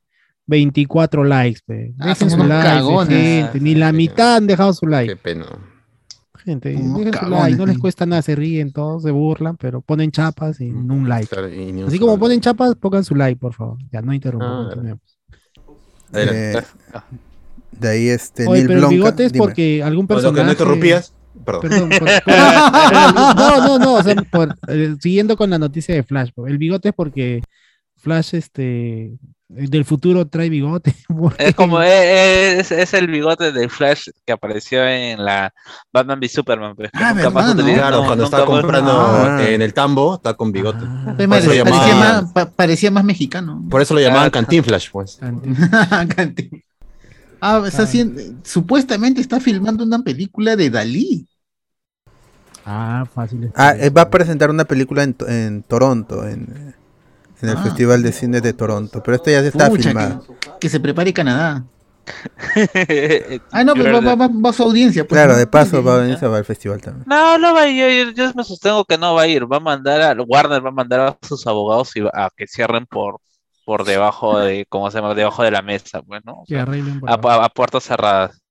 [0.47, 1.59] 24 likes.
[1.65, 1.93] pe.
[1.99, 3.09] Ah, Dejen su like, cagones.
[3.45, 3.59] gente.
[3.59, 5.15] Ni la mitad han dejado su Qué like.
[5.17, 5.45] pena.
[6.45, 7.57] Gente, dejen su like.
[7.57, 11.27] No les cuesta nada, se ríen todos, se burlan, pero ponen chapas y un like.
[11.27, 13.77] Claro, y ni un Así como ponen chapas, pongan su like, por favor.
[13.91, 14.45] Ya no interrumpo.
[14.45, 14.73] Ah,
[16.13, 16.61] eh,
[17.71, 19.43] de ahí este Oye, Neil pero el Blomkamp, bigote es dime.
[19.45, 20.35] porque algún personaje.
[20.39, 21.13] que no interrumpías.
[21.43, 21.61] Perdón.
[21.61, 22.33] Perdón, por- por-
[23.35, 26.89] no, no, no, o sea, por- eh, siguiendo con la noticia de Flash, el bigote
[26.89, 27.41] es porque
[27.97, 29.17] Flash, este,
[29.47, 30.93] del futuro trae bigote.
[31.07, 35.53] porque- Es como, eh, es, es el bigote de Flash que apareció en la
[35.91, 36.75] Batman v Superman.
[36.75, 37.61] pues, Ah, nunca más ¿verdad, no?
[37.63, 39.43] utiliza- Claro, no, cuando nunca estaba comprando Ah.
[39.47, 40.79] en el tambo, está con bigote.
[40.83, 43.63] Ah, llamaba- parecía, más, pa- parecía más mexicano.
[43.69, 45.19] Por eso lo llamaban Ah, Cantinflash, pues.
[45.19, 46.49] Canti-
[47.41, 51.27] ah, está haciendo, supuestamente está filmando una película de Dalí.
[52.65, 53.51] Ah, fácil.
[53.55, 56.73] Ah, eh, va a presentar una película en, en Toronto, en,
[57.41, 57.63] en el Ah.
[57.63, 60.21] Festival de Cine de Toronto, pero esta ya está Pucha, filmada.
[60.39, 61.63] que, que se prepare Canadá.
[63.51, 65.03] Ah, no, pero va, va- va a su audiencia.
[65.07, 67.05] pues, Claro, de paso va a venir va al festival también.
[67.07, 68.13] No, no va a ir.
[68.15, 69.51] Yo, yo me sostengo que no va a ir.
[69.51, 72.45] Va a mandar a Warner, va a mandar a sus abogados y va- a que
[72.47, 73.19] cierren por,
[73.65, 75.13] por debajo de, ¿cómo se llama?
[75.15, 76.41] Debajo de la mesa, pues, ¿no?
[76.41, 78.41] O Que sea, arreglen por a, a- a puertas cerradas.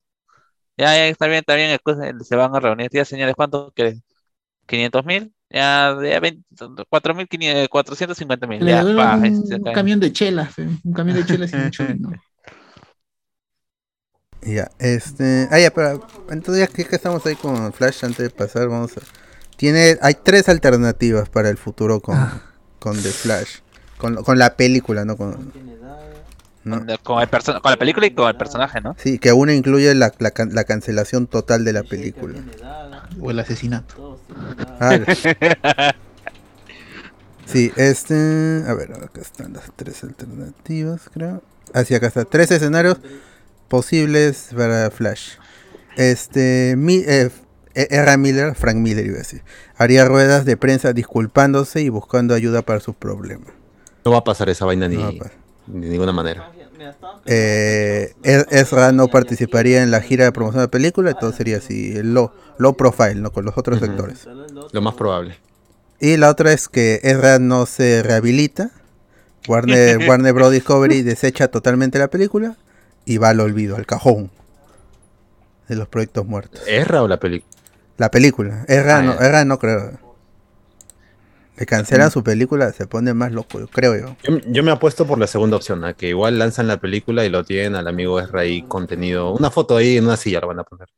[0.76, 1.78] Ya, ya, está bien, está bien.
[2.24, 2.90] Se van a reunir.
[2.92, 4.02] Ya, señores, ¿cuánto quieren?
[4.66, 5.34] ¿500 mil?
[5.50, 6.42] Ya, ya 20
[6.90, 8.64] 4.500, 450 mil.
[8.66, 9.72] Ya, pa, ahí un, cae.
[9.72, 12.10] camión de chelas, fe, un camión de chelas y mucho vino.
[14.42, 15.48] Ya, este.
[15.50, 16.06] Ah, ya, pero.
[16.30, 19.00] Entonces, ya que, que estamos ahí con Flash, antes de pasar, vamos a.
[19.56, 19.96] Tiene.
[20.02, 22.42] Hay tres alternativas para el futuro con, Ah.
[22.78, 23.58] con The Flash.
[24.04, 25.16] Con, con la película, ¿no?
[25.16, 25.52] Con,
[26.64, 26.78] ¿no?
[26.78, 27.28] Con, con el
[27.62, 28.94] con la película y con el personaje, ¿no?
[28.98, 32.38] Sí, que una incluye la, la, can- la cancelación total de la película.
[33.20, 34.20] O el asesinato.
[34.80, 34.98] Ah,
[37.46, 38.64] sí, este.
[38.66, 41.42] A ver, acá están las tres alternativas, creo.
[41.72, 42.24] Así, acá está.
[42.24, 42.98] Tres escenarios
[43.68, 45.32] posibles para Flash.
[45.96, 46.74] Este.
[46.76, 47.30] Mi, eh,
[47.74, 48.16] R.
[48.18, 49.42] Miller, Frank Miller iba a decir.
[49.76, 53.48] Haría ruedas de prensa disculpándose y buscando ayuda para sus problemas.
[54.04, 55.32] No va a pasar esa vaina ni, No va a pasar.
[55.68, 56.50] ni de ninguna manera.
[57.26, 61.56] Eh, Ez- Ezra no participaría en la gira de promoción de la película, todo sería
[61.58, 63.32] así, low, low profile, ¿no?
[63.32, 63.90] Con los otros Ujú.
[63.90, 64.26] actores.
[64.72, 65.38] Lo más probable.
[66.00, 68.70] Y la otra es que Ezra no se rehabilita.
[69.48, 70.52] Warner, Warner Bros.
[70.52, 72.56] Discovery desecha totalmente la película
[73.06, 74.30] y va al olvido, al cajón
[75.68, 76.60] de los proyectos muertos.
[76.66, 77.50] ¿Erra o la película?
[77.96, 78.64] La película.
[78.68, 79.12] Ezra, Ah, no.
[79.14, 79.92] Ezra no creo.
[81.56, 84.16] Le cancelan su película, se pone más loco, yo creo yo.
[84.24, 85.94] Yo, yo me apuesto por la segunda opción, ¿ah?
[85.94, 89.32] que igual lanzan la película y lo tienen al amigo Ezra ahí contenido.
[89.32, 90.88] Una foto ahí en una silla lo van a poner.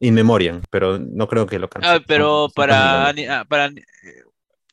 [0.00, 2.04] In memoriam, pero no creo que lo Ah, cancelen.
[2.06, 3.12] pero para,
[3.48, 3.70] para,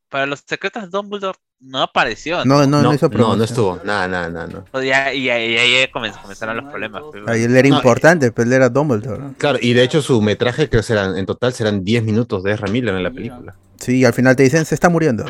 [0.10, 2.46] para los secretos de Dumbledore, no apareció.
[2.46, 3.80] No, no, no, No, hizo no, no estuvo.
[3.84, 4.48] Nada, nada, nada.
[4.48, 4.66] no.
[4.72, 7.04] Pues ya- y ahí comenzaron los problemas.
[7.12, 7.24] pues.
[7.28, 9.24] Ahí él era No, importante, pero él era Dumbledore.
[9.38, 12.68] Claro, y de hecho su metraje que serán, en total serán 10 minutos de Ezra
[12.68, 13.56] Miller en la película.
[13.78, 15.26] Sí, y al final te dicen, se está muriendo.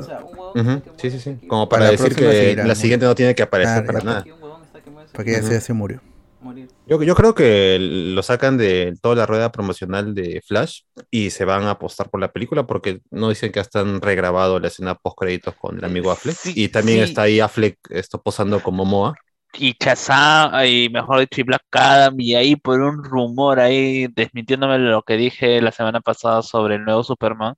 [0.56, 1.38] Ujú, Sí, sí, sí.
[1.48, 4.26] Como Para decir que seguirá, la siguiente no tiene que aparecer Claro, para nada.
[5.14, 6.02] Porque ya, se- ya se murió.
[6.88, 11.46] Yo, yo creo que lo sacan de toda la rueda promocional de Flash y se
[11.46, 14.96] van a apostar por la película porque no dicen que hasta han regrabado la escena
[14.96, 16.36] post créditos con el amigo Affleck.
[16.36, 17.04] Sí, y también sí.
[17.06, 19.16] está ahí Affleck esto posando como Moa.
[19.54, 24.78] y Shazam, y mejor dicho, y Black Adam, y ahí por un rumor ahí, desmintiéndome
[24.80, 27.56] lo que dije la semana pasada sobre el nuevo Superman,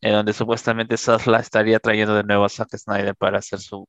[0.00, 3.86] en donde supuestamente Sasla estaría trayendo de nuevo a Zack Snyder para hacer su,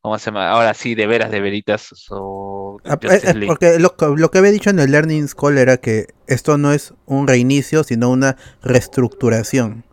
[0.00, 0.50] ¿cómo se llama?
[0.50, 3.46] Ahora sí, de veras, de veritas, su Ah, eh, eh.
[3.46, 6.72] Porque lo, que- lo que había dicho en el Learning School era que esto no
[6.72, 9.84] es un reinicio, sino una reestructuración.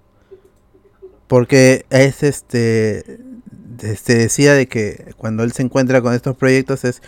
[1.28, 3.20] Porque es este.
[3.80, 7.02] Se decía de que cuando él se encuentra con estos proyectos es.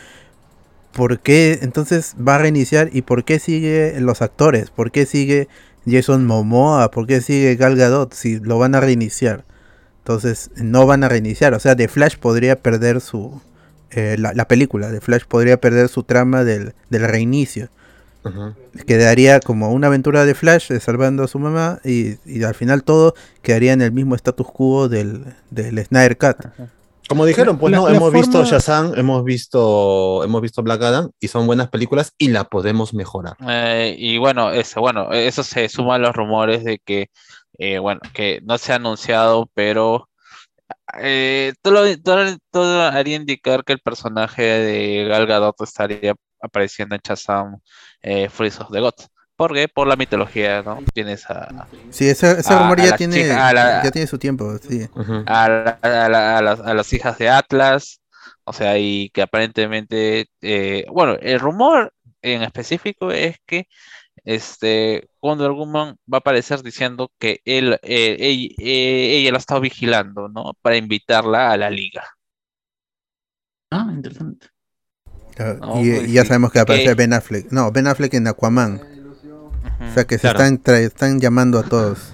[0.94, 2.90] ¿Por qué entonces va a reiniciar?
[2.92, 4.72] ¿Y por qué sigue los actores?
[4.72, 5.48] ¿Por qué sigue
[5.86, 6.90] Jason Momoa?
[6.92, 8.14] ¿Por qué sigue Gal Gadot?
[8.14, 9.46] Si lo van a reiniciar.
[10.10, 11.54] Entonces no van a reiniciar.
[11.54, 13.40] O sea, The Flash podría perder su,
[13.92, 17.70] eh, la, la película de Flash podría perder su trama del, del reinicio.
[18.88, 22.82] Quedaría como una aventura de Flash eh, salvando a su mamá y, y al final
[22.84, 23.14] todo
[23.44, 26.38] quedaría en el mismo status quo del, del Snyder Cut.
[27.08, 31.12] Como dijeron, pues La- no, la hemos visto Shazam, hemos visto, hemos visto Black Adam
[31.20, 33.36] y son buenas películas y la podemos mejorar.
[33.48, 37.10] Eh, y bueno, eso, bueno, eso se suma a los rumores de que,
[37.60, 40.10] eh, bueno, que no se ha anunciado, pero
[41.00, 47.02] eh, todo, todo, todo haría indicar que el personaje de Gal Gadot estaría apareciendo en
[47.04, 47.58] Shazam
[48.02, 49.10] eh, Freeze of the Gods.
[49.36, 49.68] ¿Por qué?
[49.70, 50.80] Por la mitología, ¿no?
[50.94, 54.08] Tienes a, Sí, ese, ese A- rumor a ya tiene, chica- a la- ya tiene
[54.08, 54.58] su tiempo.
[54.58, 54.88] Sí.
[54.96, 55.24] Ujú.
[55.28, 58.02] a, la- a la- a las, a las hijas de Atlas,
[58.44, 63.68] o sea, y que aparentemente, eh, bueno, el rumor en específico es que
[64.26, 69.40] este Wonder Woman va a aparecer diciendo que él, eh, ella, eh, ella la ha
[69.40, 70.54] estado vigilando, ¿no?
[70.62, 72.04] Para invitarla a la liga.
[73.72, 74.48] Ah, interesante.
[75.38, 76.28] Ah, No, y, pues y ya sí.
[76.28, 76.96] sabemos que aparece ¿Qué?
[76.96, 77.52] Ben Affleck.
[77.52, 78.82] No, Ben Affleck en Aquaman.
[79.90, 80.40] O sea que se Claro.
[80.40, 82.14] están, tra- están llamando a todos.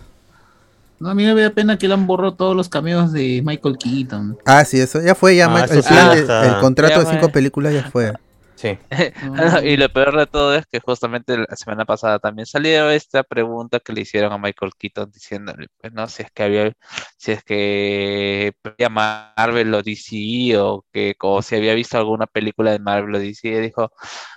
[1.00, 3.78] No, a mí me da pena que le han borrado todos los cameos de Michael
[3.78, 4.38] Keaton.
[4.46, 5.36] Ah, sí, eso ya fue.
[5.36, 6.18] Ya Ah, el, plan
[6.56, 7.34] el contrato Ya de cinco fue.
[7.34, 8.14] películas ya fue.
[8.56, 8.80] Sí.
[9.66, 13.80] y lo peor de todo es que justamente la semana pasada también salió esta pregunta
[13.82, 16.72] que le hicieron a Michael Keaton diciéndole, pues no, si es que había,
[17.18, 18.54] si es que
[18.90, 23.48] Marvel o DC o que o si había visto alguna película de Marvel o DC,
[23.50, 23.92] y dijo,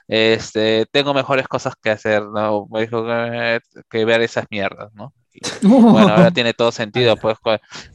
[0.08, 2.66] este, tengo mejores cosas que hacer, ¿no?
[2.72, 5.14] Me dijo que, que ver esas mierdas, ¿no?
[5.88, 7.38] Bueno, ahora tiene todo sentido, pues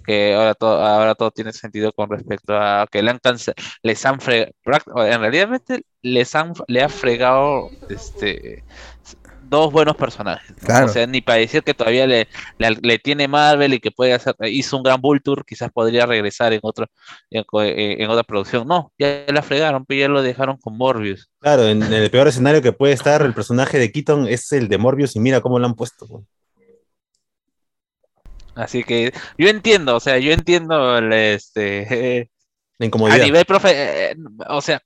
[0.06, 4.06] que ahora todo, ahora todo tiene sentido con respecto a que le han cance- les
[4.06, 4.54] han fregado,
[5.06, 5.50] en realidad
[6.04, 8.64] les han, le ha fregado este
[9.42, 10.68] dos buenos personajes, ¿no?
[10.68, 10.86] Claro.
[10.88, 12.28] O sea, ni para decir que todavía le,
[12.58, 16.54] le, le tiene Marvel y que puede hacer, hizo un gran Vulture, quizás podría regresar
[16.54, 16.88] en otro,
[17.30, 18.68] en, co- en- otra producción.
[18.68, 21.30] No, ya la fregaron, pero ya lo dejaron con Morbius.
[21.40, 24.68] Claro, en, en el peor escenario que puede estar el personaje de Keaton es el
[24.70, 26.08] de Morbius y mira cómo lo han puesto.
[26.08, 26.24] güey.
[28.56, 32.30] Así que yo entiendo, o sea, yo entiendo el, este
[32.80, 34.16] La A nivel profe, eh,
[34.50, 34.82] o sea,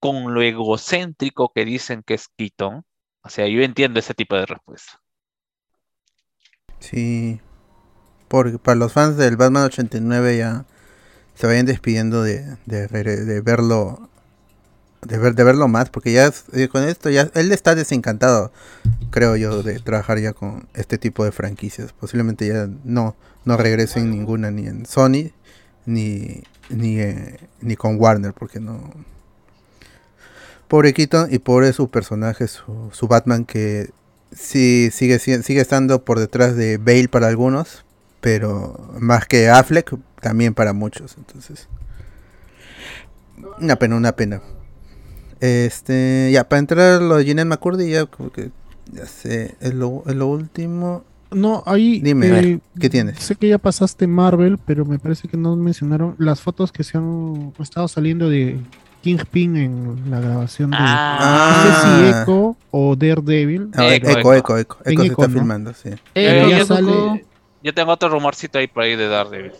[0.00, 2.84] con lo egocéntrico que dicen que es Keaton,
[3.22, 5.00] o sea, yo entiendo ese tipo de respuesta.
[6.80, 7.40] Sí.
[8.28, 10.64] Porque para los fans del Batman 89 ya
[11.34, 14.08] se vayan despidiendo de, de, verlo.
[15.02, 18.52] De, ver, de verlo más, porque ya eh, con esto ya él está desencantado,
[19.10, 21.92] creo yo, de trabajar ya con este tipo de franquicias.
[21.92, 25.32] Posiblemente ya no, no regrese en ninguna, ni en Sony,
[25.86, 28.92] ni, ni, eh, ni con Warner, porque no.
[30.70, 33.90] Pobre Keaton y pobre su personaje, su, su Batman, que
[34.30, 37.84] sí sigue, si- sigue estando por detrás de Bale para algunos,
[38.20, 41.16] pero más que Affleck, también para muchos.
[41.18, 41.68] Entonces,
[43.60, 44.42] una pena, una pena.
[45.40, 48.50] Este, ya, para entrar lo de Jeanette McCurdy, ya como que,
[48.92, 51.02] ya sé, es lo, es lo último.
[51.32, 52.00] No, ahí.
[52.00, 53.18] Dime, eh, ¿qué tienes?
[53.20, 56.98] Sé que ya pasaste Marvel, pero me parece que no mencionaron las fotos que se
[56.98, 58.60] han estado saliendo de
[59.02, 60.76] Kingpin en la grabación de.
[60.80, 61.64] Ah.
[61.64, 62.22] no sé si Ah.
[62.22, 63.70] Echo o Daredevil.
[63.76, 64.78] Ah, Echo, Eco, Eco, Eco.
[64.84, 65.32] Eco, En Eco se está ¿no?
[65.34, 65.90] filmando, sí.
[66.14, 67.26] Eh, ya yo, sale-
[67.62, 69.52] yo tengo otro rumorcito ahí por ahí de Daredevil.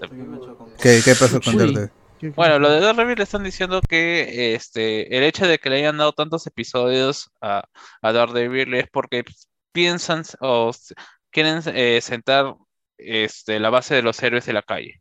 [0.80, 1.56] ¿Qué, qué pasó con.
[1.56, 1.90] Daredevil?
[2.36, 5.96] Bueno, lo de Daredevil le están diciendo que este el hecho de que le hayan
[5.96, 7.64] dado tantos episodios a,
[8.02, 9.24] a Daredevil es porque
[9.72, 10.70] piensan o
[11.30, 12.56] quieren eh, sentar
[12.98, 14.99] este, la base de los héroes de la calle.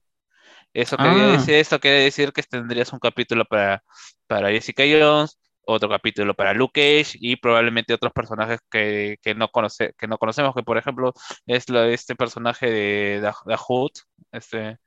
[0.74, 1.32] Eso quería Ah.
[1.32, 3.82] decir, esto quiere decir que tendrías un capítulo para,
[4.28, 9.50] para Jessica Jones, otro capítulo para Luke Cage y probablemente otros personajes que, que no
[9.50, 11.14] conoce, que no conocemos, que por ejemplo
[11.46, 13.91] es lo, este personaje de, de Hood,
[14.32, 14.78] este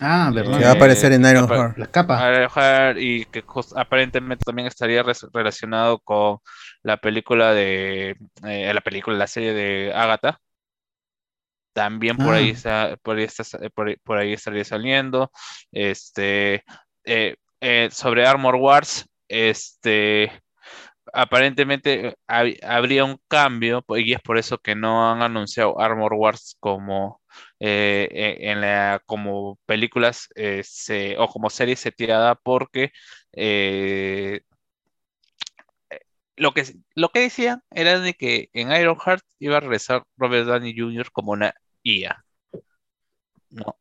[0.00, 0.58] Ah, verdad.
[0.58, 1.76] Que va a aparecer en Iron Heart.
[1.78, 2.28] La capa.
[2.28, 3.44] Ironheart y que
[3.76, 6.38] aparentemente también estaría relacionado con
[6.82, 10.40] la película de eh, la película, la serie de Agatha.
[11.72, 12.52] También por ahí Ah.
[12.52, 13.44] está, por ahí está-
[13.74, 15.30] por ahí- por ahí estaría saliendo.
[15.70, 16.64] Este
[17.04, 20.30] eh, eh, sobre Armor Wars, este
[21.12, 26.14] aparentemente eh, hab- habría un cambio y es por eso que no han anunciado Armor
[26.14, 27.20] Wars como
[27.60, 32.92] eh, eh, en la como películas eh, se- o como serie seteada porque
[33.32, 34.40] eh,
[36.36, 36.64] lo que
[36.94, 41.10] lo que decían era de que en Ironheart iba a regresar Robert Downey Jr.
[41.12, 42.24] como una IA,
[43.50, 43.78] ¿no?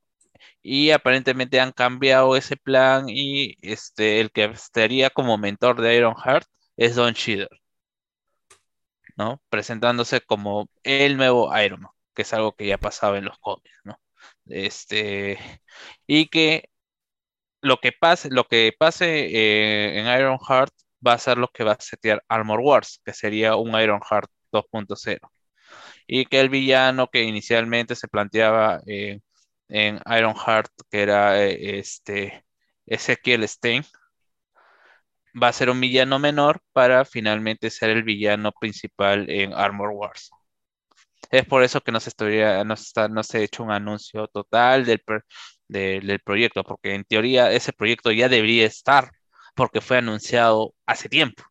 [0.64, 6.48] Y aparentemente han cambiado ese plan y este el que estaría como mentor de Ironheart
[6.78, 7.50] es Don Cheadle,
[9.18, 9.42] ¿no?
[9.50, 13.76] Presentándose como el nuevo Iron Man, que es algo que ya pasaba en los cómics,
[13.84, 14.00] ¿no?
[14.48, 15.40] Este,
[16.08, 16.70] y que
[17.62, 20.74] lo que pase, lo que pase eh, en Ironheart
[21.06, 25.20] va a ser lo que va a setear Armor Wars, que sería un Ironheart 2.0.
[26.08, 29.20] Y que el villano que inicialmente se planteaba eh,
[29.70, 32.46] en Ironheart, que era eh, este
[32.86, 33.84] Ezekiel Stein,
[35.42, 40.32] va a ser un villano menor para finalmente ser el villano principal en Armor Wars.
[41.30, 42.76] Es por eso que no se, estaría, no
[43.24, 45.02] se ha hecho un anuncio total del,
[45.68, 49.12] del proyecto, porque en teoría ese proyecto ya debería estar,
[49.56, 51.44] porque fue anunciado hace tiempo.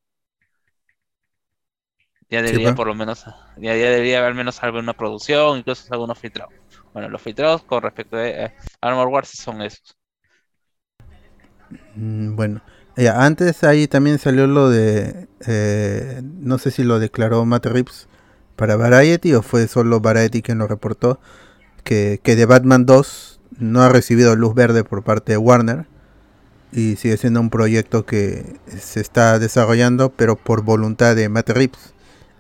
[2.30, 2.74] Ya debería pues.
[2.74, 3.24] por lo menos,
[3.56, 6.54] ya, ya debería haber al menos alguna producción, incluso algunos filtrados.
[6.92, 9.96] Bueno, los filtrados con respecto a eh, Armor Wars son esos.
[11.94, 12.62] Mm, Bueno,
[12.96, 18.08] ya, antes ahí también salió lo de, eh, no sé si lo declaró Matt Reeves
[18.56, 21.20] para Variety o fue solo Variety quien lo reportó,
[21.84, 25.86] que, que de Batman 2 no ha recibido luz verde por parte de Warner
[26.72, 28.44] y sigue siendo un proyecto que
[28.78, 31.94] se está desarrollando pero por voluntad de Matt Reeves.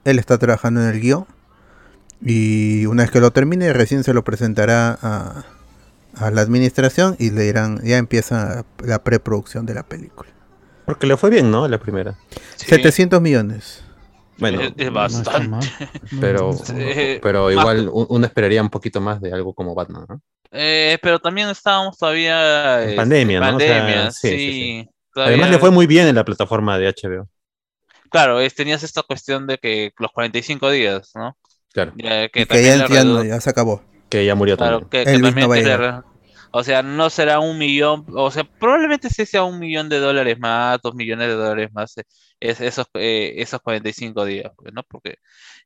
[0.04, 1.26] Él está trabajando en el guion
[2.22, 5.44] y una vez que lo termine recién se lo presentará a,
[6.16, 10.28] a la administración y le dirán ya empieza la preproducción de la película.
[10.86, 11.68] Porque le fue bien, ¿no?
[11.68, 12.16] La primera.
[12.56, 12.66] Sí.
[12.66, 13.82] 700 millones.
[14.38, 15.66] Bueno, Es- bastante.
[16.20, 16.50] pero,
[17.22, 20.20] pero igual un- uno esperaría un poquito más de algo como Batman, ¿no?
[20.52, 23.56] Eh, pero también estábamos todavía En este, pandemia, ¿no?
[23.56, 24.88] O sea, pandemia, sí, sí, sí, sí.
[25.14, 27.28] todavía- Además le fue muy bien en la plataforma de HBO.
[28.10, 31.36] Claro, es- tenías esta cuestión de que los 45 días, ¿no?
[31.72, 33.82] Claro, Ya, que Y que ya, le ya no, redu- ya se acabó.
[34.08, 34.90] que ya murió claro, también.
[34.90, 36.04] que, que Elvis también no
[36.52, 40.36] o sea, no será un millón, o sea, probablemente sí sea un millón de dólares
[40.40, 42.02] más, dos millones de dólares más, eh,
[42.40, 44.82] es, esos, eh, esos 45 días, pues, ¿no?
[44.82, 45.16] Porque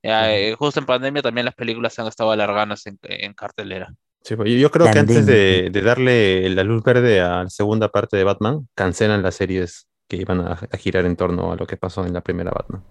[0.02, 3.94] eh, justo en pandemia también las películas se han estado alargándose en, en cartelera.
[4.24, 7.90] Sí, pues yo, creo que antes de, de darle la luz verde a la segunda
[7.90, 11.66] parte de Batman, cancelan las series que iban a, a girar en torno a lo
[11.66, 12.82] que pasó en la primera Batman.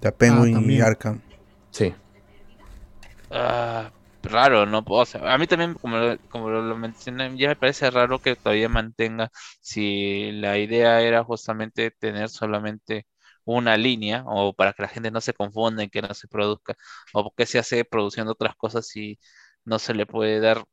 [0.00, 0.80] De Penguin y.
[0.80, 1.20] Arkham.
[1.70, 1.94] Sí.
[3.30, 3.90] Ah,
[4.22, 4.82] raro, ¿no?
[4.86, 8.18] O sea, a mí también, como lo, como lo, lo mencioné, ya me parece raro
[8.18, 9.30] que todavía mantenga,
[9.60, 13.06] si la idea era justamente tener solamente
[13.44, 16.74] una línea, o para que la gente no se confunda y que no se produzca,
[17.12, 19.18] o porque se hace produciendo otras cosas si
[19.64, 20.64] no se le puede dar,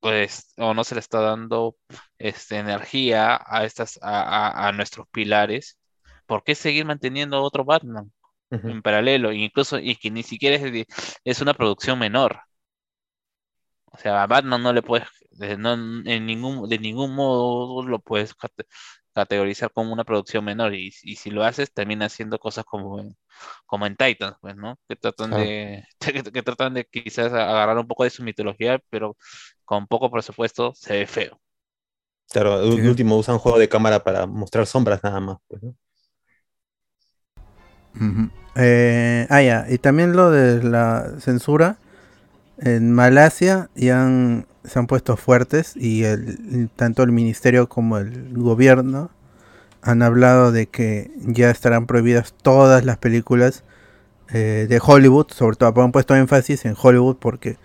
[0.00, 1.76] pues, o no se le está dando
[2.18, 5.78] este, energía a estas, a, a, a nuestros pilares,
[6.26, 8.12] ¿por qué seguir manteniendo otro Batman?
[8.66, 10.86] En paralelo, incluso, y que ni siquiera es,
[11.24, 12.40] es una producción menor.
[13.86, 17.98] O sea, a Batman no le puedes, de, no- en ningún, de ningún modo lo
[18.00, 18.34] puedes
[19.18, 23.16] categorizar como una producción menor, y, y si lo haces, termina haciendo cosas como en,
[23.66, 24.78] como en Titans, pues, ¿no?
[24.88, 29.16] Que tratan de, que, que tratan de quizás agarrar un poco de su mitología, pero
[29.64, 31.40] con poco presupuesto se ve feo.
[32.30, 32.80] Claro, de Sí.
[32.88, 35.38] último usan juego de cámara para mostrar sombras nada más.
[35.48, 35.74] pues, ¿no?
[38.56, 39.66] Eh, ah, ya.
[39.68, 41.76] Y también lo de la censura.
[42.60, 48.32] En Malasia ya han, se han puesto fuertes y el, tanto el ministerio como el
[48.34, 49.10] gobierno
[49.82, 53.62] han hablado de que ya estarán prohibidas todas las películas
[54.32, 55.28] eh, de Hollywood.
[55.30, 57.56] Sobre todo han puesto énfasis en Hollywood porque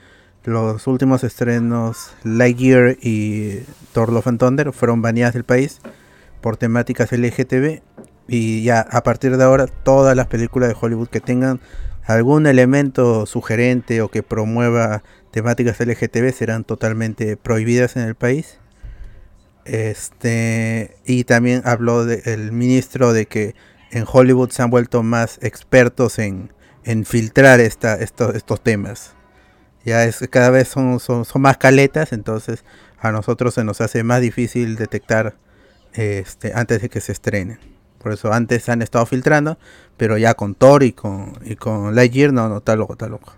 [0.43, 3.63] los últimos estrenos Lightyear y
[3.93, 5.79] Thor Love and Thunder fueron baneadas del país
[6.41, 7.81] por temáticas LGTB
[8.27, 11.59] y ya a partir de ahora todas las películas de Hollywood que tengan
[12.05, 18.59] algún elemento sugerente o que promueva temáticas LGTB serán totalmente prohibidas en el país.
[19.65, 23.55] Este, y también habló el ministro de que
[23.91, 26.51] en Hollywood se han vuelto más expertos en,
[26.83, 29.15] en filtrar esta, estos, estos temas.
[29.85, 32.63] Ya es cada vez son, son, son más caletas, entonces
[32.99, 35.37] a nosotros se nos hace más difícil detectar
[35.93, 37.72] este, antes de que se estrenen.
[38.03, 39.57] Por eso antes han estado filtrando,
[39.95, 43.33] pero ya con Thor y con, y con Lightyear, no, no, está loco, está loco.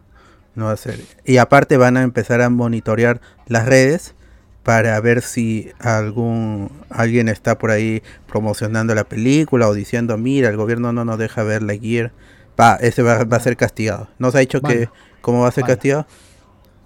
[0.56, 1.00] No va a ser.
[1.24, 4.16] Y aparte van a empezar a monitorear las redes
[4.64, 10.58] para ver si algún alguien está por ahí promocionando la película o diciendo, mira, el
[10.58, 12.12] gobierno no nos deja ver Lightyear.
[12.60, 14.08] Va, ese va, va a ser castigado.
[14.18, 14.90] No se ha dicho que
[15.22, 16.08] cómo va a ser castigado,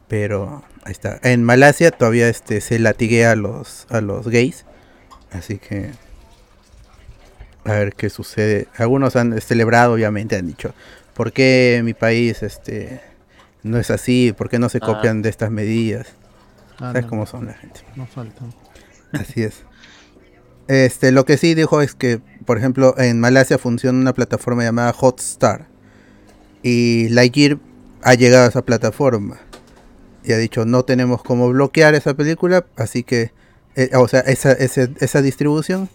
[0.10, 1.18] pero ahí está.
[1.24, 4.66] En Malasia todavía este se latiguea a los a los gays,
[5.32, 5.92] así que
[7.66, 8.68] a ver qué sucede.
[8.78, 10.74] Algunos han celebrado, obviamente, han dicho,
[11.14, 13.02] ¿por qué mi país este
[13.64, 14.34] no es así?
[14.38, 14.86] ¿Por qué no se Ah.
[14.86, 16.08] copian de estas medidas?
[16.76, 17.82] Ah, ¿Sabes no, cómo son la gente?
[17.96, 18.42] No falta.
[19.12, 19.64] Así es.
[20.68, 24.94] Este, lo que sí dijo es que, por ejemplo, en Malasia funciona una plataforma llamada
[24.98, 25.66] Hotstar.
[26.62, 27.58] Y Lightyear
[28.04, 29.40] ha llegado a esa plataforma.
[30.24, 33.32] Y ha dicho, no tenemos cómo bloquear esa película, así que,
[33.76, 35.90] eh, o sea, esa, ese- esa distribución.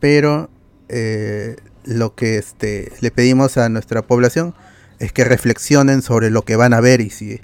[0.00, 0.50] Pero
[0.88, 4.54] eh, lo que este, le pedimos a nuestra población
[4.98, 7.40] es que reflexionen sobre lo que van a ver y si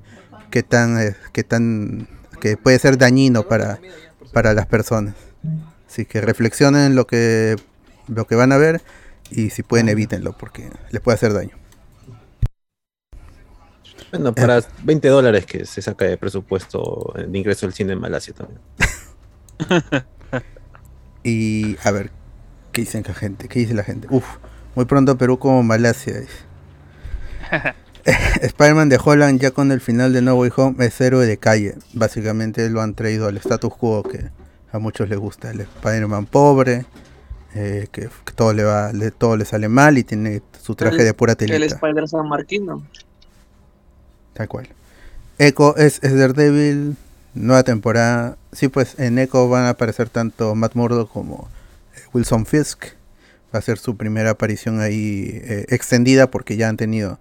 [0.50, 2.08] qué tan, eh, qué tan,
[2.40, 3.78] que puede ser dañino para,
[4.32, 5.14] para las personas.
[5.88, 7.56] Así que reflexionen lo que,
[8.08, 8.82] lo que van a ver
[9.30, 11.56] y si pueden evítenlo porque les puede hacer daño.
[14.10, 18.34] Bueno, para 20 dólares que se saca de presupuesto de ingreso del cine en Malasia
[18.34, 18.60] también.
[21.24, 22.10] Y a ver,
[22.74, 23.48] ¿qué dicen la gente?
[23.48, 24.06] ¿Qué dice la gente?
[24.10, 24.24] Uf,
[24.74, 26.14] muy pronto Perú como Malasia.
[28.42, 31.74] Spider-Man de Holland ya con el final de No Way Home es héroe de calle.
[31.94, 34.28] Básicamente lo han traído al status quo que
[34.72, 35.51] a muchos les gusta.
[35.51, 36.84] El Spider-Man pobre,
[37.55, 40.98] eh, que, que todo le va, le- todo le sale mal y tiene su traje
[40.98, 41.74] El- de pura El telita.
[41.76, 42.82] Spider San Marquino.
[44.34, 44.68] Tal cual.
[45.38, 46.96] Echo es, es Daredevil,
[47.34, 48.36] nueva temporada.
[48.52, 51.48] Sí, pues en Echo van a aparecer tanto Matt Murdock como
[52.15, 52.86] Wilson Fisk.
[53.55, 57.19] Va a ser su primera aparición ahí eh, extendida porque ya han tenido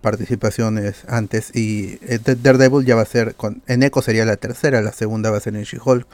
[0.00, 1.54] participaciones antes.
[1.54, 4.92] Y eh, Da- Daredevil ya va a ser, con, en Echo sería la tercera, la
[4.92, 6.06] segunda va a ser en She-Hulk.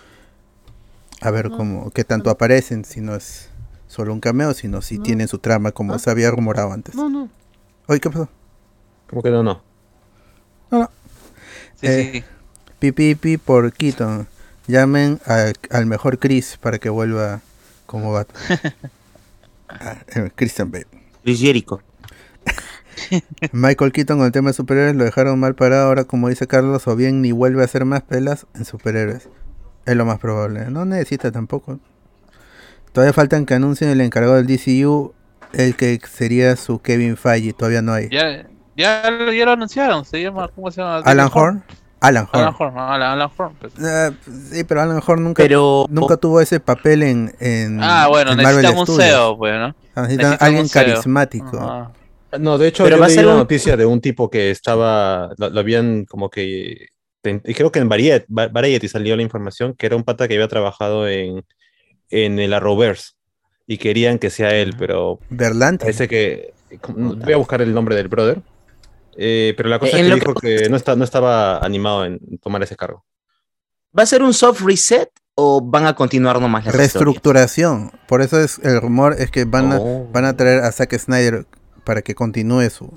[1.22, 3.48] A ver cómo, qué tanto aparecen, si no es
[3.88, 6.94] solo un cameo, sino si tienen su trama como se había rumorado antes.
[6.94, 7.30] No, no.
[7.86, 8.28] Oye, ¿qué pasó?
[9.08, 9.62] ¿Cómo que no, no?
[11.80, 12.24] Sí, Eh, sí.
[12.78, 14.26] Pipipi por Keaton.
[14.66, 17.40] Llamen al, al mejor Chris para que vuelva
[17.86, 18.42] como Batman.
[19.68, 20.86] Ah, eh, Christian Bale.
[21.24, 21.80] Chris Jericho.
[23.52, 26.86] Michael Keaton con el tema de superhéroes lo dejaron mal parado ahora como dice Carlos
[26.86, 29.28] o bien ni vuelve a hacer más pelas en superhéroes.
[29.84, 30.70] Es lo más probable.
[30.70, 31.80] No necesita tampoco.
[32.92, 35.12] Todavía faltan que anuncien el encargado del DCU,
[35.52, 37.52] el que sería su Kevin Feige.
[37.52, 38.08] Todavía no hay.
[38.08, 38.46] Ya,
[38.76, 39.02] ya,
[39.32, 40.04] ya lo anunciaron.
[40.04, 40.98] Se llama, ¿cómo se llama?
[40.98, 41.62] Alan Horn.
[42.00, 42.42] Alan Horn.
[42.42, 43.54] Alan Horn, Alan, Alan Horn.
[43.60, 43.72] pues.
[43.80, 44.10] Ah,
[44.52, 48.36] sí, pero Alan Horn nunca, Pero- nunca tuvo ese papel en, en Ah, bueno, en
[48.38, 49.04] Marvel necesitan un Studios.
[49.04, 49.64] CEO, pues, ¿no?
[49.66, 51.58] Ah, necesitan Necesitan alguien un carismático.
[51.58, 51.92] Ajá.
[52.38, 54.28] No, de hecho, Pero yo va a leí ser una un- noticia de un tipo
[54.30, 56.88] que estaba, lo, lo habían como que,
[57.22, 60.28] ten- y creo que en Variety, Va- Variety salió la información, que era un pata
[60.28, 61.44] que había trabajado en,
[62.10, 63.12] en el Arrowverse
[63.66, 65.84] y querían que sea él, pero Berlanti.
[65.84, 66.52] parece que,
[66.88, 68.42] voy a buscar el nombre del brother,
[69.16, 72.18] eh, pero la cosa En es que dijo que no, está, no estaba animado en
[72.38, 73.04] tomar ese cargo.
[73.98, 77.92] ¿Va a ser un soft reset o van a continuar nomás la Reestructuración.
[78.08, 80.08] Por eso es el rumor es que van a, Oh.
[80.12, 81.46] van a traer a Zack Snyder
[81.84, 82.90] para que continúe su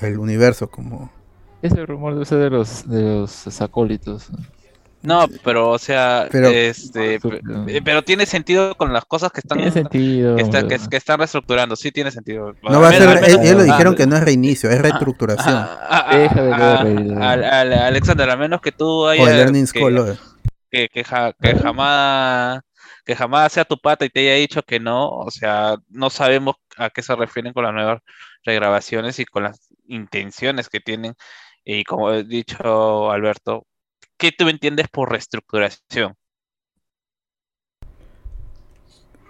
[0.00, 1.10] el universo como
[1.62, 4.28] Ese rumor debe ser de los, de los acólitos.
[5.00, 9.40] No, pero, o sea, Pero- este, pe- eh, pero tiene sentido con las cosas que
[9.40, 10.34] están, sentido.
[10.34, 11.76] que, está- pero- que, que están reestructurando.
[11.76, 12.54] Sí, tiene sentido.
[12.62, 15.54] no va a ser menos- ellos, lo ah, dijeron que no es reinicio, es reestructuración.
[15.54, 19.12] ah, ah, Deja de ah, ver, ah, al- al- Alexander, a menos que tú o
[19.12, 19.72] el hayas
[20.70, 22.60] que, que, ja- que jamás
[23.04, 26.56] que jamás sea tu pata y te haya dicho que no, o sea, no sabemos
[26.76, 28.00] a qué se refieren con las nuevas
[28.44, 31.14] regrabaciones y con las intenciones que tienen.
[31.64, 33.64] Y como he dicho Alberto,
[34.18, 36.14] ¿qué tú entiendes por reestructuración?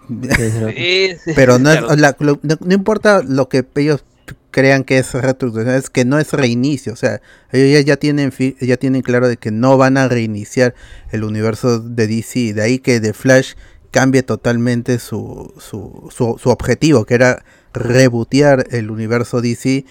[0.76, 4.04] Es- Pero no, es- la- no, no importa lo que ellos
[4.50, 7.20] crean que es reestructuración, es que no es reinicio, o sea,
[7.52, 10.74] ellos ya, ya tienen fi- ya tienen claro de que no van a reiniciar
[11.12, 13.52] el universo de DC, de ahí que The Flash
[13.90, 17.44] cambie totalmente su, su, su, su objetivo, que era
[17.74, 19.84] rebotear el universo DC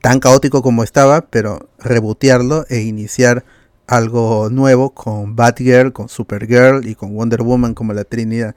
[0.00, 3.44] tan caótico como estaba, pero rebotearlo e iniciar
[3.88, 8.54] algo nuevo con Batgirl, con Supergirl y con Wonder Woman como la Trinidad.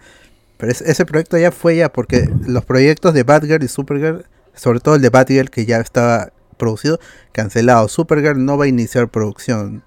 [0.58, 4.80] Pero ese, ese proyecto ya fue ya porque los proyectos de Batgirl y Supergirl, sobre
[4.80, 7.00] todo el de Batgirl que ya estaba producido,
[7.32, 7.88] cancelado.
[7.88, 9.84] Supergirl no va a iniciar producción.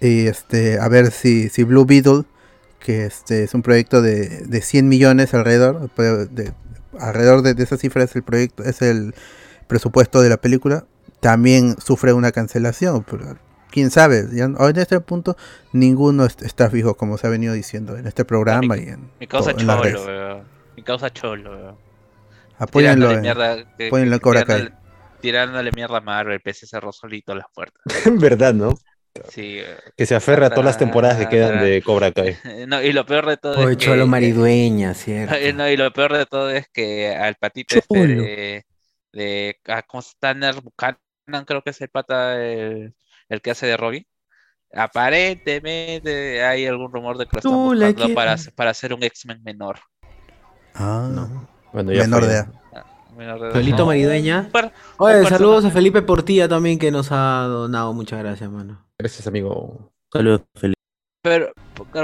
[0.00, 2.24] Y este, a ver si, si Blue Beetle,
[2.80, 6.52] que este es un proyecto de, de 100 millones alrededor, de, de-
[6.98, 9.14] alrededor de, de esa cifra es el proyecto, es el
[9.68, 10.86] presupuesto de la película,
[11.20, 13.04] también sufre una cancelación.
[13.08, 13.36] Pero
[13.70, 15.36] quién sabe, ya, en este punto
[15.72, 19.26] ninguno est- está fijo, como se ha venido diciendo en este programa y en, Mi
[19.26, 20.44] causa todo- en cholo, weón.
[20.76, 21.76] Mi causa cholo, weón.
[22.58, 24.56] Apóyenlo Tirándole en- mierda, que- apóyenlo en Cobra Kai.
[24.62, 24.80] tirándole-
[25.20, 27.82] Tirándole mierda a Marvel, el PC cerró solito las puertas.
[28.38, 28.74] ¿Verdad, no?
[29.28, 29.76] Sí, weón.
[29.96, 32.36] Que se aferra a todas las temporadas que quedan de Cobra Kai.
[32.68, 33.84] No, y lo peor de todo Oye, es que...
[33.84, 35.34] cholo maridueña, cierto.
[35.34, 38.64] Eh, No, y lo peor de todo es que al patito este de,
[39.12, 40.18] de ah, ¿cómo se llama?
[40.20, 42.94] Tanner Buchanan, creo que es el pata el,
[43.30, 44.04] el que hace de Robin.
[44.72, 47.52] Aparentemente hay algún rumor de que lo están
[47.94, 49.78] buscando para, para hacer un X-Men menor.
[50.74, 51.08] Ah,
[51.72, 52.52] Bueno, ya menor de edad.
[53.16, 53.54] Menor de edad.
[53.54, 54.48] Felito No, Maridueña.
[54.98, 55.70] Oye, saludos a.
[55.70, 57.92] Felipe Portilla también que nos ha donado.
[57.92, 58.86] Muchas gracias, mano.
[58.98, 59.92] Gracias, amigo.
[60.12, 60.78] Saludos, Felipe.
[61.22, 61.52] Pero,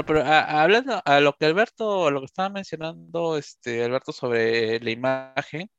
[0.05, 4.79] pero a- hablando a lo que Alberto, a lo que estaba mencionando, este, Alberto sobre
[4.79, 5.71] la imagen,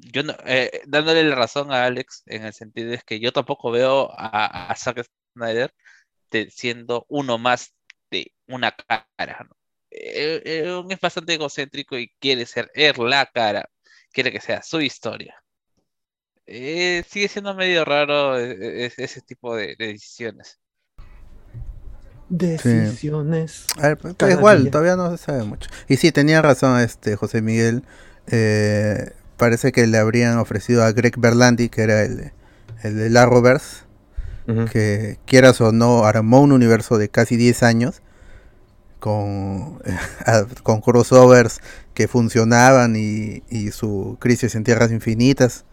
[0.00, 3.70] yo no- eh, dándole la razón a Alex en el sentido de que yo tampoco
[3.70, 5.74] veo a, a Zack Snyder
[6.30, 7.74] de- siendo uno más
[8.10, 9.56] de una cara, ¿no?
[9.90, 13.70] Eh, eh, es bastante egocéntrico y quiere ser él la cara,
[14.12, 15.42] quiere que sea su historia.
[16.46, 20.58] Eh, sigue siendo medio raro eh, eh, ese tipo de- de decisiones.
[22.28, 23.66] Decisiones.
[23.78, 24.70] A ver, pero cada igual, día.
[24.70, 25.70] todavía no se sabe mucho.
[25.88, 27.84] Y sí, tenía razón este José Miguel.
[28.28, 32.32] eh, parece que le habrían ofrecido a Greg Berlanti, que era el,
[32.82, 33.84] el de Arrowverse,
[34.70, 38.02] que quieras o no, armó un universo de casi 10 años
[39.00, 39.80] con,
[40.62, 41.60] con crossovers
[41.94, 45.64] que funcionaban y, y su Crisis en Tierras Infinitas.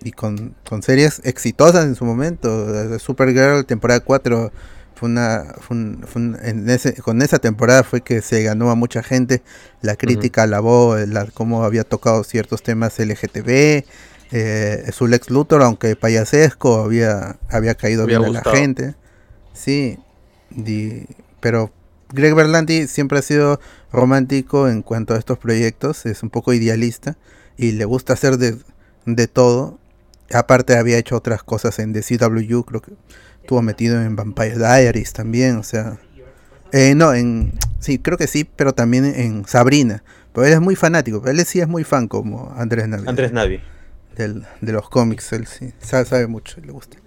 [0.00, 2.98] Y con, con series exitosas en su momento.
[3.00, 4.52] Supergirl, temporada 4,
[4.98, 8.70] fue una, fue un- fue un- en ese, con esa temporada fue que se ganó
[8.70, 9.42] a mucha gente.
[9.80, 13.84] La crítica alabó eh, la- cómo había tocado ciertos temas LGTB.
[14.30, 18.94] Eh, su Lex Luthor, aunque payasesco, había, había caído Había bien a la gente.
[19.54, 19.98] Sí,
[20.50, 21.06] di-
[21.40, 21.70] pero
[22.12, 23.60] Greg Berlanti siempre ha sido
[23.92, 27.16] romántico en cuanto a estos proyectos, es un poco idealista
[27.56, 28.56] y le gusta hacer de,
[29.06, 29.78] de todo.
[30.32, 32.92] Aparte había hecho otras cosas en The CW, creo que
[33.48, 35.96] estuvo metido en Vampire Diaries también, o sea...
[36.72, 37.54] eh, no, en...
[37.78, 40.02] Sí, creo que sí, pero también en Sabrina.
[40.34, 43.08] Pero él es muy fanático, él sí es muy fan como Andrés Navi.
[43.08, 43.62] Andrés Navi.
[44.16, 46.98] Del, de los cómics, él sí, sabe, sabe mucho, le gusta.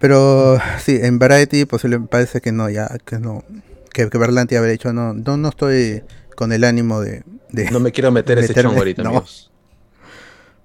[0.00, 3.44] Pero sí, en Variety posiblemente parece que no, ya, que no,
[3.92, 6.02] que, que Berlanti habría dicho, no, no, no estoy
[6.34, 7.22] con el ánimo de...
[7.50, 9.10] de No me quiero meter ese chongo ahorita, no.
[9.10, 9.52] amigos.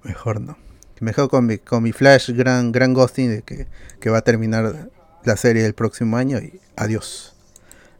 [0.03, 0.58] Mejor no.
[1.02, 3.68] Mejor con mi, con mi Flash gran, gran ghosting de que,
[3.99, 4.90] que va a terminar
[5.23, 7.34] la serie el próximo año y adiós.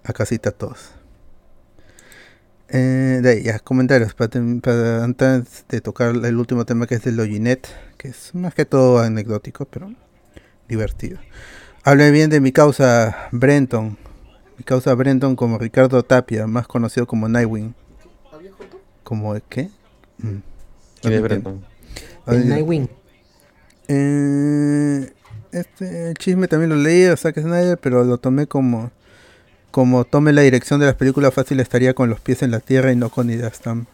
[0.04, 0.92] A casita a todos.
[2.70, 4.30] Eh, de ahí, ya, comentarios para,
[4.62, 7.68] para antes de tocar el último tema que es de Loginet,
[7.98, 9.92] que es más que todo anecdótico, pero
[10.70, 11.20] divertido.
[11.84, 13.98] Hable bien de mi causa Brenton.
[14.60, 17.74] Mi causa Brenton como Ricardo Tapia, más conocido como Nightwing.
[19.04, 19.72] ¿Como qué?
[20.20, 20.38] Mm.
[21.02, 21.22] ¿Quién es.
[21.24, 21.71] Brenton?
[22.28, 22.90] El Nightwing.
[23.88, 25.12] Eh,
[25.52, 28.92] este chisme también lo leí a Zack Snyder, pero lo tomé como
[29.72, 32.92] como tome la dirección de las películas fácil estaría con los pies en la tierra
[32.92, 33.88] y no con ideas tan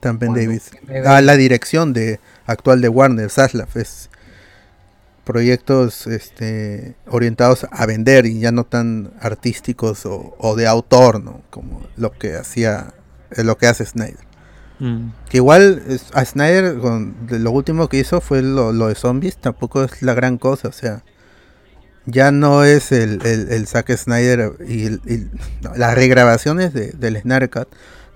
[0.00, 0.70] tan Ben Bueno, Davis.
[1.06, 4.10] Ah, la dirección de actual de Warner, Zaslav, es
[5.24, 11.42] proyectos este orientados a vender y ya no tan artísticos o, o de autor, ¿no?
[11.50, 12.94] Como lo que hacía
[13.36, 14.31] lo que hace Snyder.
[15.30, 18.94] Que igual es- a Snyder con, de lo último que hizo fue lo, lo de
[18.94, 21.04] zombies, tampoco es la gran cosa, o sea,
[22.04, 25.28] ya no es el, el, el Zack Snyder y, el- y-
[25.62, 27.68] no, las regrabaciones de, del Snyder Cut,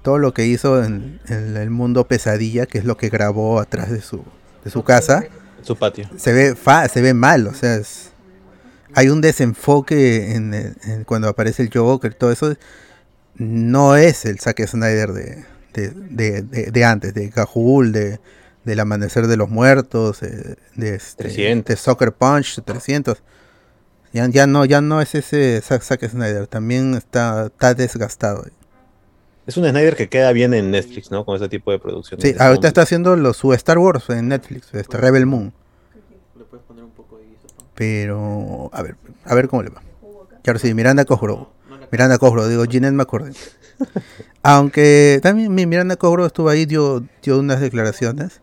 [0.03, 3.91] todo lo que hizo en, en el mundo pesadilla, que es lo que grabó atrás
[3.91, 4.25] de su,
[4.65, 5.25] de su casa,
[5.63, 6.09] Su patio.
[6.17, 8.11] se ve fa, se ve mal, o sea, es-
[8.95, 12.55] hay un desenfoque en cuando aparece el Joker, todo eso
[13.37, 15.45] no es el Zack Snyder de,
[15.83, 18.21] de, de- de- de antes, de Gahul, de
[18.65, 21.69] del Amanecer de los Muertos, eh, de, este, 300.
[21.73, 23.23] de Soccer Punch 300.
[24.13, 28.45] Ya, ya no ya no es ese Zack, Zack Snyder, también está, está desgastado.
[29.47, 31.25] Es un Snyder que queda bien en Netflix, ¿no?
[31.25, 32.23] Con ese tipo de producciones.
[32.25, 32.69] Sí, ahorita zombies.
[32.69, 35.53] está haciendo lo, su Star Wars en Netflix, este Rebel Moon.
[36.37, 37.47] ¿Le puedes poner un poco de guiso,
[37.77, 39.81] Pero, a ver, a ver cómo le va.
[40.45, 41.47] Y ahora sí, Miranda Cosgrove.
[41.91, 43.35] Miranda Cosgrove, digo, Ginette McCorden.
[44.43, 48.41] Aunque también mi Miranda Cosgrove estuvo ahí, dio, dio unas declaraciones.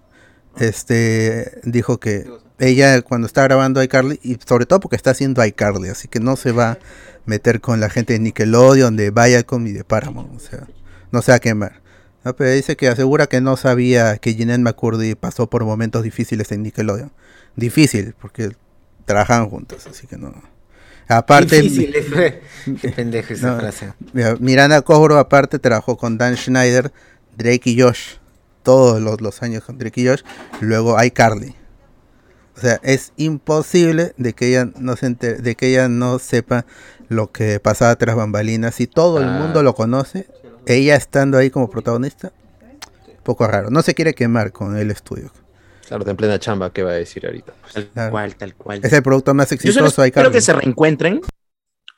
[0.58, 2.28] Este, dijo que
[2.60, 6.36] ella cuando está grabando iCarly, y sobre todo porque está haciendo iCarly, así que no
[6.36, 6.78] se va a
[7.26, 10.68] meter con la gente de Nickelodeon, de Viacom y de Paramount, o sea,
[11.12, 11.82] no se va a quemar.
[12.24, 16.52] No, pero dice que asegura que no sabía que Jeanette McCurdy pasó por momentos difíciles
[16.54, 17.12] en Nickelodeon.
[17.58, 18.52] Difícil, porque
[19.06, 20.34] trabajaban juntos, así que no.
[21.08, 21.94] Aparte, Difícil.
[22.82, 23.94] Qué pendejo esa no, frase.
[24.40, 26.92] Miranda Cosgrove aparte trabajó con Dan Schneider,
[27.38, 28.16] Drake y Josh,
[28.64, 30.22] todos los, los años con Drake y Josh,
[30.62, 31.56] luego iCarly.
[32.56, 36.66] O sea, es imposible de que ella no se de que ella no sepa
[37.10, 38.76] lo que pasaba tras bambalinas.
[38.76, 39.40] Si todo el Ah.
[39.40, 40.28] mundo lo conoce,
[40.68, 42.32] ella estando ahí como protagonista,
[43.24, 43.72] poco raro.
[43.72, 45.32] No se quiere quemar con el estudio.
[45.88, 47.54] Claro, en plena chamba, ¿qué va a decir ahorita?
[47.74, 48.12] Tal Claro.
[48.12, 48.80] cual, tal cual.
[48.84, 50.32] Es el producto más Yo exitoso espero iCarly.
[50.32, 51.22] que se reencuentren,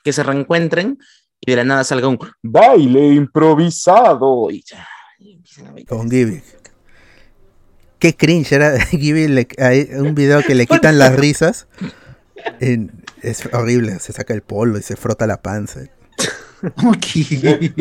[0.04, 0.98] que se reencuentren
[1.40, 4.50] y de la nada salga un baile improvisado.
[4.52, 4.88] Y ya.
[5.88, 6.42] Con Gibby.
[8.00, 11.68] Qué cringe era Gibby, le- hay un video que le quitan las risas.
[12.60, 12.92] En-
[13.22, 15.82] es horrible, se saca el polo y se frota la panza.
[17.02, 17.74] Gibby.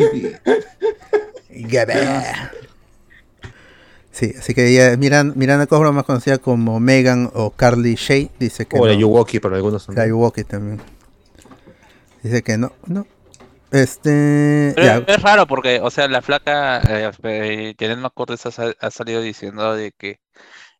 [4.15, 8.65] Sí, así que ella, Miranda, Miranda Cosgrove, más conocida como Megan o Carly Shay, dice
[8.65, 8.99] que O la no.
[8.99, 9.89] Yuwoki para algunos.
[9.89, 10.79] La Yuwoki también.
[12.23, 13.05] Dice que no, no.
[13.71, 14.73] Este.
[14.75, 18.91] Pero es raro porque, o sea, la flaca, eh, eh, Janet McCurdy ha, sal- ha
[18.91, 20.19] salido diciendo de que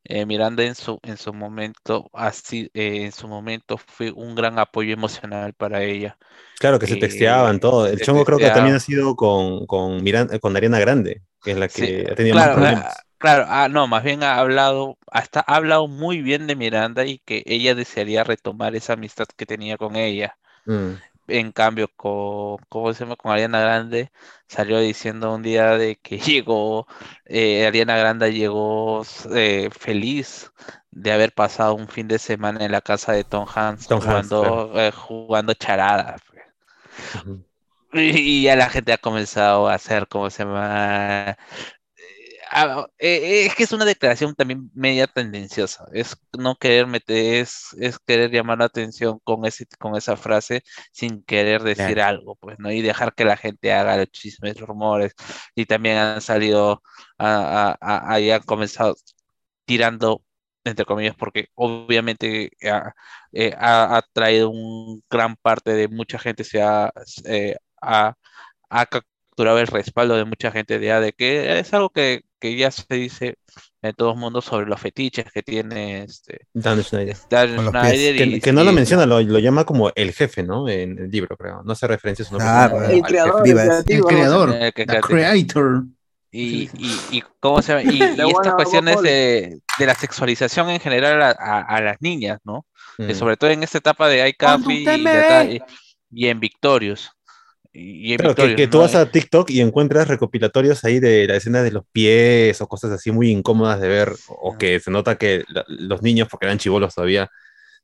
[0.05, 4.93] eh, Miranda en su en su momento así en su momento fue un gran apoyo
[4.93, 6.17] emocional para ella.
[6.59, 7.85] Claro, que se Eh, texteaban todo.
[7.87, 11.57] El chongo creo que también ha sido con, con, Miranda, con Ariana Grande, que es
[11.57, 13.04] la que Sí, ha tenido claro, más problemas.
[13.25, 17.17] Claro, ah, no, más bien ha hablado, hasta ha hablado muy bien de Miranda y
[17.17, 20.37] que ella desearía retomar esa amistad que tenía con ella.
[20.65, 20.91] Mm.
[21.27, 23.15] En cambio, con, ¿cómo se llama?
[23.15, 24.11] Con Ariana Grande
[24.47, 26.85] salió diciendo un día de que llegó,
[27.25, 29.03] eh, Ariana Grande llegó
[29.33, 30.51] eh, feliz
[30.91, 34.71] de haber pasado un fin de semana en la casa de Tom Hanks Tom jugando,
[34.75, 36.17] eh, jugando charada.
[36.29, 37.39] pues.
[37.93, 41.37] Y ya la gente ha comenzado a hacer, ¿cómo se llama?
[42.57, 45.85] Eh, ah, eh, es que es una declaración también media tendenciosa.
[45.93, 50.63] Es no querer meter, es, es querer llamar la atención con ese, con esa frase
[50.93, 52.09] sin querer decir Claro.
[52.19, 52.71] algo, pues, ¿no?
[52.71, 55.13] Y dejar que la gente haga los chismes, rumores.
[55.53, 56.81] Y también han salido,
[57.17, 58.95] a, a- a- ahí han comenzado
[59.65, 60.23] tirando,
[60.63, 62.93] entre comillas, porque obviamente ha,
[63.31, 66.91] eh, ha, ha traído un gran parte de mucha gente, se ha,
[67.25, 68.15] eh, ha,
[68.69, 72.69] ha capturado el respaldo de mucha gente de, de que es algo que, que ya
[72.71, 73.37] se dice
[73.81, 77.17] en todo el mundo sobre los fetiches que tiene este Dan Schneider.
[77.29, 77.67] Dan.
[77.69, 80.67] Schneider Que, y, que no lo menciona, lo, lo llama como el jefe, ¿no?
[80.69, 81.61] En el libro, creo.
[81.63, 82.49] No hace referencia a su nombre.
[82.49, 82.83] Ah, como.
[82.85, 83.59] El creador, el.
[83.87, 85.83] El creador, que- the que- creator.
[86.31, 87.81] Y, y, y cómo se?
[87.83, 92.01] Y, y De estas cuestiones de, de la sexualización en general a, a- a las
[92.01, 92.65] niñas, ¿no?
[92.97, 93.11] Mm.
[93.13, 94.57] sobre todo en esta etapa de de acá-
[95.45, 95.59] y,
[96.11, 97.11] y en Victorious.
[97.75, 101.71] Y, Claro, que, tú vas a TikTok y encuentras recopilatorios ahí de la escena de
[101.71, 105.65] los pies o cosas así muy incómodas de ver, o que se nota que la-
[105.67, 107.29] los niños, porque eran chivolos todavía,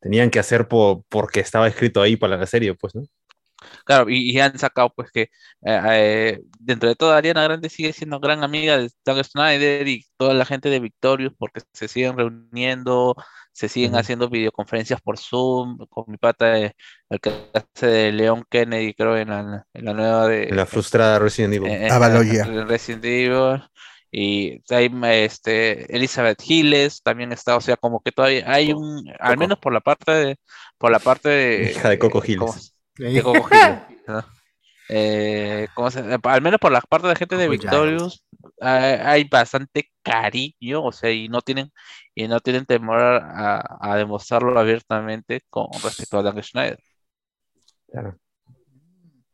[0.02, 3.04] tenían que hacer po- porque estaba escrito ahí para la serie, pues, ¿no?
[3.86, 5.30] Claro, y, y han sacado pues que eh,
[5.64, 10.34] eh, dentro de todo Ariana Grande sigue siendo gran amiga de Doug Snyder y toda
[10.34, 13.16] la gente de Victorious porque se siguen reuniendo,
[13.52, 16.74] se siguen haciendo videoconferencias por Zoom con mi pata, eh,
[17.10, 20.66] el que hace de Leon Kennedy, creo, en la, en la nueva de En la
[20.66, 21.92] frustrada Resident Evil.
[21.92, 22.44] Avalogia.
[22.44, 23.62] en Resident Evil.
[24.14, 24.92] Y hay
[25.24, 29.40] este, Elizabeth Giles también está, o sea, como que todavía hay un, al Coco.
[29.40, 30.38] menos por la parte de,
[30.78, 32.76] por la parte de, Hija de Coco Giles.
[32.96, 34.24] ¿Cómo se- de Coco Giles, ¿no?
[34.90, 38.26] Eh, ¿cómo se- al menos por la parte de gente de Victorious
[38.60, 41.72] hay, hay bastante cariño, o sea, y no tienen
[42.16, 46.80] y no tienen temor a, a demostrarlo abiertamente con respecto a Dan Schneider.
[47.92, 48.18] Claro.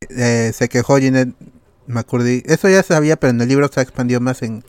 [0.10, 1.34] eh, se quejó Jeanette
[1.88, 2.44] McCurdy.
[2.46, 4.64] Eso ya sabía, pero en el libro se ha expandido más en.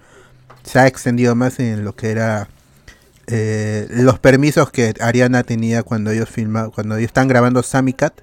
[0.64, 2.48] Se ha extendido más en lo que era
[3.28, 8.14] eh, los permisos que Ariana tenía cuando ellos filmaban, cuando ellos están grabando Sammy Cat.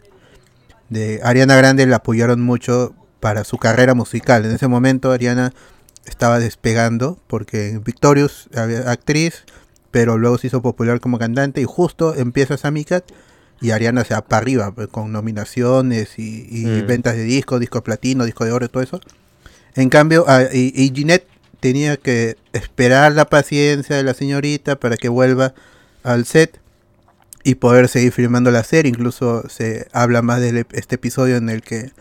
[0.89, 4.45] De Ariana Grande la apoyaron mucho para su carrera musical.
[4.45, 5.51] En ese momento Ariana
[6.05, 9.43] estaba despegando porque en Victorious había actriz,
[9.91, 13.05] pero luego se hizo popular como cantante y justo empieza Sammy Cat
[13.61, 16.87] y Ariana se va para arriba pues, con nominaciones y, y Mm.
[16.87, 18.99] ventas de disco, disco platino, disco de oro y todo eso.
[19.75, 21.27] En cambio, ah, y, y Ginette
[21.59, 25.53] tenía que esperar la paciencia de la señorita para que vuelva
[26.03, 26.59] al set
[27.45, 28.89] y poder seguir filmando la serie.
[28.89, 31.91] Incluso se habla más de este episodio en el que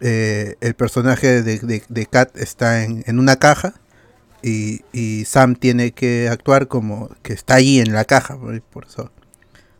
[0.00, 3.72] eh, el personaje de, de, de Kat está en, en una caja
[4.42, 8.38] y, y Sam tiene que actuar como que está ahí en la caja.
[8.38, 9.10] Por, por eso.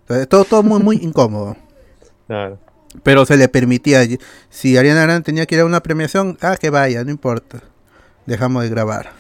[0.01, 1.55] Entonces, todo, todo muy, muy incómodo.
[2.27, 2.59] Claro.
[3.03, 4.01] Pero se le permitía.
[4.49, 7.63] Si Ariana Grande tenía que ir a una premiación, ah, que vaya, no importa.
[8.25, 9.13] Dejamos de grabar.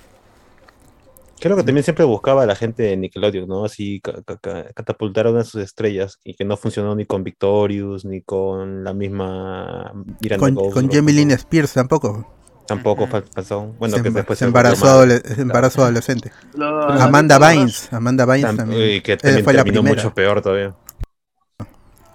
[1.40, 3.64] Creo que también siempre buscaba a la gente de Nickelodeon, ¿no?
[3.64, 7.04] Así ca- ca- ca- catapultar a una de sus estrellas y que no funcionó ni
[7.04, 12.30] con Victorious ni con la misma Miranda Con, Cosgrove, con Jamie Lynn Spears tampoco.
[12.66, 13.74] Tampoco pasó.
[13.78, 15.02] Bueno, se, que emba- después se embarazó,
[15.36, 16.32] embarazó adolescente.
[16.58, 17.92] Amanda Bynes.
[17.92, 18.90] Amanda Bynes Tam- también.
[18.96, 20.02] y que también fue la terminó primera.
[20.02, 20.74] mucho peor todavía.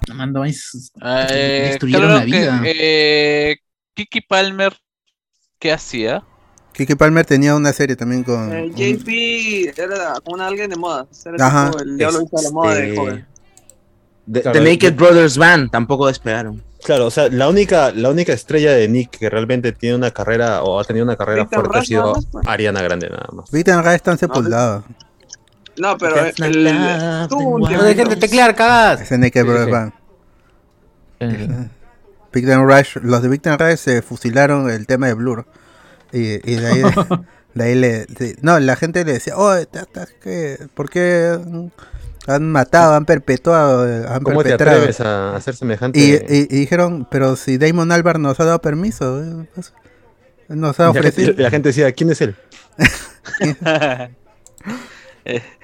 [0.10, 2.62] Amanda Bynes Eh, destruyeron la vida.
[2.64, 3.58] que eh,
[3.94, 4.74] Kiki Palmer,
[5.60, 6.24] ¿qué hacía?
[6.74, 8.54] Kiki Palmer tenía una serie también con.
[8.54, 11.06] Eh, un- JP era como un alguien de moda.
[11.26, 11.72] Era Ajá.
[11.72, 13.26] tipo el diablo a la moda de Este, joven.
[14.32, 16.64] The, Claro, The Naked de- Brothers Band tampoco despegaron.
[16.84, 20.64] Claro, o sea, la única, la única estrella de Nick que realmente tiene una carrera
[20.64, 22.48] o ha tenido una carrera Victor fuerte ha sido más, pues.
[22.48, 23.52] Ariana Grande nada más.
[23.52, 24.86] Victor Ray están sepultados.
[25.78, 29.02] No, pero el, de teclear, cagadas.
[29.02, 29.72] Ese Naked Sí, Brothers sí.
[29.72, 29.94] Band.
[31.22, 31.70] Eh,
[32.32, 35.46] Victor Rush, los de Victor Rush se fusilaron el tema de Blur.
[36.12, 36.82] Y, y de ahí,
[37.54, 40.68] de ahí le, de- no, la gente le decía, oh, ta- ta- ¿qué?
[40.74, 41.38] ¿por qué
[42.28, 44.78] han matado, han perpetuado, han ¿Cómo te perpetrado?
[44.78, 46.00] atreves a hacer semejante?
[46.00, 49.74] Y, y- y dijeron, pero si Damon Albarn nos ha dado permiso, eh, pues,
[50.50, 51.34] nos ha Y la, gente, ofrecido.
[51.38, 52.36] la gente decía, ¿quién es él?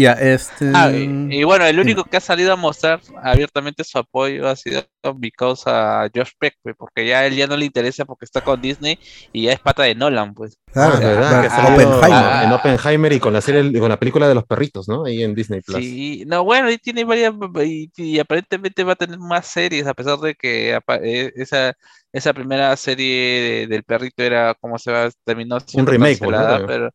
[0.00, 0.70] Ya, este.
[0.74, 4.56] Ah, y, y bueno, el único que ha salido a mostrar abiertamente su apoyo ha
[4.56, 4.82] sido
[5.18, 8.60] mi causa Josh Peck, pues, porque ya él ya no le interesa porque está con
[8.60, 8.96] Disney
[9.32, 10.56] y ya es pata de Nolan, pues.
[10.72, 11.28] Claro, Ah, ¿verdad?
[11.28, 12.44] claro, Que salió Oppenheimer.
[12.44, 15.04] En Oppenheimer y con la serie, con la película de los perritos, ¿no?
[15.04, 15.78] Ahí en Disney Plus.
[15.84, 19.92] Sí, no, bueno, y tiene varias, y, y aparentemente va a tener más series, a
[19.94, 21.74] pesar de que apa- eh, esa,
[22.12, 26.66] esa primera serie de- del perrito era, como se va, terminó siendo remake, ¿no?
[26.66, 26.90] pero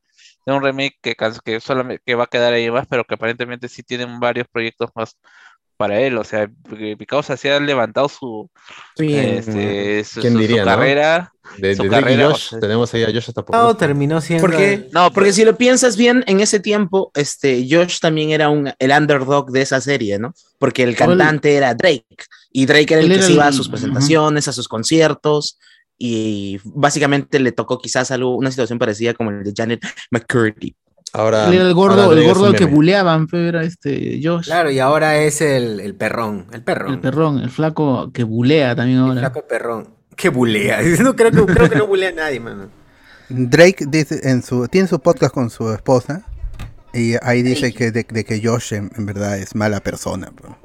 [0.45, 3.67] es un remake que, que solamente que va a quedar ahí más, pero que aparentemente
[3.67, 5.17] sí tienen varios proyectos más
[5.77, 8.49] para él, o sea, porque mi causa sí ha levantado su,
[8.97, 10.71] Sí, este, su, ¿Quién su- su diría, no?
[10.71, 13.63] carrera, De, su de carrera, o Josh, sea, tenemos ahí a Josh hasta por Todo
[13.67, 13.79] gusto.
[13.79, 14.47] terminó siendo.
[14.47, 18.71] Porque, no, porque si lo piensas bien, en ese tiempo, este, Josh también era un,
[18.79, 20.33] el underdog de esa serie, ¿no?
[20.59, 22.05] Porque el cantante era Drake,
[22.51, 25.59] y Drake era el que era se iba a sus presentaciones, a sus conciertos,
[25.97, 30.75] y básicamente le tocó quizás algo, una situación parecida como el de Janet McCurdy.
[31.13, 34.45] Ahora, el gordo, ahora el gordo que buleaban, pero era este Josh.
[34.47, 36.47] Claro, y ahora es el, el perrón.
[36.51, 36.93] El perrón.
[36.95, 39.19] El perrón, el flaco que bulea también El ahora.
[39.21, 39.87] flaco perrón.
[40.17, 40.79] ¿Qué bulea?
[41.01, 42.69] No, creo, que, creo que no bulea a nadie, mano.
[43.29, 46.25] Drake dice en su, tiene su podcast con su esposa.
[46.93, 50.31] Y ahí dice que de, de que Josh en, en verdad es mala persona.
[50.35, 50.57] bro.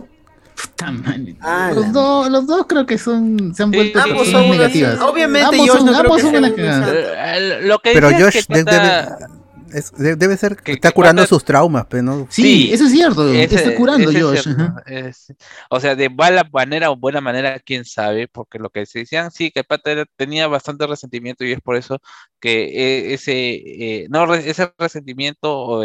[0.63, 1.37] Puta madre.
[1.41, 3.99] Ah, los, la- dos, los dos creo que son, se han Sí, vuelto
[4.43, 5.01] unas- negativas.
[5.01, 7.37] obviamente ambos Josh son, no creo ambos que son sea una un cagada.
[7.37, 9.40] Eh, lo que Pero es Josh que de- trata- debe,
[9.73, 12.27] es- de- debe ser que- está que curando sus traumas, pero no.
[12.31, 13.29] Sí, Sí, eso es cierto.
[13.33, 14.49] Ese- está curando es Josh.
[14.49, 14.83] ajá.
[14.87, 15.33] es-
[15.71, 19.31] o sea, de mala manera o buena manera, quién sabe, porque lo que se decían,
[19.31, 21.99] sí, que el pata era- tenía bastante resentimiento y es por eso
[22.41, 25.85] que eh, ese, eh, no, ese resentimiento o,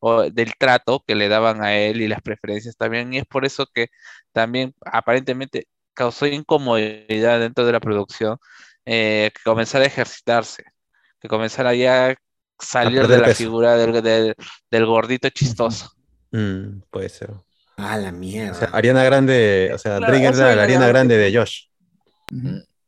[0.00, 3.44] o del trato que le daban a él y las preferencias también, y es por
[3.44, 3.88] eso que
[4.32, 8.38] también aparentemente causó incomodidad dentro de la producción,
[8.84, 10.64] eh, que comenzara a ejercitarse,
[11.20, 12.14] que comenzara ya a
[12.58, 13.38] salir de la peso.
[13.38, 14.34] figura del, del,
[14.70, 15.90] del gordito chistoso.
[16.32, 17.30] Mm, puede ser.
[17.76, 18.70] Ah, la O sea, mierda.
[18.72, 21.64] Ariana Grande, o sea, Claro, Drake era la Ariana Grande de Josh.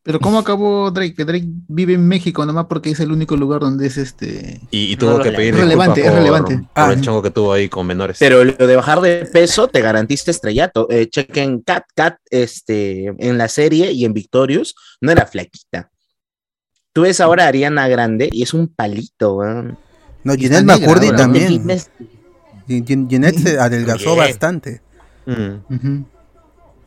[0.03, 1.15] Pero ¿cómo acabó Drake?
[1.15, 4.59] Que Drake vive en México nomás porque es el único lugar donde es este...
[4.71, 6.57] Y, y tuvo No, que es pedir relevante, disculpas es relevante.
[6.57, 6.93] por Ah.
[6.95, 8.17] el chongo que tuvo ahí con menores.
[8.19, 10.87] Pero lo de bajar de peso te garantiza estrellato.
[10.91, 15.91] Eh, chequen Cat, Cat, este, en la serie y en Victorious, no era flaquita.
[16.99, 19.79] Tú ves ahora a Ariana Grande y es un palito, weón.
[20.25, 21.65] No, Ginette McCurdy también.
[22.67, 24.83] Ginette se adelgazó bastante.
[25.25, 26.03] Mm.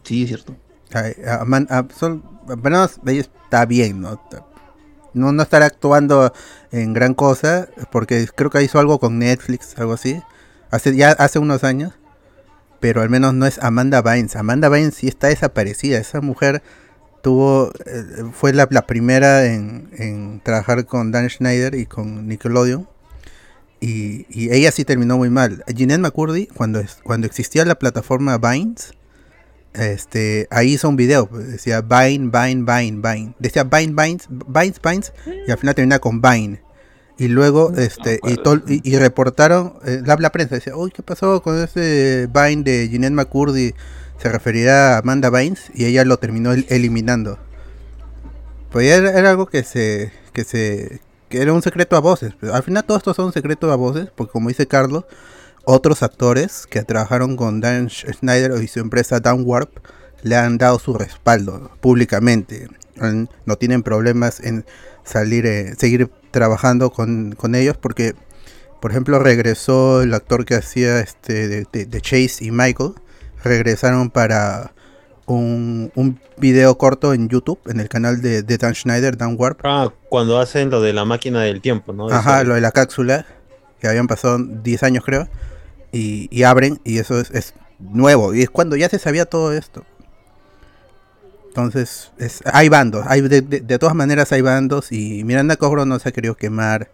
[0.04, 0.54] Sí, es cierto.
[0.94, 2.24] Ay, a- man- a- son-
[2.58, 4.14] bueno, ella está bien, ¿no?
[4.16, 4.46] Está-
[5.14, 6.34] No, no estará actuando
[6.74, 10.22] en gran cosa, porque creo que hizo algo con Netflix, algo así,
[10.72, 11.94] hace ya hace unos años,
[12.82, 14.36] pero al menos no es Amanda Bynes.
[14.36, 16.00] Amanda Bynes sí está desaparecida.
[16.00, 16.64] Esa mujer
[17.22, 22.88] tuvo, eh, fue la, la primera en, en trabajar con Dan Schneider y con Nickelodeon.
[23.80, 25.64] Y, y ella sí terminó muy mal.
[25.68, 28.94] Jeanette McCurdy, cuando, cuando existía la plataforma Vines,
[29.74, 33.34] este, ahí hizo un video, pues, decía Vine, Vine, Vine, Vine.
[33.40, 35.14] Decía Vine, Vines, Vines, Vines,
[35.48, 36.62] y al final termina con Vine.
[37.18, 41.02] Y luego, este, y, tol- y, y reportaron, eh, la, la prensa decía, uy, ¿qué
[41.02, 43.74] pasó con ese Vine de Jeanette McCurdy?
[44.22, 47.40] Se referirá a Amanda Bynes y ella lo terminó el- eliminando.
[48.72, 52.34] Pues era, era algo que se, que se, era un secreto a voces.
[52.40, 55.06] Pero al final todo esto son secretos a voces, porque como dice Carlos,
[55.66, 59.72] otros actores que trabajaron con Dan Sch- Schneider y su empresa Downwarp
[60.24, 62.68] le han dado su respaldo públicamente.
[63.46, 64.66] No tienen problemas en
[65.04, 68.14] salir, eh, seguir trabajando con, con ellos porque,
[68.80, 72.94] por ejemplo, regresó el actor que hacía este de, de- de Chase y Michael.
[73.44, 74.72] Regresaron para
[75.26, 79.60] un, un video corto en YouTube, en el canal de, de Dan Schneider, Downwarp.
[79.64, 82.10] Ah, cuando hacen lo de la máquina del tiempo, ¿no?
[82.10, 83.26] Ajá, Eso- lo de la cápsula,
[83.80, 85.28] que habían pasado 10 años creo,
[85.92, 89.54] y, y abren, y eso es, es nuevo, y es cuando ya se sabía todo
[89.54, 89.86] esto.
[91.48, 95.86] Entonces, es, hay bandos, hay de, de- de todas maneras hay bandos, y Miranda Cobro
[95.86, 96.90] no se ha querido quemar.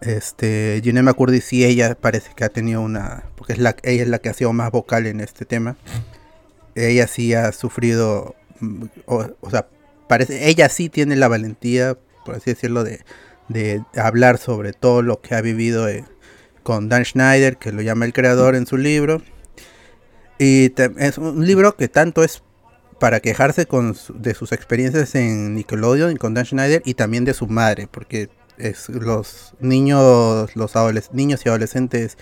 [0.00, 4.08] Este, Jeanette McCurdy sí, ella parece que ha tenido una, porque es la, ella es
[4.08, 5.76] la que ha sido más vocal en este tema.
[6.74, 9.68] Ella sí ha sufrido, mm, o, sea,
[10.08, 13.00] parece, ella sí tiene la valentía, por así decirlo, de,
[13.48, 16.04] de hablar sobre todo lo que ha vivido eh,
[16.62, 19.22] con Dan Schneider, que lo llama el creador en su libro.
[20.38, 22.42] Y es un libro que tanto es
[22.98, 27.34] para quejarse con de sus experiencias en Nickelodeon y con Dan Schneider y también de
[27.34, 28.30] su madre, porque
[28.60, 32.16] es los niños, los adoles- niños y adolescentes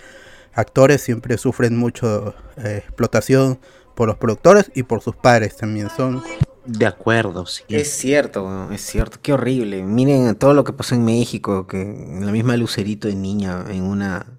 [0.54, 3.58] actores siempre sufren mucho eh, explotación
[3.94, 6.22] por los productores y por sus padres también son.
[6.66, 7.62] De acuerdo, sí.
[7.68, 9.82] Es cierto, es cierto, qué horrible.
[9.82, 11.78] Miren todo lo que pasó en México, que
[12.20, 14.38] la misma Lucerito de niña, en una,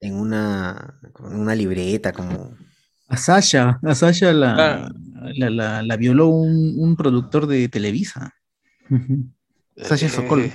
[0.00, 2.54] en una, en una libreta, como
[3.08, 4.88] A Sasha, a Sasha la, Claro.
[5.36, 8.34] la, la- la violó un, un productor de Televisa.
[9.76, 10.50] Sasha Eh, Sokol.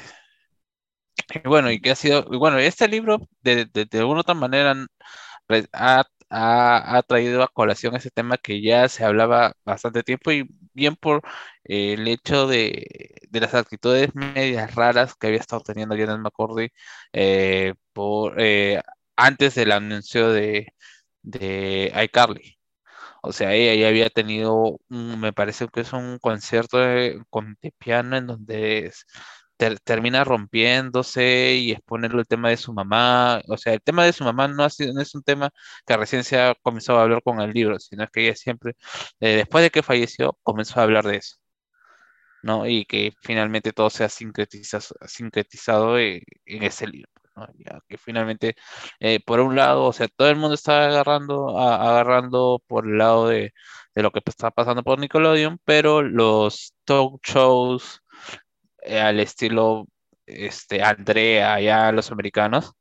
[1.44, 4.74] Y bueno, y que ha sido, bueno, este libro de, de, de alguna otra manera
[5.74, 10.48] ha, ha, ha traído a colación ese tema que ya se hablaba bastante tiempo y
[10.74, 11.22] bien por
[11.66, 16.70] eh, el hecho de, de las actitudes medias raras que había estado teniendo Janet McCurdy
[17.14, 18.82] eh, por, eh,
[19.16, 20.74] antes del anuncio de,
[21.24, 22.58] de iCarly.
[23.22, 27.58] O sea, ella ya había tenido, un- me parece que es un concierto de, con,
[27.62, 29.06] de piano en donde es-
[29.60, 33.42] ter- termina rompiéndose y exponerle el tema de su mamá.
[33.50, 35.52] O sea, el tema de su mamá no, ha sido, no es un tema
[35.86, 38.76] que recién se ha comenzado a hablar con el libro, sino que ella siempre,
[39.22, 41.38] eh, después de que falleció, comenzó a hablar de eso.
[42.42, 42.68] ¿no?
[42.68, 47.48] Y que finalmente todo se ha sincretizado, en, en ese libro, ¿no?
[47.58, 48.56] Ya que finalmente,
[49.00, 52.98] eh, por un lado, o sea, todo el mundo está agarrando, a- agarrando por el
[52.98, 53.54] lado de,
[53.96, 58.02] de lo que está pasando por Nickelodeon, pero los talk shows
[58.84, 59.88] eh, al estilo
[60.26, 62.74] este, Andrea, ya los americanos,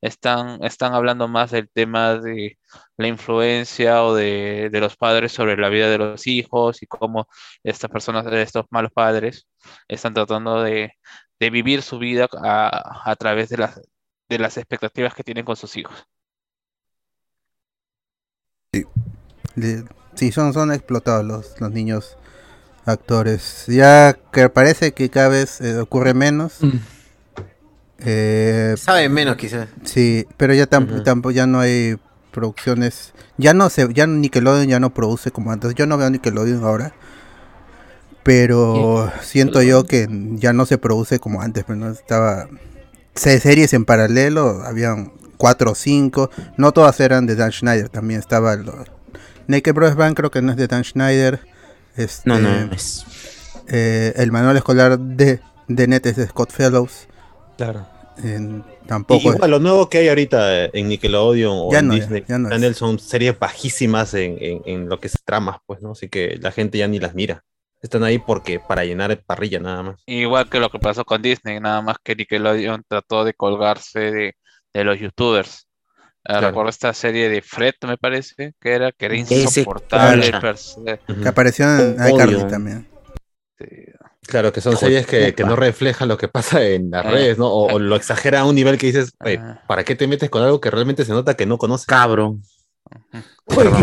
[0.00, 2.58] están, están hablando más del tema de
[2.96, 7.28] la influencia o de, de los padres sobre la vida de los hijos y cómo
[7.62, 9.46] estas personas, estos malos padres,
[9.88, 10.92] están tratando de,
[11.38, 13.80] de vivir su vida a, a través de las,
[14.28, 16.06] de las expectativas que tienen con sus hijos.
[19.54, 19.84] Le-
[20.16, 22.16] Sí, son, son explotados los, los niños
[22.86, 23.64] actores.
[23.66, 26.54] Ya que parece que cada vez eh, ocurre menos.
[27.98, 29.68] Eh, sabe menos quizás.
[29.84, 31.96] sí, pero ya tampoco tampoco ya no hay
[32.30, 33.12] producciones.
[33.38, 35.74] Ya no se, ya Nickelodeon ya no produce como antes.
[35.74, 36.92] Yo no veo Nickelodeon ahora.
[38.22, 42.48] Pero siento yo que ya no se produce como antes, pero no estaba
[43.14, 48.18] se- series en paralelo, habían cuatro o cinco, no todas eran de Dan Schneider, también
[48.18, 48.84] estaba lo-
[49.46, 51.40] Naked Bros Band creo que no es de Dan Schneider.
[51.96, 53.04] Este, No, no es.
[53.68, 57.08] eh, el manual escolar de, de Net es de Scott Fellows.
[57.56, 57.86] Claro.
[58.22, 61.94] En- Y tampoco igual, lo nuevo que hay ahorita en Nickelodeon o Ya en no
[61.94, 62.48] Disney ya no.
[62.48, 65.90] Channel son series bajísimas en, en- en lo que es tramas, pues, ¿no?
[65.92, 67.42] Así que la gente ya ni las mira.
[67.82, 70.02] Están ahí porque para llenar parrilla nada más.
[70.06, 74.34] Igual que lo que pasó con Disney, nada más que Nickelodeon trató de colgarse de,
[74.72, 75.65] de los youtubers.
[76.28, 76.48] Eh, Claro.
[76.48, 80.32] Recuerdo esta serie de Fred, me parece, que era, que era Ese insoportable.
[81.22, 82.88] que apareció en iCarly también.
[84.26, 87.10] Claro, que son series que, que no reflejan lo que pasa en las Ah.
[87.10, 87.46] redes, ¿no?
[87.46, 89.62] O, o lo exagera a un nivel que dices, "Oye, Ah.
[89.68, 91.86] ¿para qué te metes con algo que realmente se nota que no conoces?
[91.86, 92.42] Cabrón.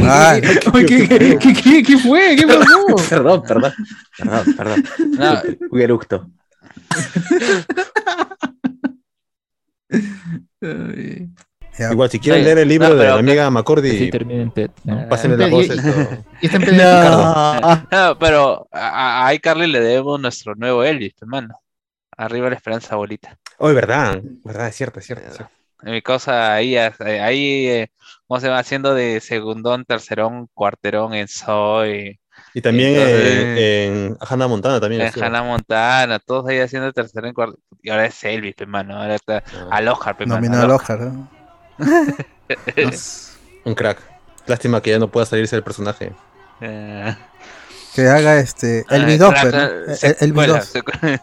[0.04, 0.42] Ay.
[0.42, 2.36] ¿qué, qué, qué, qué, qué- qué fue?
[2.38, 2.86] ¿Qué pasó?
[3.10, 3.74] Perdón, perdón.
[4.18, 4.84] Perdón, perdón.
[5.18, 5.42] No,
[5.72, 6.30] Un eructo.
[11.78, 12.46] Ya, Igual, si quieren Sí.
[12.46, 14.54] leer el libro No, de la amiga Macordi, en.
[14.84, 15.10] ¿no?
[15.10, 15.66] pásenle la Y- voz.
[15.68, 16.24] y- esto.
[16.42, 17.88] y está en PDF.
[17.92, 21.60] no, pero a, a iCarly le debemos nuestro nuevo Elvis, hermano.
[22.16, 23.38] Arriba la esperanza bolita.
[23.58, 25.28] Oh, es verdad, verdad, es cierto, es cierto.
[25.28, 25.52] es cierto.
[25.82, 26.92] Mi cosa ahí, eh,
[27.22, 27.92] ahí, eh,
[28.28, 32.20] ¿cómo se va haciendo de segundón, tercerón, cuarterón en Soy?
[32.54, 33.18] Y también Entonces,
[33.58, 35.02] eh, en Hannah Montana también.
[35.02, 35.24] en.
[35.24, 37.58] Hannah Montana, todos ahí haciendo tercerón, cuarto.
[37.82, 38.96] Y ahora es Elvis, pe, mano.
[38.96, 40.76] Ahora está al Oscar, pe, mano, Nominado al al.
[40.76, 41.00] Oscar.
[41.02, 41.30] ¿no?
[43.66, 44.00] Un crack.
[44.46, 46.14] Lástima que ya no pueda salirse del personaje.
[46.62, 47.16] Eh,
[47.96, 49.52] Que haga este Elvis 2, claro, ¿no?
[49.52, 49.76] claro,
[50.20, 50.66] El- 2.
[50.66, 51.22] secuela.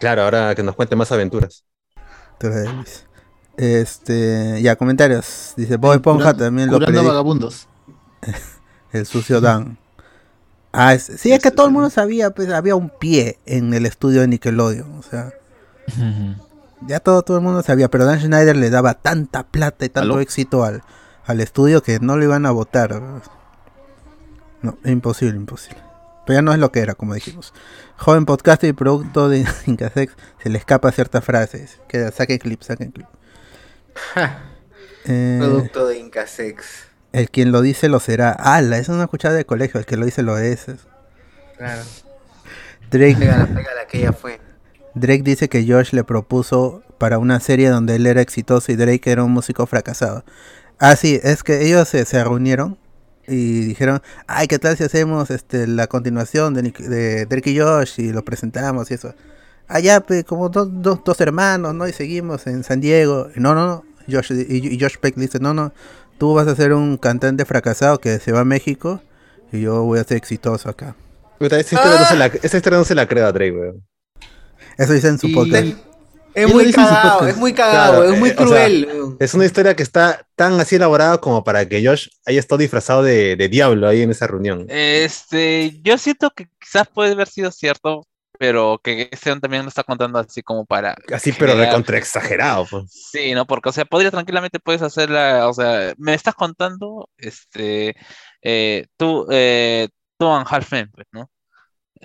[0.00, 1.64] Claro, ahora que nos cuente más aventuras.
[3.56, 5.52] Este, ya, comentarios.
[5.56, 7.68] Dice Bob Esponja Curando- también lo vagabundos.
[8.92, 9.78] El sucio Dan.
[10.72, 13.86] Ah, es- sí, es que todo el mundo sabía, pues había un pie en el
[13.86, 14.98] estudio de Nickelodeon.
[14.98, 15.32] O sea,
[16.86, 20.12] ya todo, todo el mundo sabía, pero Dan Schneider le daba tanta plata y tanto
[20.14, 20.20] ¿Aló?
[20.20, 20.82] éxito al,
[21.26, 23.00] al estudio que no lo iban a votar.
[24.62, 25.80] No, imposible, imposible.
[26.24, 27.52] Pero ya no es lo que era, como dijimos.
[27.96, 31.80] Joven podcaster y producto de Incasex, se le escapa ciertas frases.
[31.88, 33.06] Que saquen clip, saquen clip.
[35.04, 36.64] Eh, Producto de Incasex.
[37.12, 38.30] el quien lo dice lo será.
[38.32, 38.78] ¡Hala!
[38.78, 39.80] Eso no he escuchado de colegio.
[39.80, 40.66] El que lo dice lo es.
[41.58, 41.82] Claro.
[42.90, 44.40] Drake, Pégala, pégala, que ya fue.
[44.94, 49.10] Drake dice que Josh le propuso para una serie donde él era exitoso y Drake
[49.10, 50.24] era un músico fracasado.
[50.78, 52.78] Ah, sí, es que ellos se, reunieron
[53.26, 58.00] y dijeron, ay, ¿qué tal si hacemos este, la continuación de, de Drake y Josh
[58.00, 59.14] y lo presentamos y eso?
[59.68, 61.88] Allá, pues, como dos, dos, dos hermanos, ¿no?
[61.88, 63.28] Y seguimos en San Diego.
[63.36, 63.84] No, no, no.
[64.10, 65.72] Josh, y, Josh Peck dice, no, no,
[66.18, 69.00] tú vas a ser un cantante fracasado que se va a México
[69.52, 70.96] y yo voy a ser exitoso acá.
[71.38, 73.84] Puta, esa, historia no se la, historia no se la creo a Drake, weón.
[74.78, 75.66] Eso dice en su Y- podcast.
[76.34, 78.88] Es muy cagado, es muy cagado, es muy eh, o sea, cruel.
[79.20, 83.02] Es una historia que está tan así elaborada como para que Josh haya estado disfrazado
[83.02, 84.64] de, de diablo ahí en esa reunión.
[84.70, 88.06] Este, yo siento que quizás puede haber sido cierto,
[88.38, 92.66] pero que este también lo está contando así como para Así, pero recontra exagerado.
[92.70, 92.84] Pues.
[93.12, 93.46] Sí, ¿no?
[93.46, 97.94] Porque, o sea, podría tranquilamente puedes hacerla, o sea, me estás contando, este,
[98.40, 99.88] eh, tú, eh,
[100.18, 101.30] tú and Halfman, pues, ¿no?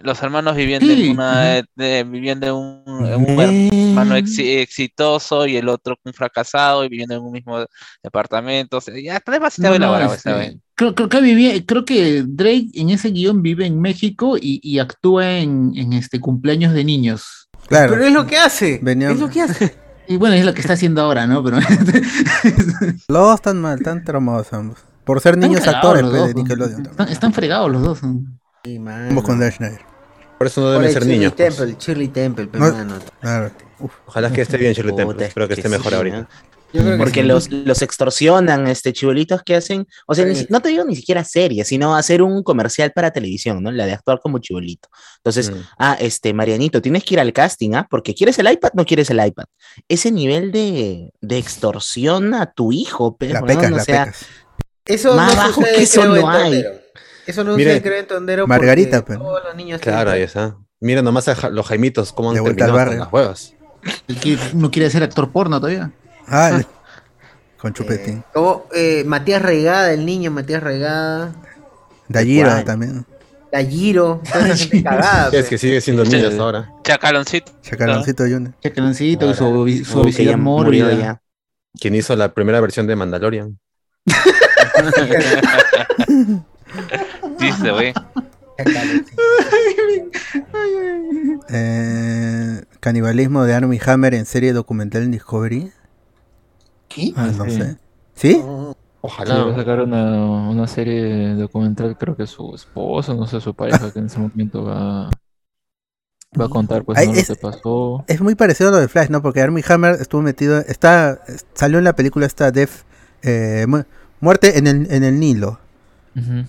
[0.04, 5.48] Los hermanos viviendo Sí, en una, eh, viviendo en un, en un hermano exi- exitoso
[5.48, 7.66] y el otro un fracasado y viviendo en un mismo
[8.04, 10.58] departamento, o sea, ya está demasiado No, no, elaborado este, esta vez.
[10.76, 14.78] creo, creo que vivía, creo que Drake en ese guion vive en México y, y
[14.80, 17.50] actúa en, en este cumpleaños de niños.
[17.68, 17.94] Claro.
[17.94, 18.80] Pero es lo que hace.
[18.84, 19.76] Venía- Es lo que hace.
[20.10, 21.44] Y bueno, es lo que está haciendo ahora, ¿no?
[21.44, 21.58] Pero
[23.10, 24.80] Los dos están mal, están traumados ambos.
[25.04, 26.86] Por ser niños actores pues, los de dos, Nickelodeon.
[26.86, 28.00] están, están fregados los dos.
[28.68, 29.08] Sí, mano.
[29.08, 29.80] Vamos con Dan Schneider.
[30.38, 31.34] Por eso no deben ser Shirley niños.
[31.36, 31.56] pues.
[31.56, 33.00] Temple, Shirley Temple, pe, No- mano.
[33.22, 33.52] Claro.
[33.80, 33.92] Uf.
[34.08, 35.16] Ojalá que esté bien Shirley Temple.
[35.24, 36.30] es Espero que esté que mejor sí, ahorita.
[36.98, 37.24] Porque sí.
[37.28, 41.24] los, los extorsionan, este chibolitos que hacen, o sea, ni no te digo ni siquiera
[41.24, 43.72] serie, sino hacer un comercial para televisión, ¿no?
[43.72, 44.90] La de actuar como chibolito.
[45.20, 45.56] Entonces, Mm.
[45.80, 47.88] ah, este, Marianito, tienes que ir al casting, ¿ah?
[47.90, 49.46] Porque quieres el iPad, no quieres el iPad.
[49.88, 54.26] Ese nivel de, de extorsión a tu hijo, pero, La pecas, o la sea, pecas.
[54.86, 56.64] Eso Más no bajo sucede, que eso no hay.
[57.28, 58.48] Eso sucede, creo, en Tondero.
[58.48, 59.20] Margarita, porque pe.
[59.20, 60.56] Todos los niños Claro, ahí está.
[60.80, 63.54] Mira nomás a Ja- los Jaimitos, cómo han De vuelta al terminado con las huevas.
[64.08, 65.92] El que no quiere ser actor porno todavía.
[66.28, 66.62] Ah,
[67.58, 68.24] con chupetín.
[68.34, 71.34] Como eh, Matías Regada, el niño Matías Regada.
[72.08, 72.64] Dayiro ¿cuál?
[72.64, 73.06] también.
[73.52, 75.30] Galliro, toda esa gente cagada.
[75.32, 76.70] Es que sigue siendo niño hasta ahora.
[76.84, 77.52] Chacaloncito.
[77.62, 78.54] Chacaloncito Junior.
[78.62, 80.94] Chacaloncito y su, su obesidad mórbida.
[80.94, 81.22] ya.
[81.80, 83.60] Quien hizo la primera versión de Mandalorian.
[87.40, 87.94] Dice, güey.
[91.50, 95.72] Eh, canibalismo de Army Hammer en serie documental en Discovery.
[96.88, 97.14] ¿Qué?
[97.16, 97.52] Ah, no Sí.
[97.52, 97.78] sé.
[98.16, 98.34] ¿Sí?
[98.34, 99.56] Sí, va a Ojalá.
[99.56, 104.08] sacar una, una serie documental, creo que su esposo, no sé, su pareja, que en
[104.08, 105.10] ese momento va,
[106.40, 107.14] va a contar pues Ay, ¿no?
[107.14, 108.04] es- lo que pasó.
[108.08, 109.22] Es muy parecido a lo de Flash, ¿no?
[109.22, 110.58] Porque Army Hammer estuvo metido.
[110.60, 111.22] Está,
[111.54, 112.84] salió en la película esta Def.
[113.24, 113.84] eh, mu-
[114.20, 115.60] muerte en el, en el Nilo.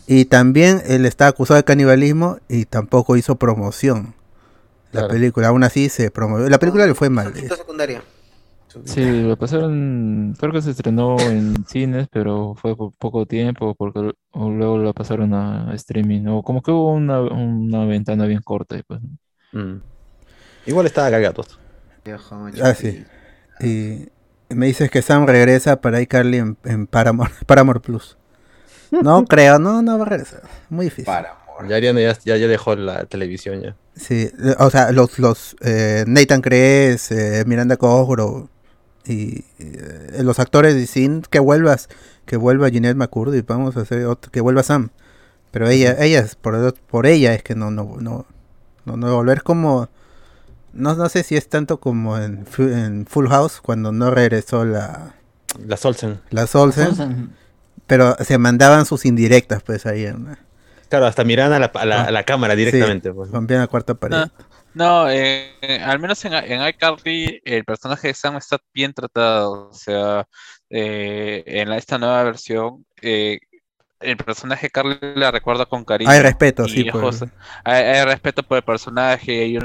[0.07, 4.15] Y también él está acusado de canibalismo y tampoco hizo promoción.
[4.93, 5.09] La Claro.
[5.09, 6.49] película, aún así se promovió.
[6.49, 7.32] La película le fue mal.
[7.32, 8.03] Poquito secundaria.
[8.85, 14.12] Sí, lo pasaron, creo que se estrenó en cines, pero fue por poco tiempo, porque
[14.35, 18.82] luego lo pasaron a streaming, o como que hubo una, una ventana bien corta, y
[18.82, 19.01] pues.
[19.53, 19.77] Mm.
[20.66, 21.45] Igual estaba cagado.
[22.05, 23.05] Viejo, Ah, sí.
[23.61, 24.09] Y
[24.55, 28.16] me dices que Sam regresa para iCarly en, en Paramore, Paramore Plus.
[28.90, 30.43] No creo, no, no va a regresar.
[30.70, 31.05] Muy difícil.
[31.06, 31.36] Para.
[31.69, 33.74] Ya, Ariana ya, ya, ya dejó la televisión ya.
[33.97, 38.47] Sí, o sea, los, los eh, Nathan Crees, eh, Miranda Cosgrove
[39.05, 41.89] y eh, los actores dicen que vuelvas,
[42.27, 44.90] que vuelva Jeanette McCurdy, vamos a hacer otro- que vuelva Sam.
[45.51, 48.24] Pero ella, ella es por, por ella es que no, no, no,
[48.85, 49.89] no, no volver como
[50.73, 54.65] no, no sé si es tanto como en, Fu- en Full House cuando no regresó
[54.65, 55.15] la,
[55.66, 56.20] La Solsen.
[56.31, 57.31] la Solsen, Solsen.
[57.89, 60.36] Pero se mandaban sus indirectas pues ahí en
[60.89, 63.12] Claro, hasta miraban a la, a la- a la cámara directamente.
[63.12, 63.31] pues.
[63.32, 64.16] rompían la cuarta pared.
[64.16, 64.31] No,
[64.74, 65.51] no eh,
[65.85, 69.69] al menos en, en iCarly el personaje de Sam está bien tratado.
[69.69, 70.27] O sea,
[70.70, 73.39] eh, en la- esta nueva versión, eh,
[74.01, 76.09] el personaje de Carly la recuerda con cariño.
[76.10, 77.23] Hay respeto, y sí, pues.
[77.65, 79.59] hay, hay respeto por el personaje.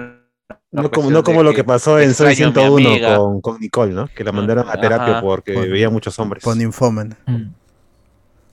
[0.71, 3.17] No como, no como lo que pasó en Soy extraño a mi 101 amiga.
[3.17, 4.07] con, con Nicole, ¿no?
[4.07, 5.21] Que la mandaron a terapia Ajá.
[5.21, 6.43] porque Por- veía muchos hombres.
[6.43, 7.15] Por ninfoman.
[7.27, 7.37] Ah,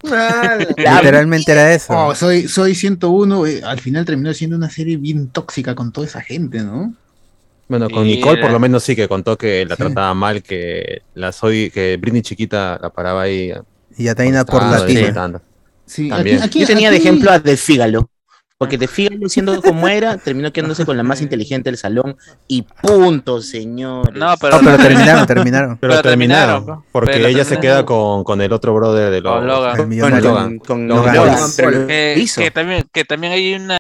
[0.77, 1.93] Literalmente era eso.
[1.97, 6.07] Oh, soy, soy 101, eh, al final terminó siendo una serie bien tóxica con toda
[6.07, 6.95] esa gente, ¿no?
[7.69, 9.83] Bueno, con Nicole por lo menos sí que contó que la Sí.
[9.85, 13.53] trataba mal, que la soy, que Britney chiquita la paraba ahí.
[13.97, 15.01] Y Ataina por molestando, latina.
[15.01, 15.43] insultando.
[15.87, 16.43] Sí, También.
[16.43, 18.09] aquí- Yo tenía de ejemplo a De Fígalo.
[18.61, 22.19] Porque De Fígalo, siendo como era, terminó quedándose con la más inteligente del salón.
[22.47, 24.15] Y punto, señores.
[24.15, 25.79] No, pero, No, pero terminaron, terminaron.
[25.79, 29.23] Pero, Pero terminaron, terminaron, porque pero ella se queda con, con el otro brother de
[29.23, 29.33] los...
[29.33, 29.77] Con Logan.
[29.79, 30.23] Con.
[30.23, 30.59] Logan.
[30.59, 31.15] con, Logan.
[31.17, 33.79] Logan, que, también, que también hay una,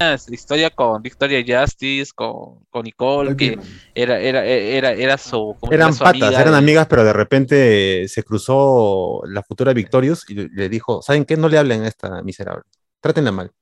[0.00, 3.56] una historia con Victoria Justice, con, con Nicole, que
[3.94, 7.04] era, era, era, era su, como Eran era su patas, amiga eran y- amigas, pero
[7.04, 11.36] de repente se cruzó la futura Victorious y le dijo, ¿saben qué?
[11.36, 12.64] No le hablen a esta miserable.
[13.00, 13.52] Trátenla mal.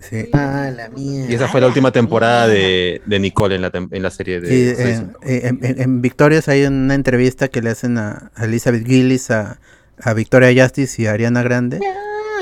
[0.00, 0.28] Sí.
[0.34, 1.30] Ah, la mierda.
[1.30, 4.40] Y esa fue la última temporada de, de Nicole en la, tem- en la serie
[4.40, 4.74] de...
[4.74, 8.84] Soy en, en, en- en Victorious hay una entrevista que le hacen a a Elizabeth
[8.86, 9.58] Gillis, a,
[10.02, 11.80] a Victoria Justice y a Ariana Grande.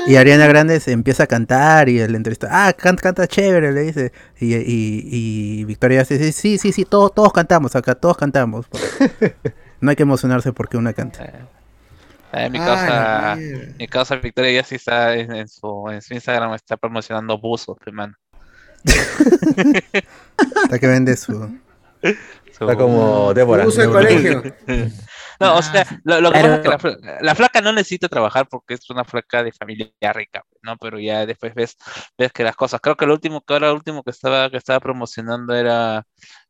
[0.07, 3.81] Y Ariana Grande se empieza a cantar y el entrevista, ah, canta, canta chévere, le
[3.83, 4.11] dice.
[4.37, 8.65] Y, y, y Victoria Justice dice, sí, sí, sí, todos, todos cantamos acá, todos cantamos.
[9.79, 11.49] No hay que emocionarse porque una canta.
[12.33, 13.73] Eh, mi Ah, mierda.
[13.77, 18.15] mi causa Victoria Justice está en, en su, en su Instagram, está promocionando buzos, hermano.
[20.63, 21.33] Hasta que vende su...
[22.51, 23.65] Su- Está como Débora.
[23.65, 24.43] Uso de colegio.
[25.39, 26.47] No, o sea, lo, lo que Claro.
[26.47, 29.51] pasa es que la, fla- la flaca no necesita trabajar porque es una flaca de
[29.51, 30.77] familia rica, ¿no?
[30.77, 31.75] Pero ya después ves,
[32.17, 32.79] ves que las cosas.
[32.81, 36.03] Creo que lo último que ahora lo último que estaba, que estaba promocionando era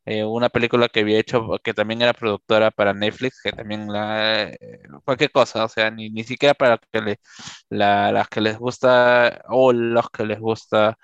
[0.06, 4.44] eh, una película que había hecho, que también era productora para Netflix, que también la
[4.50, 7.20] eh, cualquier cosa, o sea, ni, ni siquiera para que le,
[7.70, 10.98] la- las que les gusta o los que les gusta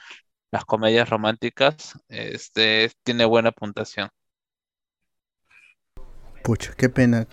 [0.51, 4.09] las comedias románticas, este tiene buena puntuación.
[6.43, 7.25] Pucha, qué pena.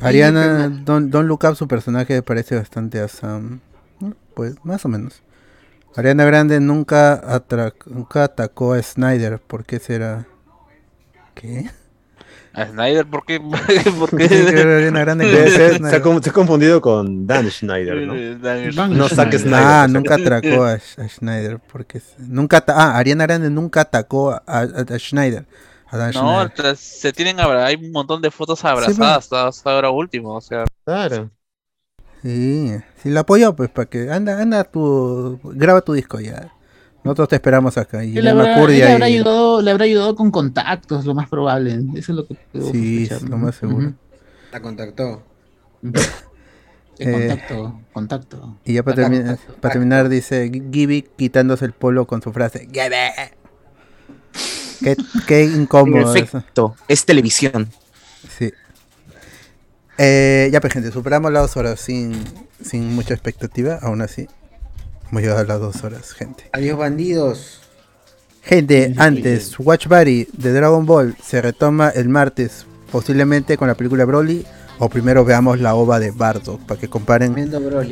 [0.00, 3.60] Ariana, Don, Don Look Up, su personaje parece bastante a Sam.
[4.34, 5.22] Pues más o menos.
[5.96, 7.42] Ariana Grande nunca,
[7.86, 9.40] nunca atacó a Snyder.
[9.40, 10.26] ¿Por qué será?
[11.34, 11.70] ¿Qué?
[12.52, 13.40] A Snyder, ¿por qué?
[13.40, 14.60] ¿Por ¿Por qué qué?
[14.60, 15.96] Ariana Grande Debe con ser- se, se
[16.30, 18.14] ha confundido con Dan Schneider, ¿no?
[18.76, 19.60] Van No saques Schneider.
[19.60, 19.66] Snyder.
[19.66, 21.58] Ah, nunca atacó a, a Schneider.
[21.72, 24.60] Porque nunca ah, Ariana Grande nunca atacó a, a-
[24.94, 25.46] a Schneider.
[25.88, 26.76] A Dan No, Schneider.
[26.76, 31.30] se tienen hay un montón de fotos abrazadas hasta, hasta ahora último, o sea, Claro.
[32.22, 36.50] Sí, sí la apoyó, pues, para que anda, anda tu, graba tu disco ya.
[37.04, 38.02] Nosotros te esperamos acá.
[38.02, 41.74] Y Lema habrá, ayudado, le habrá ayudado con contactos, lo más probable.
[41.94, 43.38] Eso es lo que puedo Sí, es lo ¿no?
[43.38, 43.92] más seguro.
[44.50, 45.22] La contactó.
[47.00, 48.58] Eh, contacto, contacto.
[48.64, 52.68] Y ya para, Contacto, terminar, para terminar dice Gibby quitándose el polo con su frase.
[52.72, 53.32] "Gibby".
[54.80, 56.38] Qué, qué incómodo eso.
[56.38, 57.68] efecto, es televisión.
[58.38, 58.52] Sí.
[59.98, 62.12] Eh, ya pues gente, superamos las dos horas sin,
[62.62, 64.28] sin mucha expectativa, aún así.
[65.14, 66.50] Hemos llegado a las dos horas, gente.
[66.50, 67.60] Adiós, bandidos.
[68.42, 74.04] Gente, antes, Watch Party de Dragon Ball se retoma el martes, posiblemente con la película
[74.06, 74.44] Broly,
[74.80, 77.32] o primero veamos la ova de Bardock, para que comparen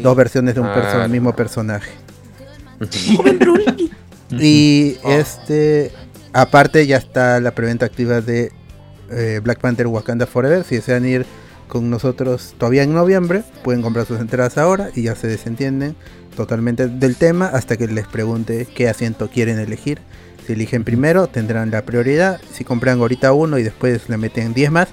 [0.02, 1.08] dos versiones de un perso- Claro.
[1.08, 1.92] mismo personaje.
[4.32, 5.92] y este,
[6.32, 8.50] aparte ya está la preventa activa de
[9.12, 10.64] eh, Black Panther Wakanda Forever.
[10.64, 11.24] Si desean ir
[11.68, 15.94] con nosotros todavía en noviembre, pueden comprar sus entradas ahora y ya se desentienden
[16.36, 20.00] totalmente del tema hasta que les pregunte qué asiento quieren elegir.
[20.46, 22.40] Si eligen primero, tendrán la prioridad.
[22.52, 24.88] Si compran ahorita uno y después le meten 10 más,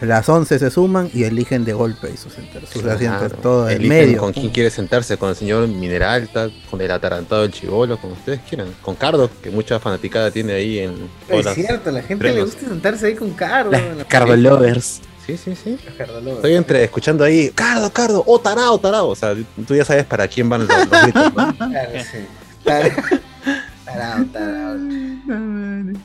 [0.00, 2.32] las 11 se suman y eligen de golpe sus,
[2.72, 4.18] sus asientos, todo el medio.
[4.18, 8.40] con quién quiere sentarse, con el señor Mineralta, con el atarantado del chivolo, como ustedes
[8.48, 8.68] quieran.
[8.80, 10.94] Con Cardo, que mucha fanaticada tiene ahí en
[11.28, 13.72] Es cierto, la gente le gusta sentarse ahí con Cardo.
[13.72, 14.36] en la Cardo.
[14.36, 15.00] Lovers.
[15.28, 15.78] Sí, sí, sí.
[15.98, 19.08] Estoy entre escuchando ahí, Cardo, Cardo, oh tarao, tarao.
[19.08, 19.34] O sea,
[19.66, 20.88] tú ya sabes para quién van los, los.
[20.88, 22.18] Claro, sí.
[22.64, 24.78] Tarao, tarao.
[25.26, 26.00] tarao.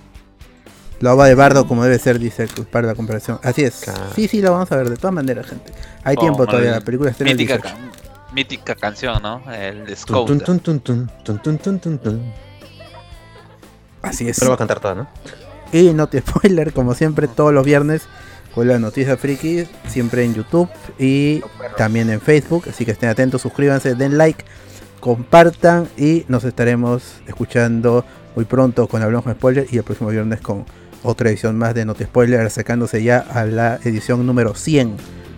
[0.99, 3.39] Lo de Bardo como debe ser, dice para la comparación.
[3.43, 3.85] Así es.
[4.13, 5.71] Sí, sí, lo vamos a ver de todas maneras, gente.
[6.03, 7.37] Hay oh, tiempo todavía, la película está en
[8.33, 9.41] mítica canción, ¿no?
[9.53, 10.29] El Scout.
[14.01, 14.37] Así es.
[14.37, 15.07] Pero va a cantar toda, ¿no?
[15.71, 18.01] Y no te spoiler, como siempre, todos los viernes
[18.53, 20.69] con las noticias friki, siempre en YouTube
[20.99, 21.41] y
[21.77, 22.65] también en Facebook.
[22.69, 24.43] Así que estén atentos, suscríbanse, den like,
[24.99, 28.05] compartan y nos estaremos escuchando
[28.35, 30.65] muy pronto con Hablamos con Spoiler y el próximo viernes con
[31.03, 34.95] otra edición más de Noti Spoiler, acercándose ya a la edición número 100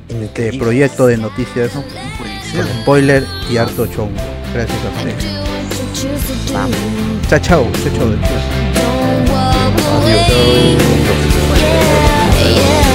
[0.10, 1.84] de este proyecto de noticias con
[2.82, 4.14] spoiler y harto chongo.
[4.54, 5.26] Gracias a ustedes.
[7.28, 8.46] Chao, chao, chao, chao.
[9.96, 11.06] Adiós.
[12.46, 12.95] yeah.